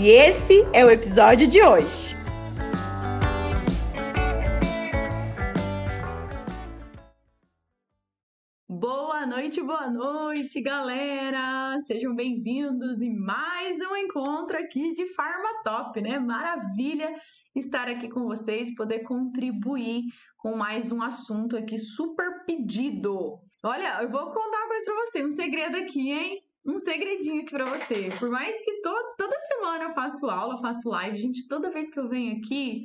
E 0.00 0.10
esse 0.10 0.64
é 0.72 0.84
o 0.84 0.90
episódio 0.90 1.48
de 1.48 1.60
hoje. 1.60 2.14
Boa 8.70 9.26
noite, 9.26 9.60
boa 9.60 9.90
noite, 9.90 10.60
galera! 10.62 11.80
Sejam 11.84 12.14
bem-vindos 12.14 13.02
em 13.02 13.12
mais 13.12 13.80
um 13.80 13.96
encontro 13.96 14.56
aqui 14.56 14.92
de 14.92 15.12
Farmatop, 15.14 16.00
né? 16.00 16.20
Maravilha 16.20 17.12
estar 17.56 17.88
aqui 17.88 18.08
com 18.08 18.24
vocês, 18.24 18.72
poder 18.76 19.00
contribuir 19.00 20.02
com 20.36 20.54
mais 20.54 20.92
um 20.92 21.02
assunto 21.02 21.56
aqui 21.56 21.76
super 21.76 22.44
pedido. 22.46 23.40
Olha, 23.64 24.00
eu 24.00 24.08
vou 24.08 24.26
contar 24.26 24.58
uma 24.58 24.68
coisa 24.68 24.84
pra 24.84 24.94
você, 25.06 25.26
um 25.26 25.30
segredo 25.30 25.76
aqui, 25.76 26.12
hein? 26.12 26.47
Um 26.64 26.78
segredinho 26.78 27.42
aqui 27.42 27.50
para 27.50 27.64
você. 27.64 28.10
Por 28.18 28.30
mais 28.30 28.62
que 28.64 28.80
to 28.80 28.94
toda 29.16 29.38
semana 29.40 29.84
eu 29.84 29.94
faço 29.94 30.26
aula, 30.26 30.60
faço 30.60 30.88
live, 30.88 31.16
gente, 31.16 31.48
toda 31.48 31.70
vez 31.70 31.90
que 31.90 31.98
eu 31.98 32.08
venho 32.08 32.38
aqui, 32.38 32.82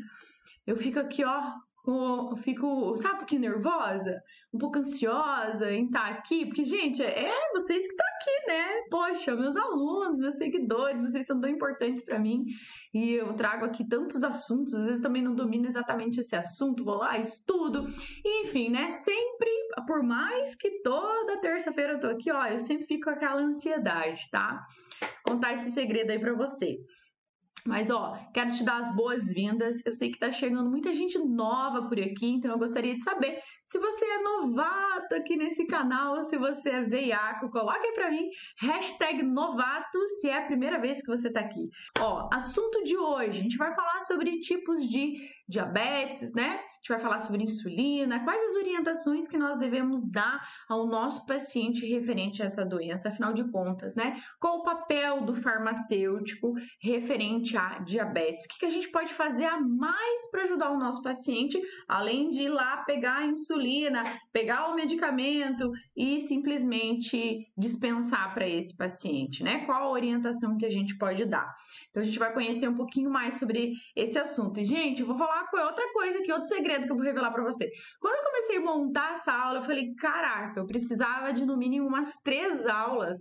eu 0.65 0.77
fico 0.77 0.99
aqui, 0.99 1.23
ó, 1.23 1.41
eu 1.85 2.37
fico, 2.37 2.95
sabe, 2.95 3.15
um 3.15 3.17
pouquinho 3.19 3.41
nervosa, 3.41 4.21
um 4.53 4.57
pouco 4.57 4.79
ansiosa 4.79 5.71
em 5.71 5.85
estar 5.85 6.07
tá 6.07 6.07
aqui, 6.09 6.45
porque, 6.45 6.63
gente, 6.63 7.03
é 7.03 7.29
vocês 7.53 7.83
que 7.83 7.91
estão 7.91 8.05
né? 8.05 8.12
Poxa, 8.89 9.35
meus 9.35 9.55
alunos, 9.55 10.19
meus 10.19 10.35
seguidores, 10.35 11.03
vocês 11.03 11.25
são 11.25 11.39
tão 11.39 11.49
importantes 11.49 12.03
para 12.03 12.19
mim 12.19 12.45
e 12.93 13.13
eu 13.13 13.33
trago 13.33 13.65
aqui 13.65 13.87
tantos 13.87 14.23
assuntos, 14.23 14.73
às 14.73 14.85
vezes 14.85 15.01
também 15.01 15.21
não 15.21 15.33
domino 15.33 15.65
exatamente 15.65 16.19
esse 16.19 16.35
assunto, 16.35 16.83
vou 16.83 16.97
lá, 16.97 17.17
estudo, 17.17 17.85
enfim, 18.25 18.69
né? 18.69 18.89
Sempre, 18.89 19.49
por 19.87 20.03
mais 20.03 20.55
que 20.55 20.81
toda 20.81 21.41
terça-feira 21.41 21.93
eu 21.93 21.99
tô 21.99 22.07
aqui, 22.07 22.31
ó, 22.31 22.45
eu 22.45 22.57
sempre 22.57 22.85
fico 22.85 23.05
com 23.05 23.09
aquela 23.09 23.41
ansiedade, 23.41 24.29
tá? 24.31 24.65
Contar 25.23 25.53
esse 25.53 25.71
segredo 25.71 26.11
aí 26.11 26.19
para 26.19 26.33
você. 26.33 26.77
Mas, 27.65 27.89
ó, 27.89 28.17
quero 28.33 28.51
te 28.51 28.63
dar 28.63 28.79
as 28.79 28.93
boas-vindas. 28.93 29.85
Eu 29.85 29.93
sei 29.93 30.11
que 30.11 30.19
tá 30.19 30.31
chegando 30.31 30.69
muita 30.69 30.93
gente 30.93 31.17
nova 31.19 31.87
por 31.87 31.99
aqui, 31.99 32.27
então 32.27 32.51
eu 32.51 32.59
gostaria 32.59 32.95
de 32.95 33.03
saber 33.03 33.39
se 33.63 33.79
você 33.79 34.05
é 34.05 34.21
novato 34.21 35.15
aqui 35.15 35.37
nesse 35.37 35.65
canal, 35.65 36.21
se 36.23 36.37
você 36.37 36.71
é 36.71 36.81
veiaco, 36.83 37.49
coloque 37.49 37.85
aí 37.87 37.93
pra 37.93 38.11
mim, 38.11 38.29
hashtag 38.59 39.23
novato, 39.23 40.05
se 40.19 40.29
é 40.29 40.37
a 40.37 40.45
primeira 40.45 40.79
vez 40.79 41.01
que 41.01 41.07
você 41.07 41.31
tá 41.31 41.39
aqui. 41.39 41.69
Ó, 41.99 42.29
assunto 42.33 42.83
de 42.83 42.97
hoje, 42.97 43.39
a 43.39 43.43
gente 43.43 43.57
vai 43.57 43.73
falar 43.73 44.01
sobre 44.01 44.39
tipos 44.39 44.81
de 44.87 45.13
diabetes, 45.47 46.33
né? 46.33 46.59
Gente 46.83 46.97
vai 46.97 46.99
falar 46.99 47.19
sobre 47.19 47.41
insulina, 47.41 48.25
quais 48.25 48.43
as 48.49 48.55
orientações 48.55 49.25
que 49.25 49.37
nós 49.37 49.57
devemos 49.57 50.11
dar 50.11 50.45
ao 50.67 50.85
nosso 50.85 51.25
paciente 51.25 51.85
referente 51.85 52.43
a 52.43 52.45
essa 52.45 52.65
doença, 52.65 53.07
afinal 53.07 53.31
de 53.31 53.49
contas, 53.49 53.95
né? 53.95 54.21
Qual 54.37 54.57
o 54.57 54.63
papel 54.63 55.21
do 55.21 55.33
farmacêutico 55.33 56.53
referente 56.81 57.55
a 57.55 57.79
diabetes? 57.79 58.43
O 58.43 58.49
que, 58.49 58.59
que 58.59 58.65
a 58.65 58.69
gente 58.69 58.89
pode 58.89 59.13
fazer 59.13 59.45
a 59.45 59.61
mais 59.61 60.29
para 60.29 60.43
ajudar 60.43 60.71
o 60.71 60.77
nosso 60.77 61.01
paciente, 61.01 61.57
além 61.87 62.29
de 62.29 62.41
ir 62.41 62.49
lá 62.49 62.83
pegar 62.83 63.19
a 63.19 63.27
insulina, 63.27 64.03
pegar 64.33 64.69
o 64.69 64.75
medicamento 64.75 65.71
e 65.95 66.19
simplesmente 66.19 67.47
dispensar 67.57 68.33
para 68.33 68.45
esse 68.45 68.75
paciente, 68.75 69.41
né? 69.41 69.65
Qual 69.65 69.83
a 69.83 69.89
orientação 69.89 70.57
que 70.57 70.65
a 70.65 70.69
gente 70.69 70.97
pode 70.97 71.23
dar? 71.23 71.55
Então 71.89 72.03
a 72.03 72.05
gente 72.05 72.19
vai 72.19 72.33
conhecer 72.33 72.67
um 72.67 72.75
pouquinho 72.75 73.09
mais 73.09 73.35
sobre 73.35 73.71
esse 73.95 74.19
assunto. 74.19 74.59
E, 74.59 74.65
gente, 74.65 74.99
eu 74.99 75.07
vou 75.07 75.15
falar 75.15 75.47
outra 75.53 75.93
coisa 75.93 76.19
aqui, 76.19 76.29
outro 76.29 76.49
segredo 76.49 76.72
que 76.81 76.91
eu 76.91 76.95
vou 76.95 77.05
revelar 77.05 77.31
para 77.31 77.43
você. 77.43 77.69
Quando 77.99 78.15
eu 78.15 78.23
comecei 78.23 78.57
a 78.57 78.61
montar 78.61 79.13
essa 79.13 79.31
aula, 79.31 79.59
eu 79.59 79.63
falei, 79.63 79.93
caraca, 79.95 80.59
eu 80.59 80.65
precisava 80.65 81.31
de 81.31 81.45
no 81.45 81.55
mínimo 81.55 81.87
umas 81.87 82.13
três 82.23 82.65
aulas 82.65 83.17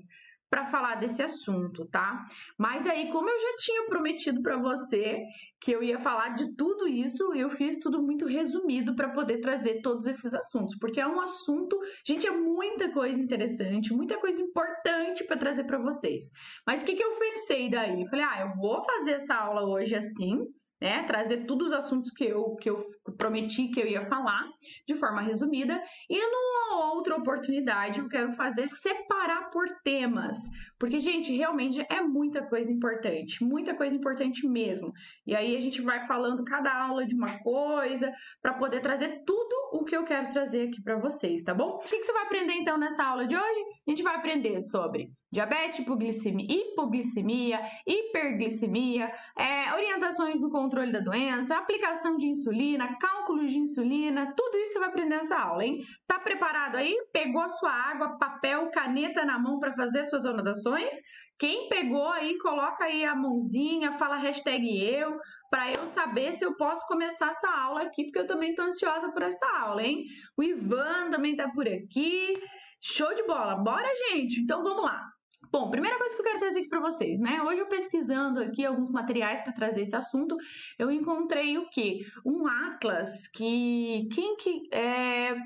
para 0.52 0.66
falar 0.66 0.96
desse 0.96 1.22
assunto, 1.22 1.86
tá? 1.86 2.26
Mas 2.58 2.86
aí, 2.86 3.10
como 3.10 3.26
eu 3.26 3.40
já 3.40 3.56
tinha 3.56 3.86
prometido 3.86 4.42
para 4.42 4.58
você 4.58 5.18
que 5.58 5.72
eu 5.72 5.82
ia 5.82 5.98
falar 5.98 6.34
de 6.34 6.54
tudo 6.54 6.86
isso, 6.86 7.32
eu 7.34 7.48
fiz 7.48 7.78
tudo 7.78 8.02
muito 8.02 8.26
resumido 8.26 8.94
para 8.94 9.08
poder 9.08 9.40
trazer 9.40 9.80
todos 9.80 10.06
esses 10.06 10.34
assuntos, 10.34 10.76
porque 10.78 11.00
é 11.00 11.06
um 11.06 11.22
assunto, 11.22 11.78
gente, 12.06 12.26
é 12.26 12.30
muita 12.30 12.92
coisa 12.92 13.18
interessante, 13.18 13.94
muita 13.94 14.18
coisa 14.20 14.42
importante 14.42 15.24
para 15.24 15.38
trazer 15.38 15.64
para 15.64 15.78
vocês. 15.78 16.24
Mas 16.66 16.82
o 16.82 16.84
que, 16.84 16.96
que 16.96 17.02
eu 17.02 17.18
pensei 17.18 17.70
daí? 17.70 18.06
Falei, 18.06 18.26
ah, 18.26 18.40
eu 18.42 18.50
vou 18.60 18.84
fazer 18.84 19.12
essa 19.12 19.34
aula 19.34 19.66
hoje 19.66 19.94
assim, 19.94 20.38
né? 20.82 21.04
Trazer 21.04 21.46
todos 21.46 21.68
os 21.68 21.72
assuntos 21.72 22.10
que 22.10 22.24
eu, 22.24 22.56
que 22.56 22.68
eu 22.68 22.76
prometi 23.16 23.68
que 23.68 23.80
eu 23.80 23.86
ia 23.86 24.02
falar 24.02 24.44
de 24.86 24.94
forma 24.96 25.22
resumida. 25.22 25.80
E 26.10 26.18
numa 26.18 26.92
outra 26.92 27.16
oportunidade 27.16 28.00
eu 28.00 28.08
quero 28.08 28.32
fazer 28.32 28.68
separar 28.68 29.48
por 29.50 29.64
temas. 29.84 30.36
Porque, 30.78 30.98
gente, 30.98 31.34
realmente 31.34 31.80
é 31.88 32.00
muita 32.02 32.42
coisa 32.42 32.70
importante, 32.70 33.44
muita 33.44 33.74
coisa 33.74 33.94
importante 33.94 34.46
mesmo. 34.46 34.92
E 35.24 35.36
aí 35.36 35.56
a 35.56 35.60
gente 35.60 35.80
vai 35.80 36.04
falando 36.04 36.44
cada 36.44 36.74
aula 36.74 37.06
de 37.06 37.14
uma 37.14 37.38
coisa 37.38 38.12
para 38.42 38.54
poder 38.54 38.80
trazer 38.80 39.22
tudo 39.24 39.54
o 39.72 39.84
que 39.84 39.96
eu 39.96 40.04
quero 40.04 40.28
trazer 40.28 40.68
aqui 40.68 40.82
para 40.82 40.98
vocês, 40.98 41.42
tá 41.42 41.54
bom? 41.54 41.76
O 41.76 41.78
que, 41.78 41.98
que 41.98 42.04
você 42.04 42.12
vai 42.12 42.24
aprender 42.24 42.54
então 42.54 42.76
nessa 42.76 43.04
aula 43.04 43.24
de 43.24 43.36
hoje? 43.36 43.60
A 43.86 43.90
gente 43.90 44.02
vai 44.02 44.16
aprender 44.16 44.60
sobre 44.60 45.10
diabetes, 45.30 45.78
hipoglicemia, 45.78 46.46
hipoglicemia 46.50 47.60
hiperglicemia, 47.86 49.12
é, 49.36 49.72
orientações 49.74 50.40
no 50.40 50.50
controle 50.50 50.71
da 50.92 51.00
doença, 51.00 51.56
aplicação 51.56 52.16
de 52.16 52.26
insulina, 52.26 52.96
cálculos 52.98 53.50
de 53.50 53.58
insulina, 53.58 54.32
tudo 54.36 54.56
isso 54.58 54.74
você 54.74 54.78
vai 54.78 54.88
aprender 54.88 55.16
nessa 55.16 55.38
aula, 55.38 55.64
hein? 55.64 55.78
Tá 56.06 56.18
preparado 56.18 56.76
aí? 56.76 56.94
Pegou 57.12 57.42
a 57.42 57.48
sua 57.48 57.70
água, 57.70 58.16
papel, 58.18 58.70
caneta 58.70 59.24
na 59.24 59.38
mão 59.38 59.58
para 59.58 59.74
fazer 59.74 60.04
suas 60.04 60.24
anotações? 60.24 60.94
Quem 61.38 61.68
pegou 61.68 62.08
aí, 62.08 62.38
coloca 62.38 62.84
aí 62.84 63.04
a 63.04 63.14
mãozinha, 63.14 63.92
fala 63.94 64.16
hashtag 64.16 64.64
eu, 64.84 65.18
para 65.50 65.72
eu 65.72 65.86
saber 65.86 66.32
se 66.32 66.44
eu 66.44 66.56
posso 66.56 66.86
começar 66.86 67.30
essa 67.30 67.50
aula 67.50 67.82
aqui, 67.82 68.04
porque 68.04 68.20
eu 68.20 68.26
também 68.26 68.50
estou 68.50 68.64
ansiosa 68.64 69.10
por 69.12 69.22
essa 69.22 69.46
aula, 69.58 69.82
hein? 69.82 70.04
O 70.36 70.42
Ivan 70.42 71.10
também 71.10 71.34
tá 71.34 71.50
por 71.52 71.66
aqui. 71.66 72.34
Show 72.80 73.14
de 73.14 73.24
bola! 73.26 73.56
Bora, 73.56 73.88
gente! 74.08 74.40
Então 74.40 74.62
vamos 74.62 74.84
lá! 74.84 75.11
Bom, 75.52 75.68
primeira 75.68 75.98
coisa 75.98 76.14
que 76.14 76.22
eu 76.22 76.24
quero 76.24 76.38
trazer 76.38 76.60
aqui 76.60 76.68
para 76.70 76.80
vocês, 76.80 77.20
né? 77.20 77.42
Hoje 77.42 77.60
eu 77.60 77.68
pesquisando 77.68 78.40
aqui 78.40 78.64
alguns 78.64 78.90
materiais 78.90 79.38
para 79.42 79.52
trazer 79.52 79.82
esse 79.82 79.94
assunto, 79.94 80.34
eu 80.78 80.90
encontrei 80.90 81.58
o 81.58 81.68
quê? 81.68 81.98
Um 82.24 82.46
atlas 82.46 83.28
que 83.28 84.08
quem 84.14 84.34
que 84.36 84.62
é 84.72 85.36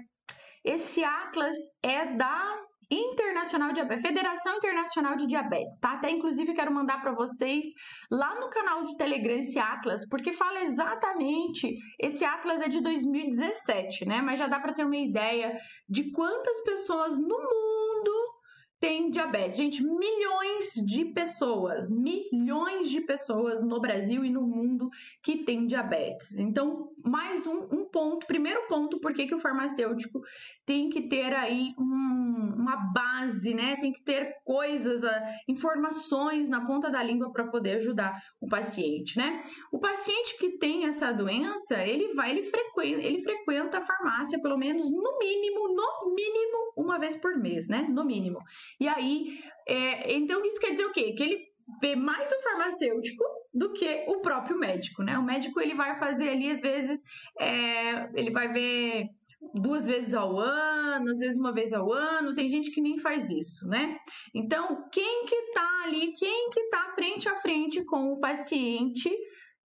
esse 0.65 1.03
atlas 1.03 1.57
é 1.83 2.15
da 2.15 2.57
Internacional 2.89 3.73
de 3.73 3.85
Federação 4.01 4.59
Internacional 4.59 5.17
de 5.17 5.27
Diabetes, 5.27 5.81
tá? 5.81 5.95
Até 5.95 6.09
inclusive 6.09 6.55
quero 6.55 6.73
mandar 6.73 7.01
para 7.01 7.13
vocês 7.13 7.67
lá 8.09 8.39
no 8.39 8.49
canal 8.49 8.85
de 8.85 8.97
Telegram 8.97 9.39
esse 9.39 9.59
atlas, 9.59 10.09
porque 10.09 10.33
fala 10.33 10.63
exatamente, 10.63 11.75
esse 11.99 12.25
atlas 12.25 12.63
é 12.63 12.69
de 12.69 12.81
2017, 12.81 14.07
né? 14.07 14.23
Mas 14.23 14.39
já 14.39 14.47
dá 14.47 14.61
para 14.61 14.73
ter 14.73 14.85
uma 14.85 14.97
ideia 14.97 15.53
de 15.89 16.13
quantas 16.13 16.63
pessoas 16.63 17.19
no 17.19 17.27
mundo 17.27 18.36
tem 18.79 19.11
diabetes. 19.11 19.57
Gente, 19.57 19.83
milhões 19.83 20.75
de 20.85 21.07
pessoas, 21.07 21.91
milhões 21.91 22.91
de 22.91 23.01
pessoas 23.01 23.63
no 23.63 23.81
Brasil 23.81 24.25
e 24.25 24.31
no 24.31 24.43
mundo 24.43 24.89
que 25.23 25.45
têm 25.45 25.67
diabetes. 25.67 26.39
Então, 26.39 26.91
mais 27.05 27.47
um, 27.47 27.67
um 27.73 27.85
ponto, 27.85 28.27
primeiro 28.27 28.67
ponto, 28.69 29.01
por 29.01 29.13
que, 29.13 29.27
que 29.27 29.35
o 29.35 29.41
farmacêutico 29.41 30.21
tem 30.67 30.91
que 30.91 31.09
ter 31.09 31.33
aí 31.33 31.73
um, 31.79 32.55
uma 32.59 32.77
base, 32.93 33.55
né? 33.55 33.77
Tem 33.77 33.93
que 33.93 34.03
ter 34.03 34.35
coisas, 34.45 35.05
ah, 35.05 35.23
informações 35.49 36.49
na 36.49 36.67
ponta 36.67 36.91
da 36.91 37.01
língua 37.03 37.33
para 37.33 37.47
poder 37.47 37.77
ajudar 37.77 38.21
o 38.41 38.49
paciente, 38.49 39.17
né? 39.17 39.41
O 39.73 39.79
paciente 39.79 40.37
que 40.37 40.59
tem 40.59 40.85
essa 40.85 41.13
doença, 41.13 41.81
ele 41.87 42.13
vai, 42.15 42.33
ele 42.33 42.43
frequenta, 42.43 43.01
ele 43.01 43.23
frequenta 43.23 43.79
a 43.79 43.83
farmácia 43.83 44.41
pelo 44.43 44.59
menos 44.59 44.91
no 44.91 45.19
mínimo, 45.19 45.69
no 45.69 46.13
mínimo 46.13 46.73
uma 46.77 46.99
vez 46.99 47.15
por 47.15 47.39
mês, 47.39 47.69
né? 47.69 47.87
No 47.89 48.05
mínimo. 48.05 48.41
E 48.81 48.89
aí, 48.89 49.39
é, 49.69 50.13
então 50.15 50.45
isso 50.45 50.59
quer 50.59 50.73
dizer 50.73 50.85
o 50.85 50.93
quê? 50.93 51.13
Que 51.13 51.23
ele 51.23 51.47
vê 51.81 51.95
mais 51.95 52.31
o 52.33 52.43
farmacêutico 52.43 53.25
do 53.55 53.73
que 53.73 54.05
o 54.09 54.21
próprio 54.21 54.59
médico, 54.59 55.05
né? 55.05 55.17
O 55.17 55.25
médico 55.25 55.61
ele 55.61 55.75
vai 55.75 55.97
fazer 55.97 56.31
ali 56.31 56.51
às 56.51 56.61
vezes, 56.61 57.03
é, 57.39 58.09
ele 58.19 58.33
vai 58.33 58.53
ver 58.53 59.11
duas 59.55 59.87
vezes 59.87 60.15
ao 60.15 60.39
ano, 60.39 61.11
às 61.11 61.19
vezes 61.19 61.37
uma 61.37 61.53
vez 61.53 61.73
ao 61.73 61.93
ano, 61.93 62.35
tem 62.35 62.49
gente 62.49 62.71
que 62.71 62.81
nem 62.81 62.99
faz 62.99 63.31
isso, 63.31 63.67
né? 63.69 63.97
Então, 64.35 64.89
quem 64.93 65.25
que 65.27 65.53
tá 65.53 65.83
ali, 65.85 66.13
quem 66.13 66.51
que 66.51 66.69
tá 66.69 66.93
frente 66.95 67.29
a 67.29 67.37
frente 67.37 67.85
com 67.85 68.13
o 68.13 68.21
paciente 68.21 69.11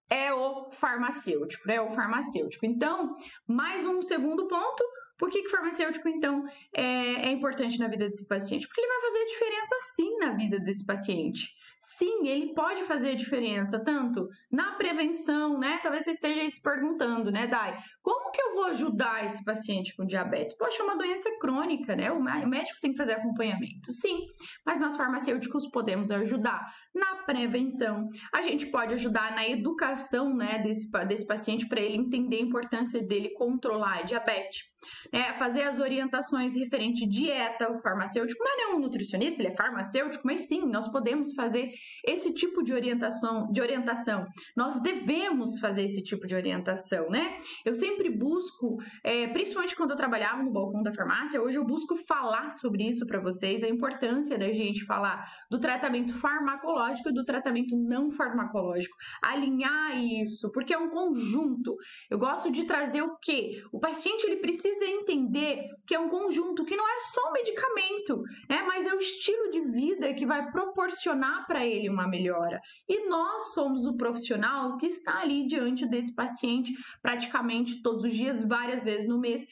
é 0.09 0.33
o 0.33 0.71
farmacêutico, 0.71 1.67
né? 1.67 1.79
O 1.81 1.91
farmacêutico. 1.91 2.65
Então, 2.65 3.15
mais 3.47 3.85
um 3.85 4.01
segundo 4.01 4.47
ponto, 4.47 4.83
por 5.17 5.29
que, 5.29 5.43
que 5.43 5.49
farmacêutico, 5.49 6.09
então, 6.09 6.43
é, 6.75 7.27
é 7.27 7.31
importante 7.31 7.79
na 7.79 7.87
vida 7.87 8.07
desse 8.09 8.27
paciente? 8.27 8.67
Porque 8.67 8.81
ele 8.81 8.91
vai 8.91 9.01
fazer 9.01 9.25
diferença 9.25 9.75
sim 9.95 10.17
na 10.17 10.35
vida 10.35 10.59
desse 10.59 10.85
paciente 10.85 11.49
sim, 11.81 12.27
ele 12.27 12.53
pode 12.53 12.83
fazer 12.83 13.15
diferença, 13.15 13.83
tanto 13.83 14.29
na 14.51 14.73
prevenção, 14.73 15.57
né? 15.57 15.79
Talvez 15.81 16.03
você 16.03 16.11
esteja 16.11 16.47
se 16.47 16.61
perguntando, 16.61 17.31
né, 17.31 17.47
Dai, 17.47 17.75
como 18.03 18.31
que 18.31 18.39
eu 18.39 18.53
vou 18.53 18.65
ajudar 18.65 19.25
esse 19.25 19.43
paciente 19.43 19.95
com 19.95 20.05
diabetes? 20.05 20.55
Poxa, 20.55 20.83
é 20.83 20.85
uma 20.85 20.95
doença 20.95 21.29
crônica, 21.39 21.95
né? 21.95 22.11
O 22.11 22.21
médico 22.21 22.79
tem 22.79 22.91
que 22.91 22.97
fazer 22.97 23.13
acompanhamento, 23.13 23.91
sim, 23.91 24.27
mas 24.63 24.79
nós 24.79 24.95
farmacêuticos 24.95 25.67
podemos 25.71 26.11
ajudar 26.11 26.61
na 26.93 27.23
prevenção. 27.23 28.07
A 28.31 28.43
gente 28.43 28.67
pode 28.67 28.93
ajudar 28.93 29.33
na 29.33 29.47
educação, 29.49 30.35
né, 30.35 30.59
desse, 30.59 30.87
desse 31.07 31.25
paciente 31.25 31.67
para 31.67 31.81
ele 31.81 31.97
entender 31.97 32.37
a 32.37 32.41
importância 32.41 33.01
dele 33.01 33.31
controlar 33.31 33.99
a 33.99 34.03
diabetes 34.03 34.71
né, 35.11 35.33
fazer 35.33 35.63
as 35.63 35.79
orientações 35.79 36.55
referente 36.55 37.07
dieta, 37.07 37.71
o 37.71 37.77
farmacêutico 37.77 38.43
não 38.43 38.51
é 38.51 38.57
nenhum 38.57 38.79
nutricionista, 38.79 39.41
ele 39.41 39.49
é 39.49 39.55
farmacêutico, 39.55 40.25
mas 40.25 40.47
sim, 40.47 40.65
nós 40.65 40.87
podemos 40.91 41.33
fazer 41.33 41.70
esse 42.05 42.33
tipo 42.33 42.63
de 42.63 42.73
orientação, 42.73 43.47
de 43.49 43.61
orientação. 43.61 44.25
Nós 44.55 44.81
devemos 44.81 45.59
fazer 45.59 45.85
esse 45.85 46.03
tipo 46.03 46.25
de 46.27 46.35
orientação, 46.35 47.09
né? 47.09 47.37
Eu 47.65 47.75
sempre 47.75 48.09
busco, 48.09 48.77
é, 49.03 49.27
principalmente 49.27 49.75
quando 49.75 49.91
eu 49.91 49.97
trabalhava 49.97 50.43
no 50.43 50.51
balcão 50.51 50.81
da 50.81 50.93
farmácia, 50.93 51.41
hoje 51.41 51.57
eu 51.57 51.65
busco 51.65 51.95
falar 51.95 52.49
sobre 52.49 52.87
isso 52.87 53.05
para 53.05 53.21
vocês, 53.21 53.63
a 53.63 53.67
importância 53.67 54.37
da 54.37 54.51
gente 54.51 54.85
falar 54.85 55.25
do 55.49 55.59
tratamento 55.59 56.13
farmacológico 56.13 57.09
e 57.09 57.13
do 57.13 57.23
tratamento 57.23 57.75
não 57.77 58.11
farmacológico, 58.11 58.95
alinhar 59.21 59.97
isso, 59.97 60.51
porque 60.51 60.73
é 60.73 60.77
um 60.77 60.89
conjunto. 60.89 61.75
Eu 62.09 62.17
gosto 62.17 62.51
de 62.51 62.65
trazer 62.65 63.01
o 63.01 63.17
que 63.17 63.61
o 63.71 63.79
paciente 63.79 64.25
ele 64.25 64.37
precisa 64.37 64.85
entender 64.85 65.63
que 65.85 65.95
é 65.95 65.99
um 65.99 66.09
conjunto, 66.09 66.65
que 66.65 66.75
não 66.75 66.87
é 66.87 66.99
só 67.11 67.29
o 67.29 67.33
medicamento, 67.33 68.21
né? 68.49 68.63
Mas 68.67 68.85
é 68.85 68.93
o 68.93 68.99
estilo 68.99 69.49
de 69.49 69.61
vida 69.61 70.13
que 70.13 70.25
vai 70.25 70.51
proporcionar 70.51 71.45
para 71.47 71.60
ele 71.65 71.89
uma 71.89 72.07
melhora. 72.07 72.61
E 72.87 73.07
nós 73.09 73.53
somos 73.53 73.85
o 73.85 73.95
profissional 73.95 74.77
que 74.77 74.85
está 74.85 75.19
ali 75.19 75.45
diante 75.45 75.85
desse 75.87 76.15
paciente 76.15 76.73
praticamente 77.01 77.81
todos 77.81 78.03
os 78.03 78.13
dias, 78.13 78.43
várias 78.43 78.83
vezes 78.83 79.07
no 79.07 79.19
mês, 79.19 79.45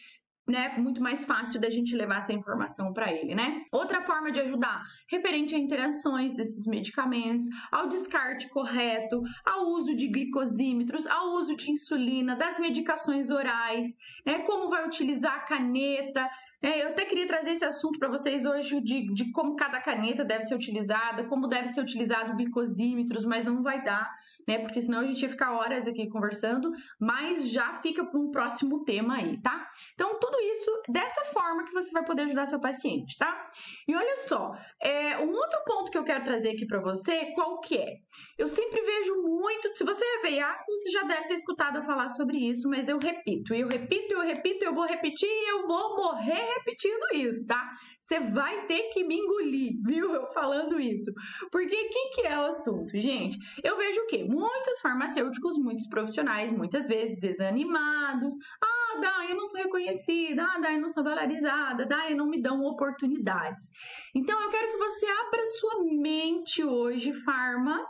né, 0.50 0.74
muito 0.78 1.02
mais 1.02 1.26
fácil 1.26 1.60
da 1.62 1.70
gente 1.70 1.96
levar 1.96 2.18
essa 2.18 2.34
informação 2.34 2.92
para 2.92 3.14
ele, 3.14 3.36
né? 3.36 3.62
Outra 3.72 4.02
forma 4.02 4.32
de 4.32 4.40
ajudar, 4.42 4.84
referente 5.08 5.56
a 5.56 5.58
interações 5.58 6.34
desses 6.34 6.66
medicamentos, 6.66 7.46
ao 7.72 7.88
descarte 7.88 8.50
correto, 8.50 9.22
ao 9.46 9.68
uso 9.68 9.96
de 9.96 10.08
glicosímetros, 10.08 11.06
ao 11.08 11.34
uso 11.36 11.56
de 11.56 11.72
insulina, 11.72 12.36
das 12.36 12.58
medicações 12.60 13.30
orais, 13.30 13.96
né, 14.26 14.40
como 14.40 14.70
vai 14.70 14.86
utilizar 14.86 15.36
a 15.36 15.40
caneta. 15.42 16.28
Né? 16.62 16.82
Eu 16.82 16.90
até 16.90 17.06
queria 17.06 17.28
trazer 17.28 17.52
esse 17.52 17.66
assunto 17.66 18.00
para 18.00 18.10
vocês 18.10 18.46
hoje 18.46 18.82
de, 18.82 19.14
de 19.14 19.32
como 19.32 19.56
cada 19.56 19.80
caneta 19.80 20.26
deve 20.26 20.44
ser 20.44 20.56
utilizada, 20.56 21.26
como 21.26 21.48
deve 21.48 21.68
ser 21.68 21.82
utilizado 21.82 22.36
glicosímetros, 22.36 23.24
mas 23.24 23.46
não 23.46 23.62
vai 23.62 23.84
dar 23.84 24.10
né? 24.50 24.58
Porque 24.58 24.82
senão 24.82 25.02
a 25.02 25.06
gente 25.06 25.22
ia 25.22 25.30
ficar 25.30 25.52
horas 25.54 25.86
aqui 25.86 26.10
conversando, 26.10 26.72
mas 27.00 27.52
já 27.52 27.80
fica 27.84 28.04
para 28.04 28.20
um 28.20 28.32
próximo 28.32 28.84
tema 28.84 29.18
aí, 29.18 29.40
tá? 29.44 29.70
Então, 29.94 30.18
tudo 30.20 30.40
isso 30.40 30.72
dessa 30.90 31.24
forma 31.26 31.64
que 31.64 31.72
você 31.72 31.92
vai 31.92 32.04
poder 32.04 32.24
ajudar 32.24 32.48
seu 32.48 32.60
paciente, 32.60 33.16
tá? 33.20 33.48
E 33.88 33.96
olha 33.96 34.18
só, 34.18 34.52
é, 34.82 35.20
um 35.20 35.32
outro 35.32 35.60
ponto 35.68 35.92
que 35.92 35.98
eu 36.00 36.04
quero 36.04 36.24
trazer 36.24 36.50
aqui 36.50 36.66
para 36.66 36.82
você, 36.82 37.32
qual 37.36 37.60
que 37.60 37.78
é? 37.78 37.98
Eu 38.40 38.48
sempre 38.48 38.82
vejo 38.82 39.22
muito, 39.22 39.78
se 39.78 39.84
você 39.84 40.04
é 40.04 40.22
veiaco, 40.24 40.64
você 40.68 40.90
já 40.90 41.04
deve 41.04 41.28
ter 41.28 41.36
escutado 41.36 41.78
eu 41.78 41.84
falar 41.84 42.08
sobre 42.08 42.38
isso, 42.38 42.68
mas 42.68 42.90
eu 42.90 42.98
repito, 42.98 43.54
eu 43.54 43.68
repito, 43.68 44.14
eu 44.14 44.22
repito, 44.22 44.66
eu 44.66 44.74
vou 44.74 44.86
repetir 44.86 45.30
e 45.30 45.52
eu 45.52 45.68
vou 45.68 45.96
morrer 45.96 46.56
repetindo 46.56 47.14
isso, 47.14 47.46
tá? 47.46 47.70
Você 48.02 48.20
vai 48.20 48.66
ter 48.66 48.90
que 48.90 49.04
me 49.04 49.16
engolir, 49.16 49.74
viu? 49.86 50.12
Eu 50.12 50.26
falando 50.34 50.80
isso. 50.80 51.12
Porque 51.52 51.76
o 51.76 51.90
que, 51.90 52.10
que 52.16 52.22
é 52.22 52.38
o 52.38 52.46
assunto, 52.46 53.00
gente? 53.00 53.38
Eu 53.64 53.78
vejo 53.78 54.02
o 54.02 54.08
quê? 54.08 54.26
Muitos 54.40 54.80
farmacêuticos, 54.82 55.58
muitos 55.58 55.86
profissionais, 55.88 56.50
muitas 56.50 56.88
vezes 56.88 57.20
desanimados. 57.20 58.34
Ah, 58.64 59.00
dá, 59.02 59.26
eu 59.30 59.36
não 59.36 59.46
sou 59.46 59.60
reconhecida. 59.60 60.44
Ah, 60.44 60.60
dá, 60.60 60.72
eu 60.72 60.80
não 60.80 60.88
sou 60.88 61.04
valorizada. 61.04 61.86
Dá, 61.86 62.10
eu 62.10 62.16
não 62.16 62.28
me 62.30 62.42
dão 62.42 62.64
oportunidades. 62.64 63.70
Então, 64.16 64.42
eu 64.42 64.50
quero 64.50 64.72
que 64.72 64.78
você 64.78 65.06
abra 65.06 65.46
sua 65.46 65.84
mente 65.84 66.64
hoje, 66.64 67.12
farma, 67.12 67.86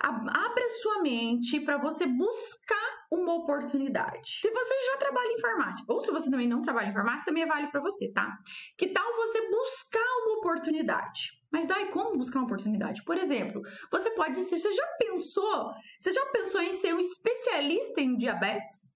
abra 0.00 0.68
sua 0.82 1.02
mente 1.02 1.60
para 1.60 1.76
você 1.76 2.06
buscar 2.06 3.06
uma 3.12 3.34
oportunidade. 3.34 4.40
Se 4.40 4.50
você 4.50 4.74
já 4.92 4.96
trabalha 4.96 5.32
em 5.32 5.40
farmácia, 5.40 5.84
ou 5.88 6.00
se 6.00 6.10
você 6.10 6.30
também 6.30 6.48
não 6.48 6.62
trabalha 6.62 6.88
em 6.88 6.92
farmácia, 6.92 7.26
também 7.26 7.46
vale 7.46 7.68
para 7.68 7.80
você, 7.80 8.10
tá? 8.12 8.36
Que 8.78 8.88
tal 8.88 9.16
você 9.16 9.50
buscar 9.50 10.06
uma 10.24 10.38
oportunidade? 10.38 11.43
Mas 11.54 11.68
daí 11.68 11.86
como 11.92 12.18
buscar 12.18 12.40
uma 12.40 12.46
oportunidade? 12.46 13.04
Por 13.04 13.16
exemplo, 13.16 13.62
você 13.88 14.10
pode 14.10 14.40
ser, 14.40 14.58
você 14.58 14.74
já 14.74 14.86
pensou, 14.98 15.72
você 15.96 16.10
já 16.10 16.26
pensou 16.32 16.60
em 16.60 16.72
ser 16.72 16.92
um 16.92 16.98
especialista 16.98 18.00
em 18.00 18.16
diabetes? 18.16 18.92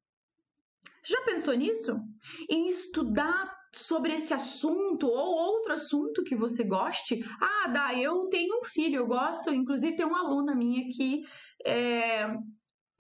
Você 1.01 1.13
já 1.13 1.23
pensou 1.23 1.55
nisso? 1.55 1.93
Em 2.51 2.69
estudar 2.69 3.49
sobre 3.73 4.13
esse 4.13 4.35
assunto 4.35 5.07
ou 5.07 5.37
outro 5.37 5.73
assunto 5.73 6.25
que 6.25 6.35
você 6.35 6.65
goste. 6.65 7.25
Ah, 7.41 7.69
dá, 7.69 7.95
eu 7.95 8.27
tenho 8.27 8.59
um 8.59 8.65
filho, 8.65 8.97
eu 8.97 9.07
gosto, 9.07 9.55
inclusive 9.55 9.95
tem 9.95 10.05
uma 10.05 10.27
aluna 10.27 10.53
minha 10.53 10.83
que 10.93 11.23
é, 11.65 12.27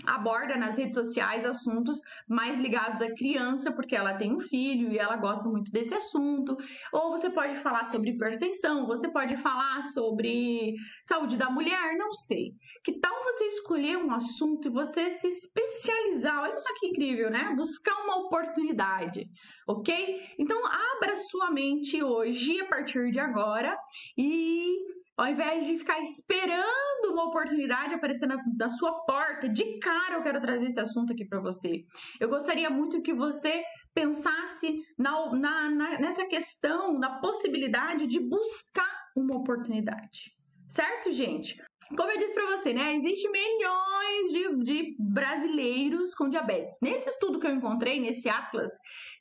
aborda 0.04 0.56
nas 0.56 0.78
redes 0.78 0.94
sociais 0.94 1.44
assuntos 1.44 2.00
mais 2.28 2.58
ligados 2.58 3.02
à 3.02 3.12
criança, 3.14 3.72
porque 3.72 3.96
ela 3.96 4.14
tem 4.14 4.34
um 4.34 4.40
filho 4.40 4.92
e 4.92 4.98
ela 4.98 5.16
gosta 5.16 5.48
muito 5.48 5.72
desse 5.72 5.94
assunto. 5.94 6.56
Ou 6.92 7.10
você 7.10 7.28
pode 7.30 7.56
falar 7.56 7.84
sobre 7.84 8.10
hipertensão, 8.10 8.86
você 8.86 9.08
pode 9.10 9.36
falar 9.36 9.82
sobre 9.82 10.74
saúde 11.02 11.36
da 11.36 11.50
mulher, 11.50 11.96
não 11.96 12.12
sei. 12.12 12.52
Que 12.84 12.98
tal 12.98 13.24
você 13.24 13.44
escolher 13.44 13.96
um 13.98 14.12
assunto 14.12 14.68
e 14.68 14.72
você 14.72 15.10
se 15.10 15.26
especializar? 15.26 16.42
Olha 16.42 16.56
só 16.56 16.68
que 16.78 16.86
incrível, 16.86 17.30
né? 17.30 17.52
Buscar 17.56 17.94
uma 18.04 18.16
oportunidade, 18.18 19.28
ok? 19.66 20.20
Então, 20.38 20.60
abra 20.96 21.16
sua 21.16 21.50
mente 21.50 22.02
hoje, 22.02 22.60
a 22.60 22.66
partir 22.66 23.10
de 23.10 23.18
agora, 23.18 23.76
e 24.16 24.97
ao 25.18 25.26
invés 25.26 25.66
de 25.66 25.76
ficar 25.76 26.00
esperando 26.00 27.12
uma 27.12 27.24
oportunidade 27.24 27.94
aparecer 27.94 28.26
na, 28.26 28.36
na 28.56 28.68
sua 28.68 28.92
porta, 29.04 29.48
de 29.48 29.78
cara 29.80 30.14
eu 30.14 30.22
quero 30.22 30.40
trazer 30.40 30.66
esse 30.66 30.78
assunto 30.78 31.12
aqui 31.12 31.24
para 31.24 31.40
você. 31.40 31.84
Eu 32.20 32.28
gostaria 32.28 32.70
muito 32.70 33.02
que 33.02 33.12
você 33.12 33.64
pensasse 33.92 34.80
na, 34.96 35.34
na, 35.34 35.70
na, 35.70 35.98
nessa 35.98 36.24
questão, 36.26 36.96
na 36.96 37.18
possibilidade 37.18 38.06
de 38.06 38.20
buscar 38.20 39.08
uma 39.16 39.36
oportunidade. 39.36 40.32
Certo, 40.66 41.10
gente? 41.10 41.60
Como 41.96 42.10
eu 42.10 42.18
disse 42.18 42.34
para 42.34 42.56
você, 42.56 42.72
né? 42.72 42.94
Existem 42.94 43.30
milhões 43.30 44.28
de, 44.30 44.64
de 44.64 44.96
brasileiros 44.98 46.14
com 46.14 46.28
diabetes. 46.28 46.78
Nesse 46.82 47.08
estudo 47.08 47.40
que 47.40 47.46
eu 47.46 47.54
encontrei, 47.54 47.98
nesse 47.98 48.28
Atlas, 48.28 48.70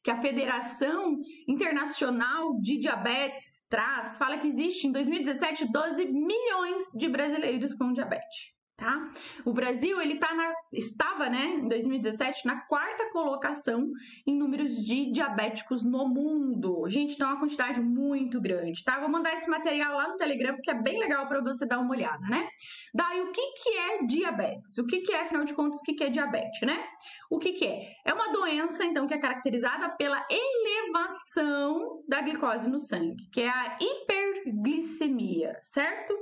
que 0.04 0.12
a 0.12 0.22
Federação 0.22 1.18
Internacional 1.48 2.60
de 2.60 2.78
Diabetes 2.78 3.66
traz, 3.70 4.18
fala 4.18 4.38
que 4.38 4.48
existe 4.48 4.88
em 4.88 4.92
2017 4.92 5.72
12 5.72 6.06
milhões 6.08 6.86
de 6.94 7.08
brasileiros 7.08 7.74
com 7.74 7.94
diabetes. 7.94 8.57
Tá? 8.78 9.10
O 9.44 9.52
Brasil, 9.52 10.00
ele 10.00 10.20
tá 10.20 10.34
na, 10.36 10.54
estava, 10.72 11.28
né, 11.28 11.56
em 11.56 11.68
2017, 11.68 12.46
na 12.46 12.62
quarta 12.62 13.12
colocação 13.12 13.92
em 14.26 14.38
números 14.38 14.86
de 14.86 15.12
diabéticos 15.12 15.84
no 15.84 16.08
mundo. 16.08 16.88
Gente, 16.88 17.16
então 17.16 17.28
é 17.28 17.32
uma 17.32 17.40
quantidade 17.40 17.82
muito 17.82 18.40
grande, 18.40 18.84
tá? 18.84 19.00
Vou 19.00 19.10
mandar 19.10 19.34
esse 19.34 19.50
material 19.50 19.96
lá 19.96 20.10
no 20.10 20.16
Telegram, 20.16 20.54
porque 20.54 20.70
é 20.70 20.76
bem 20.76 21.00
legal 21.00 21.28
para 21.28 21.42
você 21.42 21.66
dar 21.66 21.80
uma 21.80 21.90
olhada, 21.90 22.26
né? 22.28 22.48
Daí, 22.94 23.20
o 23.22 23.32
que 23.32 23.42
que 23.54 23.70
é 23.70 24.04
diabetes? 24.06 24.78
O 24.78 24.86
que 24.86 25.02
que 25.02 25.12
é, 25.12 25.22
afinal 25.22 25.44
de 25.44 25.56
contas, 25.56 25.80
o 25.80 25.84
que 25.84 25.96
que 25.96 26.04
é 26.04 26.10
diabetes, 26.10 26.62
né? 26.62 26.86
O 27.32 27.40
que 27.40 27.54
que 27.54 27.66
é? 27.66 27.94
É 28.06 28.14
uma 28.14 28.32
doença, 28.32 28.86
então, 28.86 29.08
que 29.08 29.14
é 29.16 29.20
caracterizada 29.20 29.90
pela 29.90 30.24
elevação 30.30 32.04
da 32.08 32.22
glicose 32.22 32.70
no 32.70 32.80
sangue, 32.80 33.28
que 33.32 33.42
é 33.42 33.50
a 33.50 33.78
hiperglicemia, 33.82 35.58
certo? 35.64 36.14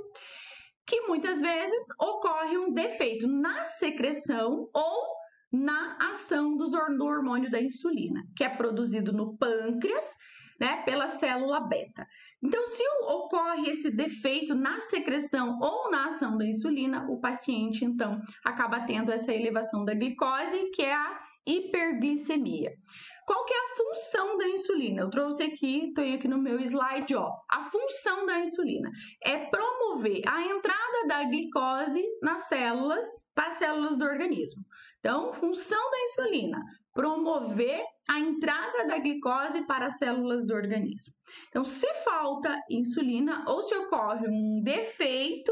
Que 0.86 1.02
muitas 1.02 1.42
vezes 1.42 1.88
ocorre 2.00 2.58
um 2.58 2.72
defeito 2.72 3.28
na 3.28 3.64
secreção 3.64 4.70
ou 4.74 5.16
na 5.52 5.98
ação 6.10 6.56
do 6.58 6.66
hormônio 7.06 7.50
da 7.50 7.62
insulina, 7.62 8.24
que 8.36 8.44
é 8.44 8.50
produzido 8.50 9.14
no 9.14 9.38
pâncreas, 9.38 10.16
né, 10.60 10.84
pela 10.84 11.08
célula 11.08 11.60
beta. 11.60 12.08
Então, 12.42 12.66
se 12.66 12.84
ocorre 13.04 13.70
esse 13.70 13.92
defeito 13.92 14.56
na 14.56 14.80
secreção 14.80 15.58
ou 15.60 15.92
na 15.92 16.08
ação 16.08 16.38
da 16.38 16.46
insulina, 16.46 17.06
o 17.10 17.20
paciente 17.20 17.84
então 17.84 18.22
acaba 18.44 18.82
tendo 18.82 19.12
essa 19.12 19.34
elevação 19.34 19.84
da 19.84 19.94
glicose, 19.94 20.72
que 20.72 20.82
é 20.82 20.94
a 20.94 21.20
hiperglicemia. 21.46 22.72
Qual 23.26 23.44
que 23.44 23.54
é 23.54 23.58
a 23.58 23.76
função 23.76 24.38
da 24.38 24.48
insulina? 24.48 25.02
Eu 25.02 25.10
trouxe 25.10 25.44
aqui, 25.44 25.92
tenho 25.96 26.16
aqui 26.16 26.28
no 26.28 26.38
meu 26.38 26.60
slide, 26.60 27.16
ó. 27.16 27.32
A 27.50 27.64
função 27.64 28.26
da 28.26 28.40
insulina 28.40 28.90
é 29.24 29.38
promover 29.48 30.22
a 30.28 30.44
entrada 30.44 31.08
da 31.08 31.24
glicose 31.24 32.04
nas 32.22 32.48
células, 32.48 33.06
para 33.34 33.48
as 33.48 33.56
células 33.56 33.98
do 33.98 34.06
organismo. 34.06 34.64
Então, 35.00 35.34
função 35.34 35.92
da 35.92 36.02
insulina, 36.02 36.62
promover 36.94 37.84
a 38.08 38.20
entrada 38.20 38.88
da 38.88 39.00
glicose 39.00 39.66
para 39.66 39.88
as 39.88 39.98
células 39.98 40.46
do 40.46 40.54
organismo. 40.54 41.14
Então, 41.50 41.66
se 41.66 41.92
falta 42.04 42.56
insulina 42.70 43.44
ou 43.48 43.64
se 43.64 43.76
ocorre 43.76 44.28
um 44.28 44.62
defeito, 44.64 45.52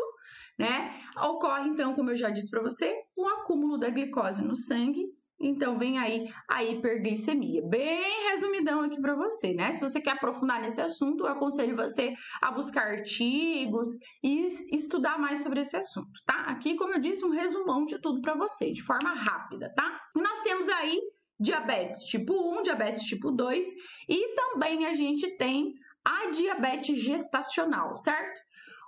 né, 0.60 1.02
ocorre 1.18 1.70
então, 1.70 1.96
como 1.96 2.12
eu 2.12 2.16
já 2.16 2.30
disse 2.30 2.50
para 2.50 2.62
você, 2.62 2.96
o 3.16 3.28
acúmulo 3.28 3.80
da 3.80 3.90
glicose 3.90 4.44
no 4.44 4.56
sangue 4.56 5.04
então 5.40 5.78
vem 5.78 5.98
aí 5.98 6.32
a 6.48 6.64
hiperglicemia. 6.64 7.62
Bem 7.68 8.30
resumidão 8.32 8.82
aqui 8.82 9.00
para 9.00 9.16
você, 9.16 9.54
né? 9.54 9.72
Se 9.72 9.82
você 9.82 10.00
quer 10.00 10.12
aprofundar 10.12 10.62
nesse 10.62 10.80
assunto, 10.80 11.26
eu 11.26 11.32
aconselho 11.32 11.76
você 11.76 12.14
a 12.42 12.52
buscar 12.52 12.88
artigos 12.88 13.90
e 14.24 14.48
estudar 14.72 15.20
mais 15.20 15.42
sobre 15.42 15.62
esse 15.62 15.76
assunto, 15.76 16.12
tá? 16.26 16.46
Aqui, 16.48 16.76
como 16.76 16.94
eu 16.94 17.00
disse, 17.00 17.26
um 17.26 17.30
resumão 17.30 17.86
de 17.86 18.00
tudo 18.00 18.22
para 18.22 18.36
você, 18.36 18.72
de 18.72 18.82
forma 18.82 19.14
rápida, 19.14 19.72
tá? 19.76 20.00
Nós 20.16 20.40
temos 20.42 20.70
aí 20.70 21.00
diabetes 21.40 22.04
tipo 22.04 22.60
1, 22.60 22.64
diabetes 22.64 23.04
tipo 23.04 23.32
2 23.32 23.66
e 24.08 24.36
também 24.36 24.86
a 24.86 24.94
gente 24.94 25.30
tem 25.38 25.74
a 26.06 26.30
diabetes 26.30 27.00
gestacional, 27.00 27.96
certo? 27.96 28.40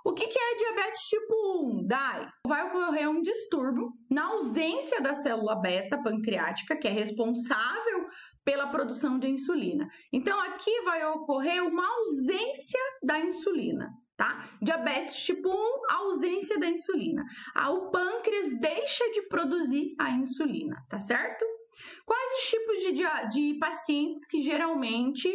O 0.06 0.14
que, 0.14 0.28
que 0.28 0.38
é 0.38 0.54
diabetes 0.54 1.00
tipo 1.08 1.34
1? 1.64 1.84
Dai, 1.88 2.28
vai 2.46 2.68
ocorrer 2.68 3.10
um 3.10 3.20
distúrbio 3.20 3.90
na 4.08 4.26
ausência 4.26 5.00
da 5.00 5.14
célula 5.14 5.60
beta 5.60 6.00
pancreática, 6.00 6.78
que 6.78 6.86
é 6.86 6.92
responsável 6.92 8.06
pela 8.44 8.68
produção 8.68 9.18
de 9.18 9.28
insulina. 9.28 9.88
Então, 10.12 10.40
aqui 10.42 10.70
vai 10.82 11.04
ocorrer 11.06 11.60
uma 11.60 11.84
ausência 11.84 12.78
da 13.02 13.18
insulina. 13.18 13.90
Tá? 14.16 14.48
Diabetes 14.62 15.24
tipo 15.24 15.48
1, 15.48 15.94
ausência 15.96 16.56
da 16.56 16.68
insulina. 16.68 17.24
Ah, 17.52 17.72
o 17.72 17.90
pâncreas 17.90 18.60
deixa 18.60 19.10
de 19.10 19.22
produzir 19.22 19.92
a 19.98 20.12
insulina, 20.12 20.76
tá 20.88 21.00
certo? 21.00 21.44
Quais 22.06 22.30
os 22.38 22.48
tipos 22.48 22.78
de, 22.78 23.28
de 23.32 23.58
pacientes 23.58 24.24
que 24.24 24.40
geralmente 24.40 25.28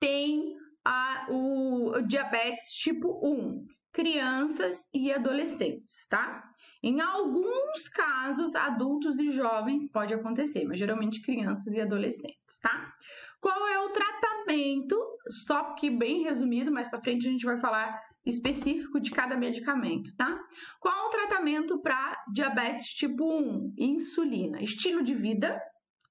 têm 0.00 0.54
a, 0.82 1.26
o, 1.28 1.98
o 1.98 2.00
diabetes 2.00 2.72
tipo 2.72 3.20
1? 3.22 3.66
Crianças 3.94 4.88
e 4.92 5.12
adolescentes, 5.12 6.06
tá? 6.08 6.42
Em 6.82 7.00
alguns 7.00 7.88
casos, 7.88 8.54
adultos 8.54 9.18
e 9.18 9.30
jovens 9.30 9.90
pode 9.90 10.12
acontecer, 10.12 10.64
mas 10.66 10.78
geralmente 10.78 11.22
crianças 11.22 11.72
e 11.72 11.80
adolescentes, 11.80 12.58
tá? 12.60 12.92
Qual 13.40 13.66
é 13.68 13.78
o 13.78 13.90
tratamento? 13.90 15.00
Só 15.46 15.74
que 15.74 15.88
bem 15.88 16.24
resumido, 16.24 16.72
mais 16.72 16.90
para 16.90 17.00
frente 17.00 17.26
a 17.26 17.30
gente 17.30 17.46
vai 17.46 17.58
falar 17.58 17.98
específico 18.26 19.00
de 19.00 19.10
cada 19.12 19.36
medicamento, 19.36 20.14
tá? 20.16 20.38
Qual 20.80 21.06
o 21.06 21.10
tratamento 21.10 21.80
para 21.80 22.22
diabetes 22.32 22.88
tipo 22.88 23.24
1? 23.24 23.74
Insulina, 23.78 24.60
estilo 24.60 25.02
de 25.02 25.14
vida, 25.14 25.60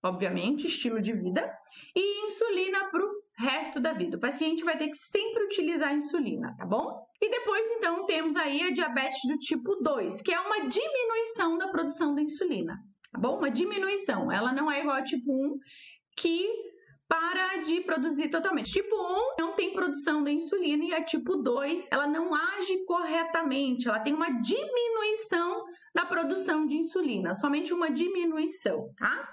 obviamente, 0.02 0.68
estilo 0.68 1.02
de 1.02 1.12
vida, 1.12 1.52
e 1.96 2.26
insulina 2.26 2.86
para 2.90 3.04
o 3.04 3.23
resto 3.38 3.80
da 3.80 3.94
vida. 3.94 4.18
O 4.18 4.20
paciente 4.20 4.64
vai 4.64 4.78
ter 4.78 4.88
que 4.88 4.98
sempre 4.98 5.46
utilizar 5.46 5.90
a 5.90 5.94
insulina, 5.94 6.56
tá 6.58 6.66
bom? 6.66 7.06
E 7.22 7.30
depois, 7.30 7.68
então, 7.72 8.06
temos 8.06 8.36
aí 8.36 8.62
a 8.64 8.72
diabetes 8.72 9.20
do 9.28 9.38
tipo 9.38 9.76
2, 9.78 10.22
que 10.22 10.34
é 10.34 10.40
uma 10.40 10.68
diminuição 10.68 11.58
da 11.58 11.68
produção 11.68 12.14
da 12.14 12.22
insulina, 12.22 12.78
tá 13.12 13.20
bom? 13.20 13.38
Uma 13.38 13.50
diminuição. 13.50 14.32
Ela 14.32 14.54
não 14.54 14.72
é 14.72 14.82
igual 14.82 14.98
a 14.98 15.04
tipo 15.04 15.32
1, 15.32 15.58
que 16.18 16.48
para 17.08 17.58
de 17.58 17.82
produzir 17.82 18.30
totalmente. 18.30 18.72
Tipo 18.72 18.96
1 18.96 19.36
não 19.40 19.54
tem 19.56 19.74
produção 19.74 20.24
da 20.24 20.32
insulina 20.32 20.84
e 20.84 20.94
a 20.94 21.04
tipo 21.04 21.38
2, 21.38 21.90
ela 21.92 22.08
não 22.08 22.34
age 22.34 22.84
corretamente, 22.86 23.88
ela 23.88 24.00
tem 24.00 24.14
uma 24.14 24.30
diminuição 24.42 25.64
da 25.94 26.06
produção 26.06 26.66
de 26.66 26.76
insulina, 26.76 27.36
somente 27.36 27.74
uma 27.74 27.92
diminuição, 27.92 28.92
tá? 28.98 29.30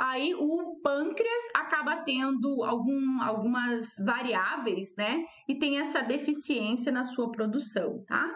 Aí 0.00 0.34
o 0.34 0.80
pâncreas 0.82 1.42
acaba 1.54 1.96
tendo 1.98 2.64
algum, 2.64 3.20
algumas 3.20 3.96
variáveis, 4.04 4.94
né? 4.96 5.24
E 5.46 5.58
tem 5.58 5.78
essa 5.78 6.02
deficiência 6.02 6.90
na 6.90 7.04
sua 7.04 7.30
produção, 7.30 8.02
tá? 8.06 8.26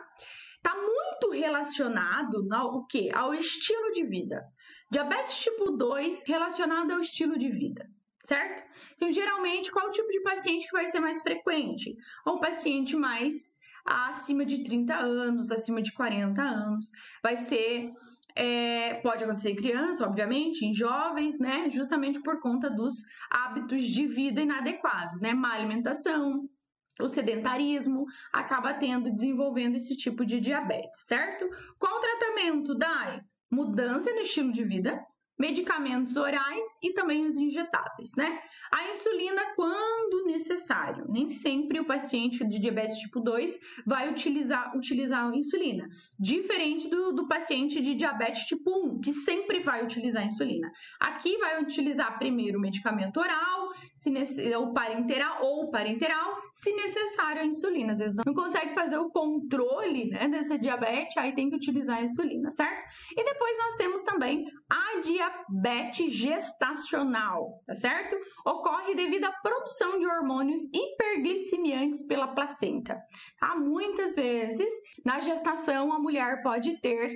Tá 0.63 0.75
muito 0.75 1.31
relacionado 1.31 2.47
ao 2.53 2.87
que? 2.87 3.11
Ao 3.15 3.35
estilo 3.35 3.91
de 3.93 4.05
vida. 4.07 4.43
Diabetes 4.91 5.43
tipo 5.43 5.71
2 5.71 6.25
relacionado 6.27 6.93
ao 6.93 7.01
estilo 7.01 7.39
de 7.39 7.51
vida, 7.51 7.89
certo? 8.23 8.63
Então, 8.95 9.11
geralmente, 9.11 9.73
qual 9.73 9.89
o 9.89 9.91
tipo 9.91 10.11
de 10.11 10.21
paciente 10.21 10.67
que 10.67 10.73
vai 10.73 10.87
ser 10.87 11.01
mais 11.01 11.23
frequente? 11.23 11.97
Um 12.27 12.39
paciente 12.39 12.95
mais 12.95 13.59
acima 13.85 14.45
de 14.45 14.65
30 14.65 14.95
anos, 14.95 15.51
acima 15.51 15.83
de 15.83 15.93
40 15.93 16.41
anos, 16.41 16.91
vai 17.23 17.37
ser 17.37 17.91
é, 18.37 18.95
pode 18.95 19.23
acontecer 19.23 19.51
em 19.51 19.57
crianças, 19.57 20.01
obviamente, 20.01 20.65
em 20.65 20.75
jovens, 20.75 21.39
né? 21.39 21.69
Justamente 21.71 22.21
por 22.23 22.41
conta 22.41 22.69
dos 22.69 22.95
hábitos 23.31 23.85
de 23.85 24.07
vida 24.07 24.41
inadequados, 24.41 25.21
né? 25.21 25.33
Má 25.33 25.53
alimentação, 25.53 26.49
o 27.01 27.09
sedentarismo 27.09 28.05
acaba 28.33 28.75
tendo, 28.75 29.13
desenvolvendo 29.13 29.77
esse 29.77 29.97
tipo 29.97 30.25
de 30.25 30.41
diabetes, 30.41 31.07
certo? 31.07 31.49
Qual 31.79 31.97
o 31.97 32.01
tratamento, 32.01 32.75
Dai? 32.75 33.21
Mudança 33.51 34.11
no 34.13 34.21
estilo 34.21 34.53
de 34.53 34.65
vida, 34.65 35.01
medicamentos 35.39 36.17
orais 36.17 36.79
e 36.83 36.93
também 36.93 37.27
os 37.27 37.37
injetáveis, 37.37 38.13
né? 38.17 38.41
A 38.73 38.89
insulina 38.91 39.43
quando 39.55 40.27
necessário. 40.27 41.05
Nem 41.09 41.29
sempre 41.29 41.81
o 41.81 41.87
paciente 41.87 42.47
de 42.47 42.59
diabetes 42.59 42.99
tipo 42.99 43.21
2 43.21 43.59
vai 43.87 44.11
utilizar, 44.11 44.77
utilizar 44.77 45.31
a 45.31 45.37
insulina. 45.37 45.89
Diferente 46.19 46.89
do, 46.89 47.13
do 47.13 47.27
paciente 47.27 47.81
de 47.81 47.95
diabetes 47.95 48.43
tipo 48.45 48.71
1, 48.71 49.01
que 49.01 49.13
sempre 49.13 49.61
vai 49.63 49.85
utilizar 49.85 50.23
a 50.23 50.27
insulina. 50.27 50.71
Aqui 51.01 51.37
vai 51.39 51.63
utilizar 51.63 52.19
primeiro 52.19 52.59
o 52.59 52.61
medicamento 52.61 53.19
oral, 53.19 53.71
se 53.95 54.13
ou 54.57 54.73
parenteral 54.73 55.45
ou 55.45 55.71
parenteral, 55.71 56.37
se 56.53 56.73
necessário 56.73 57.43
a 57.43 57.45
insulina. 57.45 57.93
Às 57.93 57.99
vezes 57.99 58.17
não 58.25 58.33
consegue 58.33 58.75
fazer 58.75 58.99
o 58.99 59.11
controle 59.11 60.11
né, 60.11 60.29
dessa 60.29 60.57
diabetes, 60.57 61.17
aí 61.17 61.35
tem 61.35 61.51
que 61.51 61.57
utilizar 61.57 61.99
a 61.99 62.03
insulina, 62.03 62.51
certo? 62.51 62.85
E 63.17 63.25
depois 63.25 63.59
nós 63.59 63.75
temos 63.75 64.03
também 64.03 64.45
a 64.71 65.01
diabetes 65.01 65.24
diabetes 65.49 66.13
gestacional, 66.13 67.63
tá 67.67 67.75
certo? 67.75 68.17
Ocorre 68.45 68.95
devido 68.95 69.25
à 69.25 69.33
produção 69.33 69.99
de 69.99 70.07
hormônios 70.07 70.63
hiperglicemiantes 70.73 72.07
pela 72.07 72.29
placenta. 72.29 72.99
Tá? 73.39 73.57
Muitas 73.57 74.15
vezes, 74.15 74.73
na 75.05 75.21
gestação, 75.21 75.93
a 75.93 75.99
mulher 75.99 76.43
pode 76.43 76.81
ter 76.81 77.11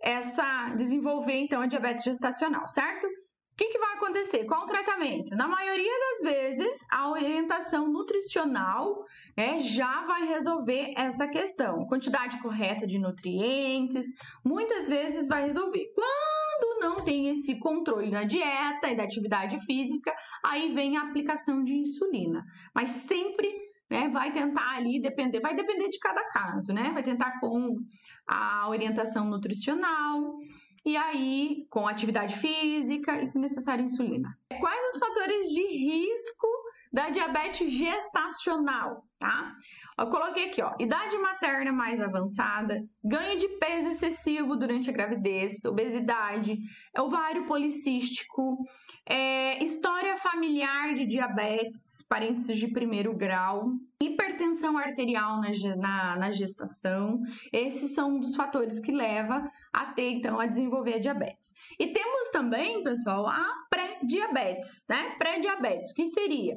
essa 0.00 0.74
desenvolver 0.76 1.38
então 1.38 1.62
a 1.62 1.66
diabetes 1.66 2.04
gestacional, 2.04 2.68
certo? 2.68 3.06
O 3.06 3.54
que, 3.54 3.66
que, 3.66 3.78
vai 3.78 3.96
acontecer? 3.96 4.44
Qual 4.46 4.62
o 4.62 4.66
tratamento? 4.66 5.36
Na 5.36 5.46
maioria 5.46 5.92
das 6.00 6.32
vezes, 6.32 6.86
a 6.90 7.10
orientação 7.10 7.86
nutricional 7.86 9.04
né, 9.36 9.58
já 9.60 10.06
vai 10.06 10.26
resolver 10.26 10.94
essa 10.96 11.28
questão. 11.28 11.86
Quantidade 11.86 12.40
correta 12.40 12.86
de 12.86 12.98
nutrientes, 12.98 14.06
muitas 14.42 14.88
vezes 14.88 15.28
vai 15.28 15.44
resolver. 15.44 15.92
Quando 15.94 16.31
não 16.78 16.96
tem 16.96 17.28
esse 17.28 17.58
controle 17.58 18.10
da 18.10 18.24
dieta 18.24 18.88
e 18.88 18.96
da 18.96 19.04
atividade 19.04 19.58
física, 19.64 20.14
aí 20.44 20.72
vem 20.74 20.96
a 20.96 21.02
aplicação 21.02 21.62
de 21.62 21.74
insulina. 21.74 22.44
Mas 22.74 22.90
sempre 22.90 23.48
né? 23.92 24.08
Vai 24.08 24.32
tentar 24.32 24.76
ali 24.76 25.00
depender, 25.02 25.38
vai 25.40 25.54
depender 25.54 25.90
de 25.90 25.98
cada 25.98 26.24
caso, 26.30 26.72
né? 26.72 26.90
Vai 26.94 27.02
tentar 27.02 27.38
com 27.38 27.76
a 28.26 28.66
orientação 28.70 29.26
nutricional 29.26 30.38
e 30.82 30.96
aí 30.96 31.66
com 31.68 31.86
atividade 31.86 32.34
física 32.36 33.20
e, 33.20 33.26
se 33.26 33.38
necessário, 33.38 33.84
insulina. 33.84 34.30
Quais 34.58 34.94
os 34.94 34.98
fatores 34.98 35.48
de 35.48 35.62
risco 35.62 36.48
da 36.90 37.10
diabetes 37.10 37.70
gestacional, 37.70 39.04
tá? 39.18 39.54
Eu 39.98 40.06
coloquei 40.06 40.46
aqui, 40.46 40.62
ó, 40.62 40.74
idade 40.78 41.16
materna 41.18 41.70
mais 41.70 42.00
avançada, 42.00 42.82
ganho 43.04 43.38
de 43.38 43.46
peso 43.58 43.88
excessivo 43.88 44.56
durante 44.56 44.88
a 44.88 44.92
gravidez, 44.92 45.64
obesidade, 45.64 46.56
ovário 46.98 47.46
policístico, 47.46 48.56
é, 49.06 49.62
história 49.62 50.16
familiar 50.16 50.94
de 50.94 51.04
diabetes, 51.04 52.04
parênteses 52.08 52.56
de 52.56 52.68
primeiro 52.68 53.14
grau, 53.14 53.66
hipertensão 54.00 54.78
arterial 54.78 55.40
na, 55.40 55.76
na, 55.76 56.16
na 56.16 56.30
gestação. 56.30 57.20
Esses 57.52 57.94
são 57.94 58.16
um 58.16 58.20
dos 58.20 58.34
fatores 58.34 58.80
que 58.80 58.92
leva 58.92 59.44
a 59.72 59.86
ter, 59.92 60.10
então, 60.10 60.40
a 60.40 60.46
desenvolver 60.46 60.94
a 60.94 61.00
diabetes. 61.00 61.52
E 61.78 61.88
temos 61.88 62.30
também, 62.30 62.82
pessoal, 62.82 63.26
a 63.26 63.46
pré-diabetes, 63.68 64.84
né? 64.88 65.14
Pré-diabetes, 65.18 65.90
o 65.90 65.94
que 65.94 66.06
seria? 66.08 66.56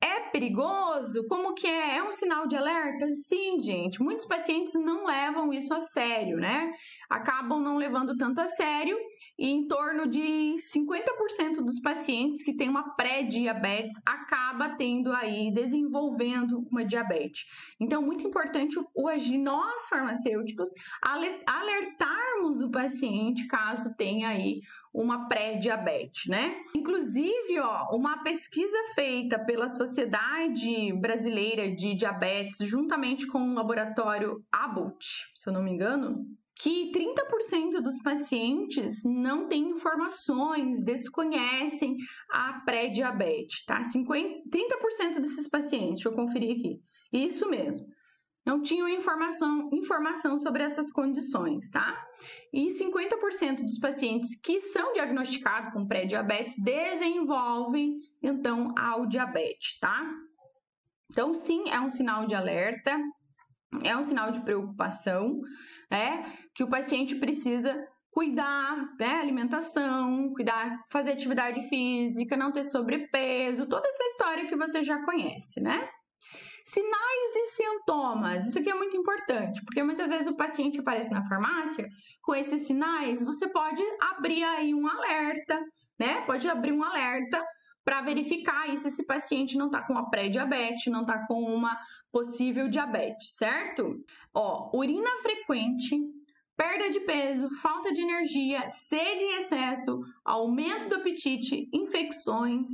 É 0.00 0.20
perigoso? 0.30 1.26
Como 1.26 1.54
que 1.54 1.66
é? 1.66 1.96
É 1.96 2.02
um 2.02 2.12
sinal 2.12 2.46
de 2.46 2.54
alerta? 2.54 3.08
Sim, 3.08 3.58
gente. 3.60 4.02
Muitos 4.02 4.26
pacientes 4.26 4.74
não 4.74 5.06
levam 5.06 5.52
isso 5.52 5.72
a 5.72 5.80
sério, 5.80 6.36
né? 6.36 6.70
Acabam 7.08 7.62
não 7.62 7.78
levando 7.78 8.16
tanto 8.16 8.40
a 8.40 8.46
sério 8.46 8.96
e 9.38 9.48
em 9.48 9.66
torno 9.66 10.06
de 10.06 10.54
50% 10.58 11.64
dos 11.64 11.80
pacientes 11.80 12.42
que 12.42 12.54
têm 12.54 12.68
uma 12.68 12.94
pré-diabetes 12.94 13.96
acaba 14.04 14.76
tendo 14.76 15.12
aí, 15.12 15.52
desenvolvendo 15.52 16.66
uma 16.70 16.84
diabetes. 16.84 17.44
Então, 17.80 18.02
muito 18.02 18.26
importante 18.26 18.78
hoje 18.94 19.38
nós 19.38 19.88
farmacêuticos 19.88 20.70
alertarmos 21.46 22.60
o 22.60 22.70
paciente 22.70 23.46
caso 23.46 23.94
tenha 23.96 24.28
aí 24.28 24.60
uma 24.96 25.28
pré-diabetes, 25.28 26.26
né? 26.26 26.56
Inclusive, 26.74 27.60
ó, 27.60 27.94
uma 27.94 28.22
pesquisa 28.22 28.76
feita 28.94 29.38
pela 29.38 29.68
Sociedade 29.68 30.92
Brasileira 30.94 31.70
de 31.74 31.94
Diabetes, 31.94 32.66
juntamente 32.66 33.26
com 33.26 33.38
o 33.38 33.54
laboratório 33.54 34.42
Abbott, 34.50 35.06
se 35.34 35.48
eu 35.48 35.52
não 35.52 35.62
me 35.62 35.70
engano, 35.70 36.24
que 36.58 36.90
30% 36.90 37.82
dos 37.82 38.00
pacientes 38.02 39.04
não 39.04 39.46
têm 39.46 39.72
informações, 39.72 40.82
desconhecem 40.82 41.98
a 42.30 42.62
pré-diabetes, 42.64 43.64
tá? 43.66 43.82
50, 43.82 44.48
30% 44.48 45.20
desses 45.20 45.46
pacientes, 45.46 45.94
deixa 45.96 46.08
eu 46.08 46.14
conferir 46.14 46.56
aqui. 46.56 46.80
Isso 47.12 47.48
mesmo. 47.50 47.86
Não 48.46 48.62
tinham 48.62 48.88
informação, 48.88 49.68
informação 49.72 50.38
sobre 50.38 50.62
essas 50.62 50.92
condições, 50.92 51.68
tá? 51.68 52.06
E 52.52 52.68
50% 52.68 53.62
dos 53.62 53.76
pacientes 53.78 54.38
que 54.40 54.60
são 54.60 54.92
diagnosticados 54.92 55.72
com 55.72 55.84
pré-diabetes 55.84 56.54
desenvolvem, 56.62 57.98
então, 58.22 58.72
ao 58.78 59.04
diabetes, 59.04 59.76
tá? 59.80 60.08
Então, 61.10 61.34
sim, 61.34 61.68
é 61.70 61.80
um 61.80 61.90
sinal 61.90 62.24
de 62.24 62.36
alerta, 62.36 62.96
é 63.82 63.96
um 63.96 64.04
sinal 64.04 64.30
de 64.30 64.40
preocupação, 64.40 65.40
né? 65.90 66.32
Que 66.54 66.62
o 66.62 66.70
paciente 66.70 67.16
precisa 67.16 67.76
cuidar, 68.12 68.76
né? 68.96 69.18
Alimentação, 69.18 70.32
cuidar, 70.32 70.84
fazer 70.88 71.10
atividade 71.10 71.68
física, 71.68 72.36
não 72.36 72.52
ter 72.52 72.62
sobrepeso, 72.62 73.68
toda 73.68 73.88
essa 73.88 74.04
história 74.04 74.46
que 74.46 74.56
você 74.56 74.84
já 74.84 75.04
conhece, 75.04 75.60
né? 75.60 75.88
Sinais 76.68 77.36
e 77.36 77.46
sintomas, 77.52 78.44
isso 78.44 78.58
aqui 78.58 78.68
é 78.68 78.74
muito 78.74 78.96
importante, 78.96 79.64
porque 79.64 79.84
muitas 79.84 80.10
vezes 80.10 80.26
o 80.26 80.34
paciente 80.34 80.80
aparece 80.80 81.12
na 81.12 81.24
farmácia 81.24 81.88
com 82.20 82.34
esses 82.34 82.66
sinais, 82.66 83.22
você 83.22 83.48
pode 83.48 83.80
abrir 84.00 84.42
aí 84.42 84.74
um 84.74 84.84
alerta, 84.88 85.60
né? 85.96 86.22
Pode 86.22 86.48
abrir 86.48 86.72
um 86.72 86.82
alerta 86.82 87.40
para 87.84 88.02
verificar 88.02 88.76
se 88.76 88.88
esse 88.88 89.06
paciente 89.06 89.56
não 89.56 89.66
está 89.66 89.80
com 89.86 89.92
uma 89.92 90.10
pré-diabetes, 90.10 90.92
não 90.92 91.02
está 91.02 91.24
com 91.28 91.40
uma 91.40 91.78
possível 92.10 92.68
diabetes, 92.68 93.36
certo? 93.36 94.04
Ó, 94.34 94.76
urina 94.76 95.22
frequente, 95.22 95.96
perda 96.56 96.90
de 96.90 96.98
peso, 96.98 97.48
falta 97.62 97.92
de 97.92 98.02
energia, 98.02 98.66
sede 98.66 99.22
em 99.22 99.36
excesso, 99.36 100.00
aumento 100.24 100.88
do 100.88 100.96
apetite, 100.96 101.68
infecções, 101.72 102.66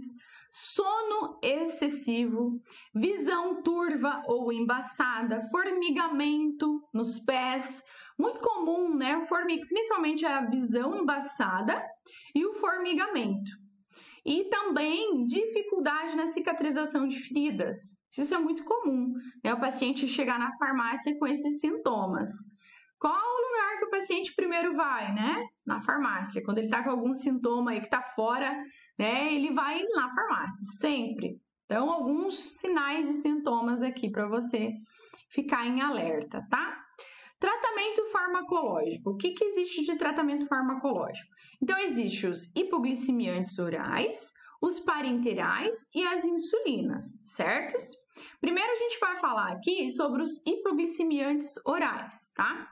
sono 0.54 1.38
excessivo, 1.42 2.61
visão 2.94 3.62
turva 3.62 4.23
ou 4.26 4.52
embaçada, 4.52 5.40
formigamento 5.50 6.87
nos 6.92 7.18
pés, 7.18 7.82
muito 8.18 8.38
comum, 8.38 8.94
né? 8.94 9.16
O 9.16 9.26
principalmente 9.66 10.26
a 10.26 10.42
visão 10.42 10.94
embaçada 10.94 11.82
e 12.35 12.44
o 12.44 12.52
formigamento. 12.52 13.50
E 14.26 14.44
também 14.50 15.25
dificuldade 15.25 16.14
na 16.14 16.27
cicatrização 16.27 17.09
de 17.09 17.18
feridas. 17.18 17.96
Isso 18.14 18.35
é 18.35 18.38
muito 18.38 18.62
comum, 18.62 19.14
né? 19.42 19.55
O 19.55 19.61
paciente 19.61 20.07
chegar 20.07 20.38
na 20.38 20.55
farmácia 20.59 21.18
com 21.18 21.27
esses 21.27 21.61
sintomas. 21.61 22.31
Qual 22.98 23.14
o 23.14 23.48
lugar 23.48 23.79
que 23.79 23.85
o 23.87 23.90
paciente 23.90 24.35
primeiro 24.35 24.77
vai, 24.77 25.14
né? 25.14 25.48
Na 25.64 25.81
farmácia. 25.81 26.42
Quando 26.44 26.59
ele 26.59 26.68
tá 26.68 26.85
com 26.85 26.90
algum 26.90 27.14
sintoma 27.14 27.70
aí 27.70 27.81
que 27.81 27.88
tá 27.88 28.03
fora, 28.03 28.55
né? 28.98 29.35
Ele 29.35 29.52
vai 29.52 29.83
na 29.83 30.14
farmácia, 30.14 30.64
sempre. 30.78 31.40
Então, 31.66 31.90
alguns 31.90 32.59
sinais 32.59 33.09
e 33.09 33.14
sintomas 33.14 33.83
aqui 33.83 34.11
para 34.11 34.28
você 34.28 34.72
ficar 35.31 35.66
em 35.66 35.81
alerta, 35.81 36.46
tá? 36.50 36.78
Tratamento 37.40 38.05
farmacológico. 38.12 39.11
O 39.11 39.16
que, 39.16 39.31
que 39.31 39.44
existe 39.44 39.83
de 39.83 39.96
tratamento 39.96 40.46
farmacológico? 40.46 41.28
Então, 41.61 41.78
existe 41.78 42.26
os 42.26 42.50
hipoglicemiantes 42.55 43.59
orais, 43.59 44.33
os 44.61 44.78
parenterais 44.78 45.88
e 45.94 46.05
as 46.05 46.24
insulinas, 46.24 47.07
certos? 47.24 47.96
Primeiro, 48.40 48.70
a 48.70 48.76
gente 48.76 49.00
vai 49.00 49.16
falar 49.16 49.52
aqui 49.52 49.90
sobre 49.90 50.22
os 50.22 50.40
hipoglicemiantes 50.46 51.55
orais, 51.64 52.31
tá? 52.37 52.68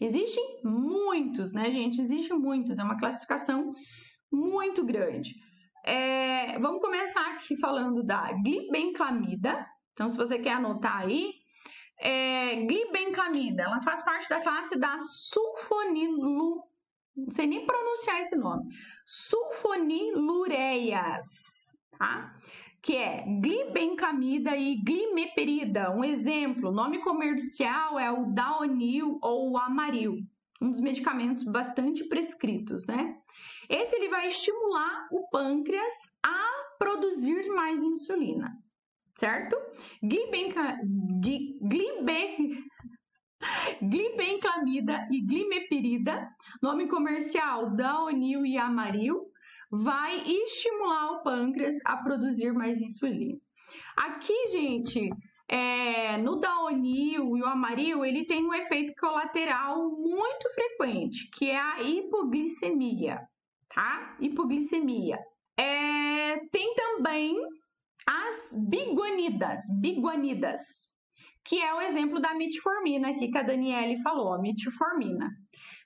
Existem 0.00 0.60
muitos, 0.64 1.52
né, 1.52 1.70
gente? 1.70 2.00
Existem 2.00 2.38
muitos, 2.38 2.78
é 2.78 2.84
uma 2.84 2.98
classificação 2.98 3.72
muito 4.30 4.84
grande. 4.84 5.34
É, 5.84 6.58
vamos 6.58 6.80
começar 6.80 7.32
aqui 7.32 7.56
falando 7.56 8.02
da 8.02 8.32
glibenclamida. 8.32 9.66
Então, 9.92 10.08
se 10.08 10.16
você 10.16 10.38
quer 10.38 10.52
anotar 10.52 10.98
aí, 10.98 11.34
é, 11.98 12.64
glibenclamida, 12.64 13.64
ela 13.64 13.82
faz 13.82 14.02
parte 14.02 14.26
da 14.28 14.40
classe 14.40 14.78
da 14.78 14.98
sulfonilu, 14.98 16.62
não 17.16 17.30
sei 17.30 17.46
nem 17.46 17.66
pronunciar 17.66 18.20
esse 18.20 18.36
nome, 18.36 18.64
sulfonilureias, 19.04 21.76
tá? 21.98 22.34
Que 22.82 22.96
é 22.96 23.24
glibenclamida 23.40 24.56
e 24.56 24.76
glimeperida. 24.76 25.90
Um 25.90 26.02
exemplo, 26.02 26.72
nome 26.72 27.00
comercial 27.00 27.98
é 27.98 28.10
o 28.10 28.32
Daonil 28.32 29.18
ou 29.22 29.50
o 29.50 29.58
Amaril, 29.58 30.20
um 30.62 30.70
dos 30.70 30.80
medicamentos 30.80 31.44
bastante 31.44 32.04
prescritos, 32.04 32.86
né? 32.86 33.18
Esse 33.70 33.96
ele 33.96 34.08
vai 34.08 34.26
estimular 34.26 35.08
o 35.10 35.28
pâncreas 35.30 35.92
a 36.22 36.76
produzir 36.78 37.48
mais 37.48 37.82
insulina 37.82 38.52
certo? 39.20 39.54
Glibenca, 40.02 40.78
glibe, 40.82 42.64
glibenclamida 43.82 45.06
e 45.10 45.20
glimepirida, 45.20 46.26
nome 46.62 46.88
comercial 46.88 47.76
Daonil 47.76 48.46
e 48.46 48.56
Amaril, 48.56 49.30
vai 49.70 50.22
estimular 50.22 51.12
o 51.12 51.22
pâncreas 51.22 51.76
a 51.84 51.98
produzir 51.98 52.52
mais 52.52 52.80
insulina. 52.80 53.38
Aqui, 53.94 54.48
gente, 54.48 55.10
é, 55.46 56.16
no 56.16 56.36
Daonil 56.36 57.36
e 57.36 57.42
o 57.42 57.46
Amaril, 57.46 58.04
ele 58.04 58.24
tem 58.24 58.44
um 58.44 58.54
efeito 58.54 58.94
colateral 58.98 59.90
muito 59.90 60.48
frequente, 60.54 61.28
que 61.30 61.50
é 61.50 61.60
a 61.60 61.82
hipoglicemia, 61.82 63.20
tá? 63.74 64.16
Hipoglicemia. 64.20 65.18
É, 65.58 66.38
tem 66.50 66.74
também 66.74 67.36
as 68.06 68.54
biguanidas, 68.56 69.64
biguanidas, 69.80 70.88
que 71.44 71.60
é 71.60 71.74
o 71.74 71.80
exemplo 71.80 72.20
da 72.20 72.34
metformina 72.34 73.10
aqui 73.10 73.30
que 73.30 73.38
a 73.38 73.42
Daniele 73.42 74.02
falou, 74.02 74.32
a 74.32 74.40
metformina. 74.40 75.30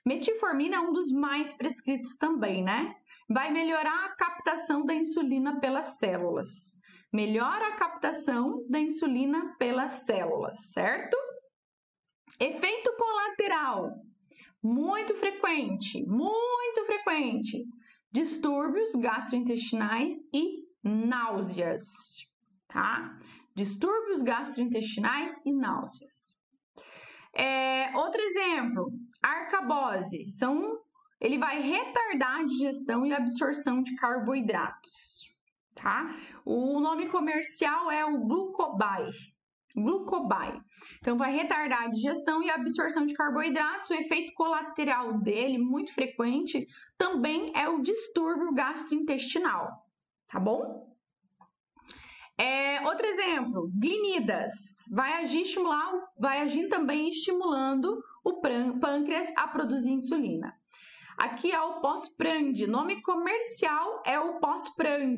Metformina 0.05 0.77
é 0.77 0.79
um 0.79 0.93
dos 0.93 1.11
mais 1.11 1.53
prescritos 1.55 2.17
também, 2.17 2.63
né? 2.63 2.95
Vai 3.29 3.51
melhorar 3.51 4.05
a 4.05 4.15
captação 4.15 4.85
da 4.85 4.93
insulina 4.93 5.59
pelas 5.59 5.97
células. 5.97 6.79
Melhora 7.11 7.69
a 7.69 7.75
captação 7.75 8.65
da 8.69 8.79
insulina 8.79 9.55
pelas 9.57 10.05
células, 10.05 10.71
certo? 10.73 11.17
Efeito 12.39 12.93
colateral, 12.97 13.93
muito 14.61 15.15
frequente, 15.15 16.05
muito 16.05 16.85
frequente. 16.85 17.65
Distúrbios 18.15 18.95
gastrointestinais 18.95 20.13
e 20.33 20.63
náuseas, 20.81 21.83
tá? 22.65 23.17
distúrbios 23.53 24.21
gastrointestinais 24.21 25.37
e 25.45 25.51
náuseas. 25.51 26.37
É, 27.35 27.91
outro 27.93 28.21
exemplo, 28.21 28.89
arcabose, 29.21 30.29
são, 30.31 30.61
ele 31.19 31.37
vai 31.37 31.61
retardar 31.61 32.39
a 32.39 32.45
digestão 32.45 33.05
e 33.05 33.11
absorção 33.11 33.83
de 33.83 33.93
carboidratos, 33.97 35.29
tá? 35.75 36.15
O 36.45 36.79
nome 36.79 37.09
comercial 37.09 37.91
é 37.91 38.05
o 38.05 38.19
glucobai, 38.19 39.09
glucobai. 39.75 40.59
Então, 40.99 41.17
vai 41.17 41.33
retardar 41.33 41.83
a 41.83 41.89
digestão 41.89 42.41
e 42.41 42.49
a 42.49 42.55
absorção 42.55 43.05
de 43.05 43.13
carboidratos. 43.13 43.89
O 43.89 43.93
efeito 43.93 44.33
colateral 44.33 45.19
dele, 45.19 45.57
muito 45.57 45.93
frequente, 45.93 46.67
também 46.97 47.51
é 47.55 47.67
o 47.67 47.81
distúrbio 47.81 48.53
gastrointestinal, 48.53 49.85
tá 50.27 50.39
bom? 50.39 50.95
É, 52.37 52.81
outro 52.85 53.05
exemplo, 53.05 53.71
glinidas, 53.73 54.51
vai 54.91 55.13
agir 55.21 55.41
estimular, 55.41 55.89
vai 56.19 56.41
agir 56.41 56.67
também 56.67 57.07
estimulando 57.07 57.97
o 58.25 58.41
pâncreas 58.41 59.31
a 59.37 59.47
produzir 59.47 59.91
insulina. 59.91 60.53
Aqui 61.17 61.49
é 61.49 61.61
o 61.61 61.79
pós-prand, 61.79 62.67
nome 62.67 63.01
comercial 63.01 64.03
é 64.05 64.19
o 64.19 64.37
pós-prand. 64.39 65.17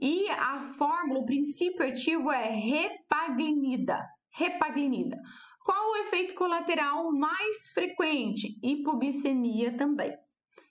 E 0.00 0.30
a 0.30 0.58
fórmula, 0.58 1.20
o 1.20 1.26
princípio 1.26 1.86
ativo 1.86 2.32
é 2.32 2.48
repaglinida. 2.48 4.02
Repaglinida. 4.32 5.18
Qual 5.62 5.90
o 5.90 5.96
efeito 5.96 6.34
colateral 6.34 7.12
mais 7.12 7.70
frequente? 7.74 8.58
Hipoglicemia 8.62 9.76
também. 9.76 10.16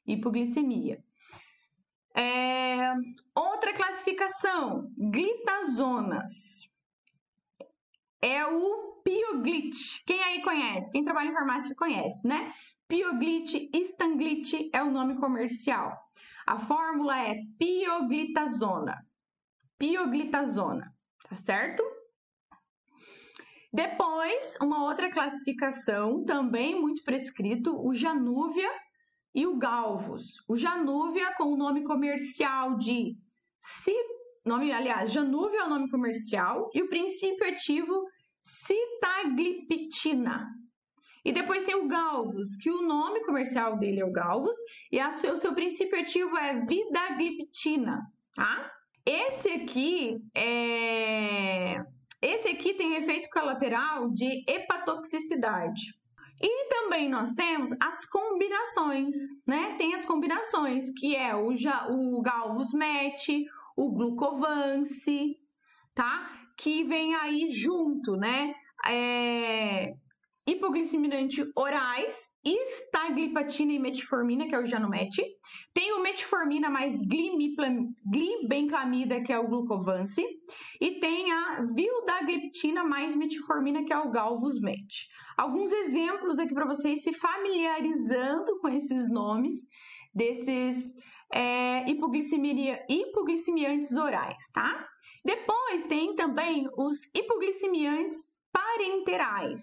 Hipoglicemia. 0.08 1.04
É, 2.16 2.92
outra 3.36 3.72
classificação, 3.72 4.92
glitazonas. 4.98 6.68
É 8.22 8.44
o 8.46 9.00
pioglit. 9.04 10.04
Quem 10.06 10.22
aí 10.24 10.42
conhece? 10.42 10.92
Quem 10.92 11.04
trabalha 11.04 11.30
em 11.30 11.34
farmácia 11.34 11.76
conhece, 11.76 12.28
né? 12.28 12.52
Pioglit, 12.88 13.70
estanglit 13.72 14.70
é 14.74 14.82
o 14.82 14.90
nome 14.90 15.18
comercial. 15.18 15.96
A 16.48 16.58
fórmula 16.58 17.16
é 17.22 17.36
pioglitazona. 17.60 19.08
Pioglitazona, 19.80 20.94
tá 21.28 21.36
certo? 21.36 21.84
Depois, 23.72 24.58
uma 24.62 24.84
outra 24.84 25.10
classificação, 25.10 26.24
também 26.26 26.80
muito 26.80 27.04
prescrito, 27.04 27.72
o 27.88 27.94
Janúvia 27.94 28.70
e 29.34 29.48
o 29.48 29.58
Galvos. 29.58 30.44
O 30.48 30.56
Janúvia, 30.56 31.34
com 31.36 31.46
o 31.46 31.58
nome 31.58 31.84
comercial 31.84 32.78
de 32.78 33.16
nome, 34.46 34.72
aliás, 34.72 35.12
Janúvia 35.12 35.60
é 35.60 35.64
o 35.64 35.70
nome 35.70 35.90
comercial 35.90 36.70
e 36.74 36.82
o 36.82 36.90
princípio 36.90 37.48
ativo 37.48 38.06
citagliptina. 38.42 40.48
E 41.24 41.32
depois 41.32 41.64
tem 41.64 41.76
o 41.76 41.88
Galvos, 41.88 42.56
que 42.56 42.72
o 42.72 42.82
nome 42.82 43.24
comercial 43.24 43.78
dele 43.78 44.00
é 44.00 44.06
o 44.06 44.12
Galvos 44.12 44.56
e 44.92 45.00
o 45.00 45.12
seu, 45.12 45.38
seu 45.38 45.54
princípio 45.54 46.00
ativo 46.00 46.36
é 46.38 46.66
vidagliptina, 46.66 48.02
tá? 48.34 48.72
Esse 49.12 49.50
aqui 49.50 50.22
é 50.36 51.84
esse 52.22 52.48
aqui 52.50 52.76
tem 52.76 52.94
efeito 52.96 53.28
colateral 53.32 54.12
de 54.12 54.44
hepatotoxicidade. 54.48 55.82
E 56.40 56.70
também 56.70 57.10
nós 57.10 57.34
temos 57.34 57.72
as 57.82 58.06
combinações, 58.06 59.16
né? 59.48 59.74
Tem 59.80 59.96
as 59.96 60.06
combinações, 60.06 60.92
que 60.96 61.16
é 61.16 61.36
o, 61.36 61.50
o 61.90 62.22
Galvus-Met, 62.22 63.46
o 63.76 63.92
Glucovance, 63.92 65.38
tá? 65.96 66.30
Que 66.56 66.84
vem 66.84 67.16
aí 67.16 67.48
junto, 67.48 68.16
né? 68.16 68.54
É, 68.86 69.96
hipoglicemiante 70.50 71.46
orais, 71.56 72.30
estaglipatina 72.44 73.72
e 73.74 73.80
metformina, 73.80 74.48
que 74.48 74.56
é 74.56 74.60
o 74.60 74.66
Janumet. 74.66 75.22
Tem 75.74 75.94
o 75.94 76.02
metformina 76.02 76.70
mais 76.70 77.00
glibenclamida, 77.02 79.22
que 79.22 79.32
é 79.32 79.38
o 79.38 79.48
Glucovance. 79.48 80.26
E 80.82 81.00
tem 81.00 81.32
a 81.32 81.62
vildagliptina 81.76 82.84
mais 82.84 83.16
metformina, 83.16 83.84
que 83.84 83.94
é 83.94 84.00
o 84.00 84.10
Galvus-Met. 84.10 85.08
Alguns 85.38 85.72
exemplos 85.72 86.40
aqui 86.40 86.52
para 86.54 86.66
vocês 86.66 87.04
se 87.04 87.14
familiarizando 87.14 88.60
com 88.60 88.70
esses 88.70 89.08
nomes 89.10 89.70
desses 90.14 90.96
é, 91.32 91.86
hipoglicemiantes 91.90 93.96
orais, 93.96 94.50
tá? 94.52 94.88
Depois 95.24 95.84
tem 95.84 96.16
também 96.16 96.68
os 96.76 97.06
hipoglicemiantes 97.14 98.40
parenterais. 98.52 99.62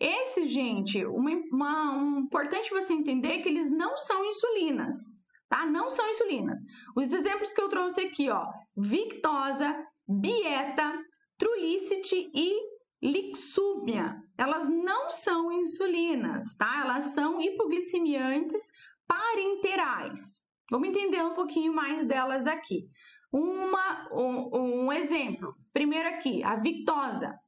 Esse, 0.00 0.48
gente, 0.48 1.04
uma, 1.04 1.30
uma, 1.52 1.92
um, 1.92 2.18
importante 2.20 2.70
você 2.70 2.94
entender 2.94 3.40
que 3.40 3.48
eles 3.50 3.70
não 3.70 3.98
são 3.98 4.24
insulinas, 4.24 5.22
tá? 5.46 5.66
Não 5.66 5.90
são 5.90 6.08
insulinas. 6.08 6.60
Os 6.96 7.12
exemplos 7.12 7.52
que 7.52 7.60
eu 7.60 7.68
trouxe 7.68 8.00
aqui, 8.00 8.30
ó, 8.30 8.46
Victosa, 8.74 9.76
Bieta, 10.08 10.90
Trulicity 11.36 12.30
e 12.34 12.56
Lixúmia, 13.02 14.16
elas 14.38 14.70
não 14.70 15.10
são 15.10 15.52
insulinas, 15.52 16.54
tá? 16.56 16.80
Elas 16.80 17.12
são 17.14 17.38
hipoglicemiantes 17.38 18.70
parenterais. 19.06 20.40
Vamos 20.70 20.88
entender 20.88 21.22
um 21.22 21.34
pouquinho 21.34 21.74
mais 21.74 22.06
delas 22.06 22.46
aqui. 22.46 22.88
Uma, 23.30 24.08
um, 24.12 24.84
um 24.86 24.92
exemplo, 24.92 25.54
primeiro 25.74 26.08
aqui, 26.08 26.42
a 26.42 26.56
Victosa. 26.56 27.38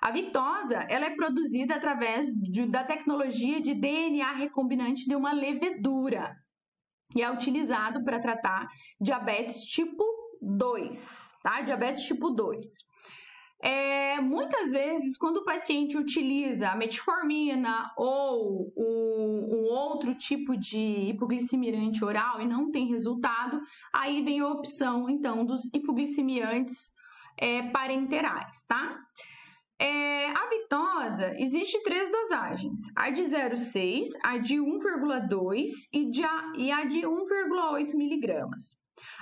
A 0.00 0.10
Victosa 0.10 0.86
ela 0.88 1.06
é 1.06 1.14
produzida 1.14 1.74
através 1.74 2.32
de, 2.32 2.66
da 2.66 2.84
tecnologia 2.84 3.60
de 3.60 3.74
DNA 3.74 4.32
recombinante 4.32 5.08
de 5.08 5.14
uma 5.14 5.32
levedura 5.32 6.36
e 7.14 7.22
é 7.22 7.30
utilizado 7.30 8.02
para 8.04 8.20
tratar 8.20 8.68
diabetes 9.00 9.64
tipo 9.64 10.04
2, 10.42 11.34
tá? 11.42 11.60
Diabetes 11.62 12.04
tipo 12.04 12.30
2. 12.30 12.66
É, 13.62 14.20
muitas 14.20 14.70
vezes, 14.70 15.16
quando 15.16 15.38
o 15.38 15.44
paciente 15.44 15.96
utiliza 15.96 16.68
a 16.70 16.76
metformina 16.76 17.90
ou 17.96 18.72
um 18.76 19.72
outro 19.72 20.14
tipo 20.14 20.56
de 20.56 21.08
hipoglicemiante 21.08 22.04
oral 22.04 22.40
e 22.40 22.46
não 22.46 22.70
tem 22.70 22.86
resultado, 22.86 23.60
aí 23.92 24.22
vem 24.22 24.40
a 24.40 24.48
opção, 24.48 25.08
então, 25.08 25.44
dos 25.44 25.72
hipoglicemiantes 25.72 26.92
é, 27.38 27.62
parenterais, 27.70 28.62
tá? 28.68 28.98
É, 29.78 30.30
a 30.30 30.48
Victosa, 30.48 31.34
existe 31.38 31.82
três 31.82 32.10
dosagens, 32.10 32.80
a 32.96 33.10
de 33.10 33.22
0,6, 33.22 34.06
a 34.22 34.38
de 34.38 34.56
1,2 34.56 35.68
e, 35.92 36.10
e 36.56 36.72
a 36.72 36.84
de 36.84 37.00
1,8 37.00 37.94
miligramas. 37.94 38.78